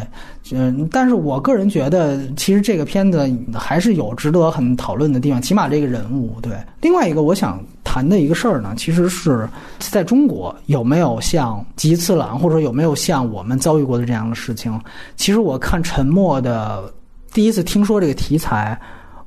[0.52, 6.52] 嗯，但是我个人觉得，其实这个片子还是有值得很讨论的地方，起码这个人物，对。
[6.80, 9.48] 另外一个我想谈的一个事儿呢，其实是
[9.78, 14.78] 在中国有没有像吉次郎，或者有没有像我们遭遇过的这样的事情？
[15.16, 16.92] 其实我看《沉默》的
[17.32, 18.78] 第一次听说这个题材。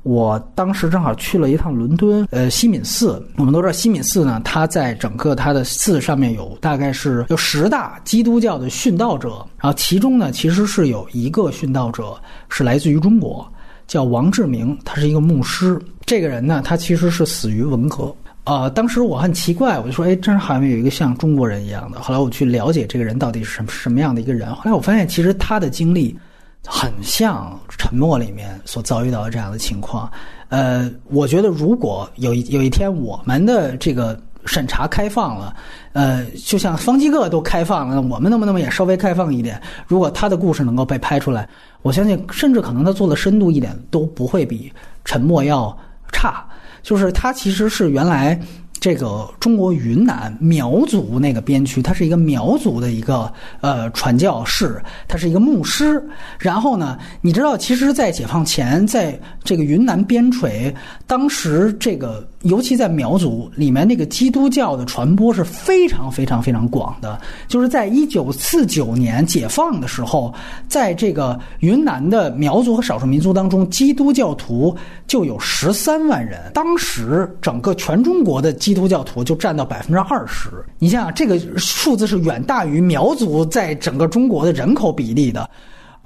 [0.03, 3.23] 我当时正好去了一趟伦敦，呃，西敏寺。
[3.35, 12.19] 我们都知道西敏寺呢，它在整个它的寺上面有大概是有十大基督教的殉道者，然后其中呢，其实是有一个殉道者
[12.49, 13.47] 是来自于中国，
[13.85, 15.79] 叫王志明，他是一个牧师。
[16.03, 18.11] 这个人呢，他其实是死于文革。
[18.45, 22.01] 呃，当时我很奇怪，我就说，哎，这好像有一个像中国人一样的。
[22.01, 26.17] 后来我去了解这个人到底是什么什么样的一个人，后来我发现，其实他的经历。
[26.65, 30.09] 很像《沉默》里面所遭遇到的这样的情况，
[30.49, 35.55] 呃，我觉得如果有一有一天我们的这个审查开放了，
[35.93, 39.61] 呃，就像方基各都开放了，我们能不能也稍微开放一点？
[39.87, 41.49] 如果他的故事能够被拍出来，
[41.81, 44.69] 我相信，甚至可能他做的深度一点都不会比
[45.03, 45.75] 《沉默》要
[46.11, 46.45] 差。
[46.83, 48.39] 就是他其实是原来。
[48.81, 53.31] 这个中国云南苗族那个边区，他是一个苗族的一个
[53.61, 56.03] 呃传教士，他是一个牧师。
[56.39, 60.73] 然后呢，你知道，其实，在解放前，在这个云南边陲，
[61.07, 62.27] 当时这个。
[62.41, 67.21] 尤其在苗族里面，那个基督教的传播是非常非常非常广的。
[67.47, 70.33] 就是在一九四九年解放的时候，
[70.67, 74.75] 在这个云南的苗族和少数民族当中，基督教徒
[75.05, 76.39] 就有十三万人。
[76.51, 80.49] 当时整个全中国的基基督教徒就占到百分之二十。
[80.79, 85.49] 你想想，这个数字是远大于苗族在整个中国的人口比例的。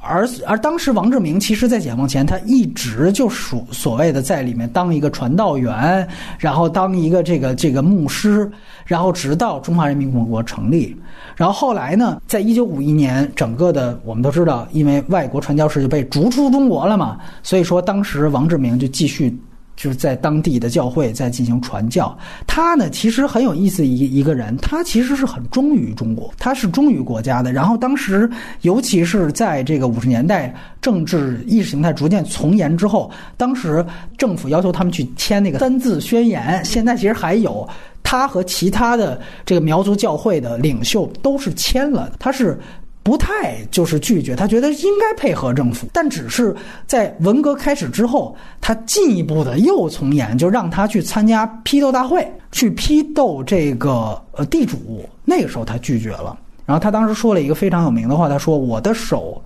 [0.07, 6.07] 而而当时王志明其实，在解放前，他一直就属所谓的在里面当一个传道员，
[6.39, 8.51] 然后当一个这个这个牧师，
[8.83, 10.95] 然后直到中华人民共和国成立，
[11.35, 19.35] 然后后来呢，在一九五一年，整个的我们都知道，因为外国传教士就被逐出中国了嘛，所以说当时王志明就继续。
[19.75, 27.51] 就是在当地的教会在进行传教，他呢其实很有意思一一个人，他其实是很忠于中国，他是忠于国家的。
[27.51, 28.29] 然后当时，
[28.61, 33.85] 尤其是在这个五十年代政治意识形态逐渐从严之后，当时
[34.17, 37.67] 政府要求他们去签那个三字宣言，现在其实还有
[38.01, 42.57] 他和其他的这个苗族教会的领袖都是签了，他是。
[43.05, 46.55] 不太就是拒绝，他觉得应该配合政府，但只是
[46.87, 55.07] 在文革开始之后，他进一步的又从严，就让他去参加批斗大会，去批斗这个呃地主。
[55.23, 59.39] 那个时候他拒绝了，然后他当时说了一个非常有名的话，他说：“我的手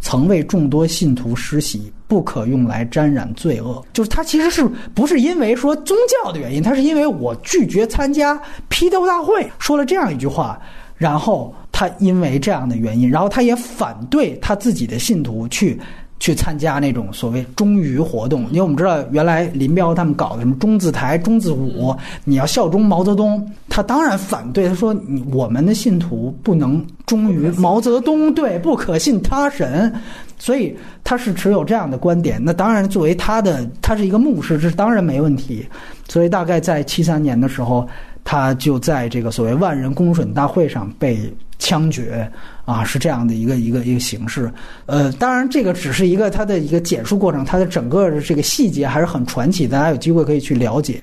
[0.00, 4.64] 曾为众多信徒施洗，不可用来沾染罪恶。”就是他其实是
[4.94, 10.56] 不是因为说宗教的原因，他是因为我拒绝参加批斗大会，说了这样一句话，
[10.96, 11.52] 然后。
[11.82, 15.76] 他因为这样的原因，然后他也反对他自己的信徒去
[16.20, 21.92] 去参加那种所谓忠于活动，因为我们知道原来林彪他们搞的什么中字台、中字舞，
[22.22, 24.68] 你要效忠毛泽东，他当然反对。
[24.68, 29.92] 他说：“你我们的信徒不能忠于毛泽东，对，不可信他神。”
[30.38, 32.40] 所以他是持有这样的观点。
[32.44, 35.66] 那当然，作为他的他是一个牧师，这当然没问题。
[36.08, 37.88] 所以大概在七三年的时候。
[38.24, 42.30] 他就在这个所谓万人公审大会上被枪决
[42.64, 44.52] 啊，是这样的一个一个一个形式。
[44.86, 51.02] 呃，当然这个只是一个他的一个简述过程，他的整个的这个细节还是很传奇，大家有机会可以去了解。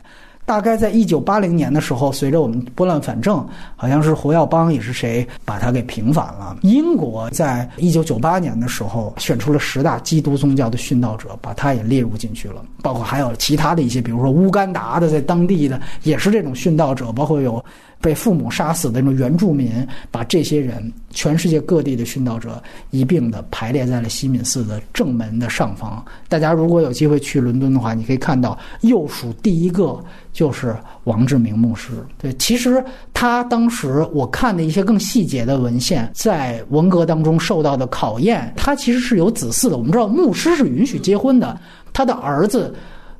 [0.49, 6.57] 大概在一九八零年的时候，随着我们拨乱反正，好像是胡耀邦也是谁把他给平反了。
[6.63, 12.65] 英国在一九九八年的时候选出了十大基督宗教的殉道者，把他也列入进去了。
[12.81, 17.63] 包括还有其他的一些，比如说乌干达的，在当地的也是这种殉道者，包括有
[18.01, 22.61] 被父母杀死的那种原住民，把这些人全世界各地的殉道者
[22.91, 26.03] 一并的排列在了西敏寺的正门的上方。
[26.27, 30.03] 大家如果有机会去伦敦的话，你可以看到右数第一个。
[30.31, 30.73] 就是
[31.05, 31.91] 王志明牧师。
[32.17, 32.81] 对，其实
[33.13, 39.75] 他当时我看的一些更细节的文献，在文革当中受到的考验，他其实是有子嗣的。
[39.75, 41.59] 我们知道牧师是允许结婚的，
[41.91, 42.73] 他的儿子。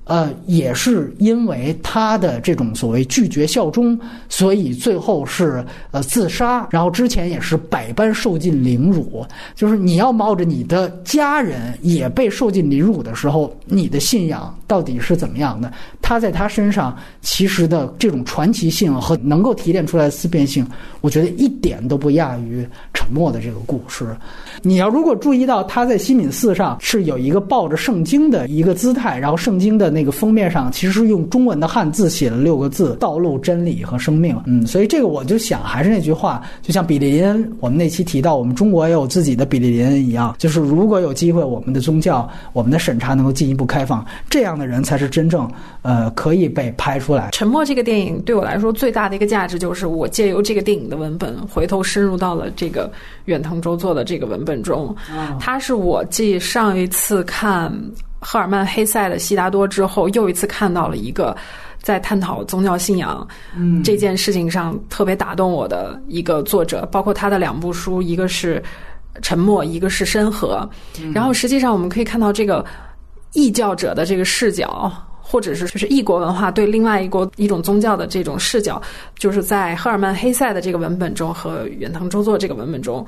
[0.10, 6.68] 呃，也是因为他的这种所谓拒绝效忠，所以最后是呃自杀。
[6.72, 9.24] 然后之前也是百般受尽凌辱，
[9.54, 15.72] 就是你要冒着你的家人也被受尽凌辱的时候，你的信仰到底是怎么样的？
[16.02, 20.66] 他在他身上其实的这种传奇性和能够提炼出来的思辨性，
[21.02, 24.08] 我觉得一点都不亚于沉默的这个故事。
[24.64, 34.38] 你要如果注意到他在西敏寺上是有一个抱着圣经的一个姿态，然后圣经的那个封面上其实是用中文的汉字写了六个字“道路、真理和生命”。
[34.46, 45.50] 嗯，所以这个我就想还是那句话，就像比利林我们那期提到，我们中国也有自己的比利林一样，就是如果有机会，我们的宗教、我们的审查能够进一步开放，这样的人才是真正
[45.84, 47.30] 呃可以被拍出来。
[47.32, 52.92] 沉默这个电影对我来说最大的一个价值就是，我借由这个电影的文本，回头深入到了这个
[53.26, 54.50] 远藤周作的这个文本。
[54.50, 54.96] 本中，
[55.40, 57.72] 他是我继上一次看
[58.20, 61.36] 赫尔曼·黑塞的《悉达多》之后，又一次看到了一个
[61.82, 63.26] 在探讨宗教信仰
[63.84, 66.86] 这件事情上特别打动我的一个作者。
[66.92, 68.62] 包括他的两部书，一个是
[69.22, 70.70] 《沉默》，一个是《深河》。
[71.14, 72.66] 然后，实际上我们可以看到这个
[73.34, 74.92] 异教者的这个视角，
[75.22, 78.82] 或者是就是异国文化对另外一国一种宗教的这种视角，
[79.18, 83.06] 就是在赫尔曼·黑塞的这个文本中和远藤周作这个文本中。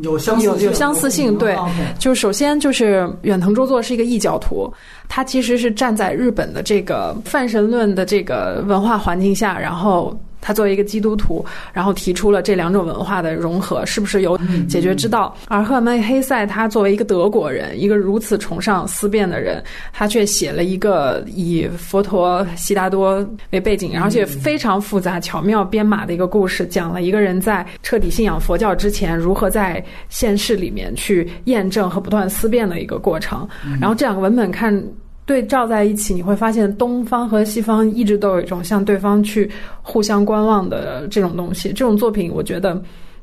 [0.00, 1.56] 有相有有相似性，对，
[1.98, 4.72] 就是首先就是远藤周作是一个异教徒，
[5.08, 10.18] 他其实是站在日本的这个泛神论的这个文化环境下，然后。
[10.42, 11.42] 他作为一个基督徒，
[11.72, 14.38] 然后提出了这两种文化的融合，是不是有
[14.68, 15.34] 解决之道？
[15.48, 19.62] 而赫尔曼·黑塞他作为一个德国人，一个如此崇尚思辨的人，
[19.92, 33.48] 他却写了一个以佛陀悉达多为背景，而且非常复杂、巧妙编码的一个故事，讲了一个人在彻底信仰佛教之前，如何在现世里面去验证和不断思辨的一个过程。
[33.80, 34.82] 然后这两个文本看。
[35.24, 39.48] 对照在一起，你会发现东方和西方一直都有一种向对方去
[39.80, 41.68] 互相观望的这种东西。
[41.68, 42.82] 这种作品，我觉得，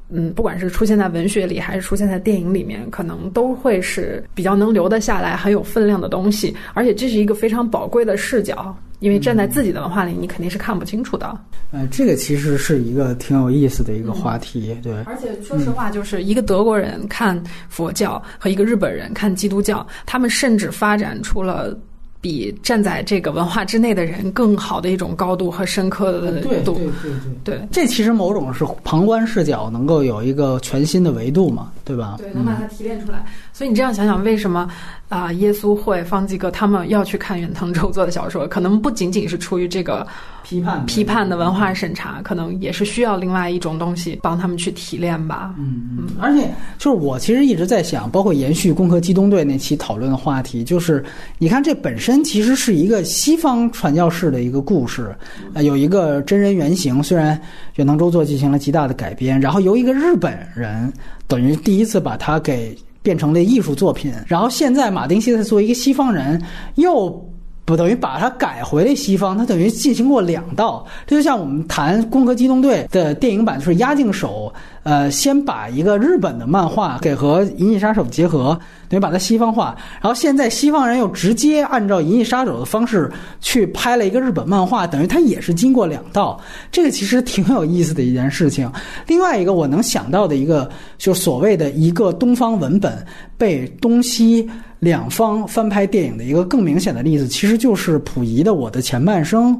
[0.10, 6.56] 嗯，不管是出现在文学里，还是出现在电影里面，可能都会是比较能留得下来、很有分量的东西。
[6.74, 11.38] 而且这是一个非常宝贵的视角，因为站在自己的文化里，你肯定是看不清楚的。
[11.72, 14.94] 呃，这个其实是一个挺有意思的一个话题，对。
[15.04, 21.78] 而且说实话，就是一个德国人看佛教和一个日本人看基督教，他们甚至发展出了。
[22.22, 32.16] 比站在这个文化之内的人更好的一种高度和深刻的度，对对对对，这其实某种是旁观视角，能够有一个全新的维度嘛，对吧？
[32.18, 33.26] 对，能把它提炼出来。
[33.60, 34.69] 所以你这样想想，为什么
[35.10, 35.34] 啊？
[35.34, 40.07] 耶稣会、方济各他们要去看远藤周作的小说，可能不仅仅是出于这个。
[40.41, 45.53] 批判批判的文化审查，可能也是需要另外一种东西帮他们去提炼吧。
[45.60, 46.49] 嗯嗯，而且
[46.80, 51.03] 就是我其实一直在想，包括延续《攻壳机动队》那期讨论的话题，就是
[51.38, 55.14] 你看这本身其实是一个西方传教士的一个故事，
[55.53, 57.40] 呃，有一个真人原型，虽然
[57.76, 60.91] 远藤周作进行了极大的改编，然后由一个日本人
[61.27, 66.42] 等于第一次把它给变成了艺术作品，然后现在马丁现在作为一个西方人
[66.76, 67.26] 又。
[67.70, 70.84] 不等于把它改回了西方，它等于进行过两道。
[71.06, 74.52] 这就像我们谈《攻壳机动队》的电影版，就是押境手，
[74.82, 79.76] 呃，先把一个日本的漫画给和《银翼杀手》结合，等于把它西方化。
[80.02, 86.41] 然后现在西方人又直接按照《银翼杀手》的方式去拍了一个日本漫画，等于它也是经过两道。
[86.72, 88.68] 这个其实挺有意思的一件事情。
[89.06, 90.68] 另外一个我能想到的一个，
[90.98, 93.06] 就所谓的一个东方文本
[93.38, 94.50] 被东西。
[94.80, 99.54] 两方翻拍电影的一个更明显的例子，其实就是溥仪的《我的前半生》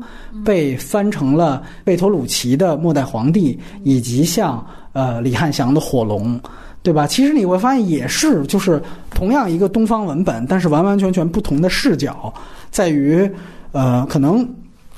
[0.46, 6.36] 被翻成了贝托鲁奇的《末代皇帝》，以及像呃李汉祥的《火龙》，
[6.82, 7.06] 对吧？
[7.06, 8.82] 其实你会发现，也是就是
[9.14, 12.34] 同样一个东方文本，但是完完全全不同的视角，
[12.72, 13.30] 在于
[13.74, 14.48] 呃可能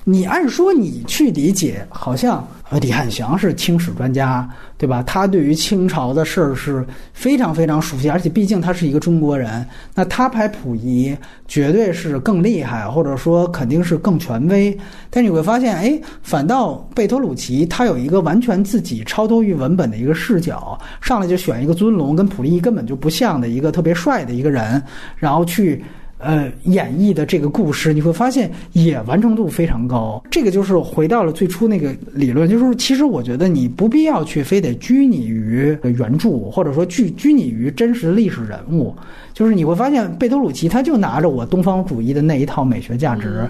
[0.03, 2.45] 你按说你去理解，好像
[2.81, 5.03] 李汉祥是清史专家，对吧？
[5.03, 6.83] 他对于清朝的事儿是
[7.13, 9.63] 非常非常熟悉，而且毕竟他是一个中国人，
[9.93, 11.15] 那他拍溥仪
[11.47, 14.75] 绝对是更厉害，或者说肯定是更权威。
[15.11, 24.81] 但你会发现，哎，反倒贝托鲁奇他有一个完全自己超脱于文本的一个视角，上来就选一个尊龙跟溥仪根本就不像的一个特别帅的一个人，
[25.15, 25.83] 然后去。
[26.22, 30.23] 呃，演绎的这个故事，你会发现也完成度非常高。
[30.30, 38.95] 这个就是回到了最初那个理论，就是其实我觉得你不必要去非得拘泥于原著，或者说拘拘泥于真实历史人物。
[39.34, 43.49] 就是你会发现贝多鲁奇他就拿着我东方主义的那一套美学价值。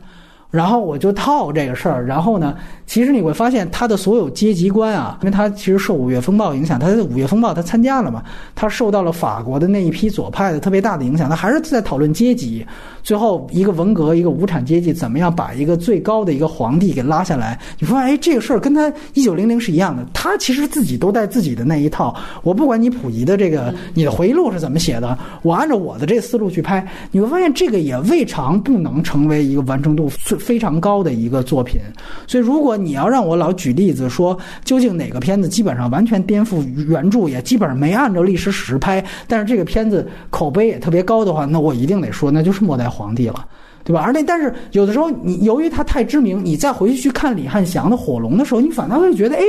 [0.51, 2.55] 然后我就套这个事儿，然后呢，
[2.85, 8.21] 其实你会发现他的所有阶级观啊，因为他其实受五月风暴影响，他的五月风暴他参加了嘛，
[8.53, 12.65] 他受到了法国的那一批左派的特别大的影响，他还是在讨论阶级。
[13.03, 17.59] 最后一个文革，一个无产阶级，怎么样把一个最高的一个皇帝给拉下来？
[17.79, 22.15] 你说，哎，这个事儿跟他一九零零是一样的，他其实自己都带自己的那一套。
[22.43, 31.79] 我不管你溥仪的这个你的回忆录是怎么写的，我按照我的这思路去拍，你会发现这个也未尝不能成为一个完成度非常高的一个作品，
[32.27, 43.47] 所以如果你要让我老举例子说，究竟哪个片子基本上完全颠覆原著，也基本上没按照历史史实拍，但是这个片子口碑也特别高的话，那我一定得说，那就是《末代皇帝》了，
[43.84, 44.01] 对吧？
[44.05, 49.41] 而那但是有的时候你由于他太知名，你再回去去看李汉祥的《火龙》的时候，你反倒会觉得，哎。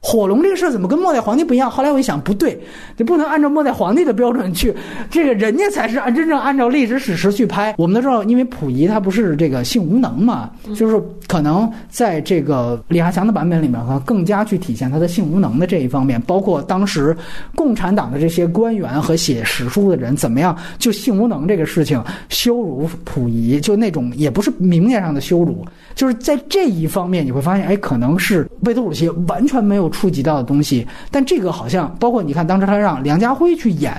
[0.00, 1.68] 火龙这个事儿怎么跟末代皇帝不一样？
[1.68, 2.56] 后来我一想，不对，
[2.96, 4.72] 你不能按照末代皇帝的标准去，
[5.10, 7.74] 这个人家才是按真正按照历史史实去拍。
[7.76, 16.20] 我们都知道，因为溥仪他不是这个性无能嘛，就是可能在这个李汉祥的版本里面，可能更加去体现他的性无能的这一方面。
[16.20, 17.16] 包括当时
[17.56, 25.64] 共产党的这些官员和写史书的人，怎么样就性无能这个事情羞辱溥仪，就那种也不是明面上的羞辱，
[25.96, 29.85] 就是在这一方面你会发现，哎，可能是贝多鲁奇完全没有。
[29.90, 33.92] 触及到的东西，但这个好像包括你看，当时他让梁家辉去演，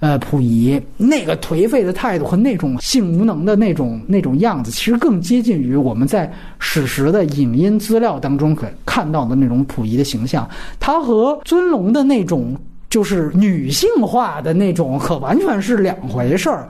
[0.00, 10.48] 呃，溥仪那个颓废的态度和那种性无能的那种那种样子，其实更接近于我们在史实的影音资料当中可看到的那种溥仪的形象。
[10.78, 12.56] 他和尊龙的那种
[12.88, 16.68] 就是女性化的那种，可完全是两回事儿。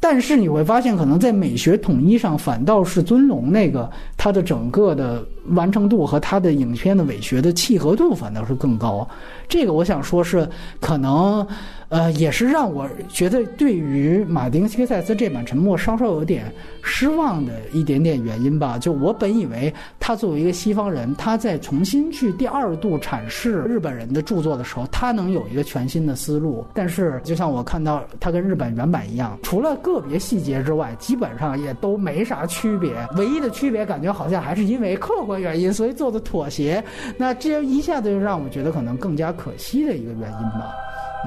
[0.00, 9.08] 但是你会发现，可能在美学统一上，反倒是尊龙那个他的整个的完成度和他的影片的美学的契合度，反倒是更高。
[9.48, 10.48] 这个我想说是
[10.80, 11.46] 可能。
[11.88, 16.52] 呃，也是让我觉得对于马丁·西克塞斯这版《沉默》稍稍有点
[16.82, 18.76] 失望的一点点原因吧。
[18.76, 26.66] 就我本以为他作为一个西方人，他在重新去第二度阐释日本人的著作的时候，他能有一个全新的思路。
[26.74, 32.92] 但是，就像我看到他跟日本原版一样，除了个别细节之外，基本上也都没啥区别。
[33.16, 36.82] 唯一的区别，感觉好像还是因为客观原因，所以做的妥协。
[37.16, 40.72] 那这一下子就让我觉得可能更加可惜的一个原因吧。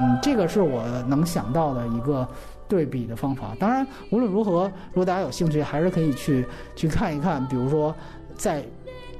[0.00, 2.26] 嗯，这个是我能想到的一个
[2.66, 3.54] 对比的方法。
[3.60, 6.44] 当然，无论如何，如果大家有兴趣，还是可以去
[6.74, 7.46] 去看一看。
[7.48, 7.94] 比如说，
[8.34, 8.64] 在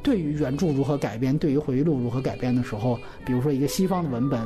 [0.03, 4.41] 对于原著如何改编，对于回忆录如何改编的时候，比如说一个西方的文本，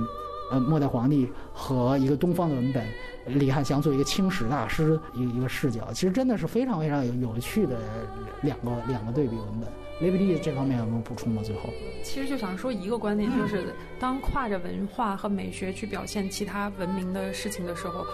[0.51, 2.85] 呃，末代皇帝和一个东方的文本，
[3.27, 7.77] 李汉祥作为一个清史大师一个一个视角，其实真的是非常非常有有趣的
[8.43, 9.69] 两个两个对比文本。
[10.01, 11.43] 雷比利这方面有没有补充吗？
[11.45, 11.71] 最后，
[12.03, 18.05] 其实就想说一个观点，就是当跨着文化和美学去表现其他文明的事情的时候，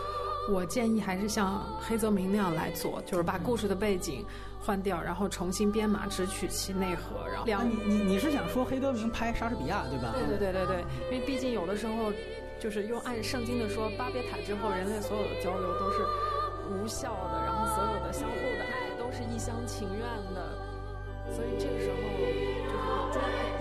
[0.52, 4.24] 我建议还是像黑泽明那样来做，就是把故事的背景
[4.60, 7.26] 换掉，然后重新编码，只取其内核。
[7.28, 10.14] 然后，两你你你是想说黑泽明拍莎士比亚对吧？
[10.14, 12.12] 对对对对对，因为毕竟有的时候，
[12.60, 15.98] 就是用按圣经的说，巴别塔之后，人类所有的交流都是
[16.68, 20.49] 无效的，然后所有的相互的爱都是一厢情愿的。
[21.28, 23.59] 所以这个时候就是专。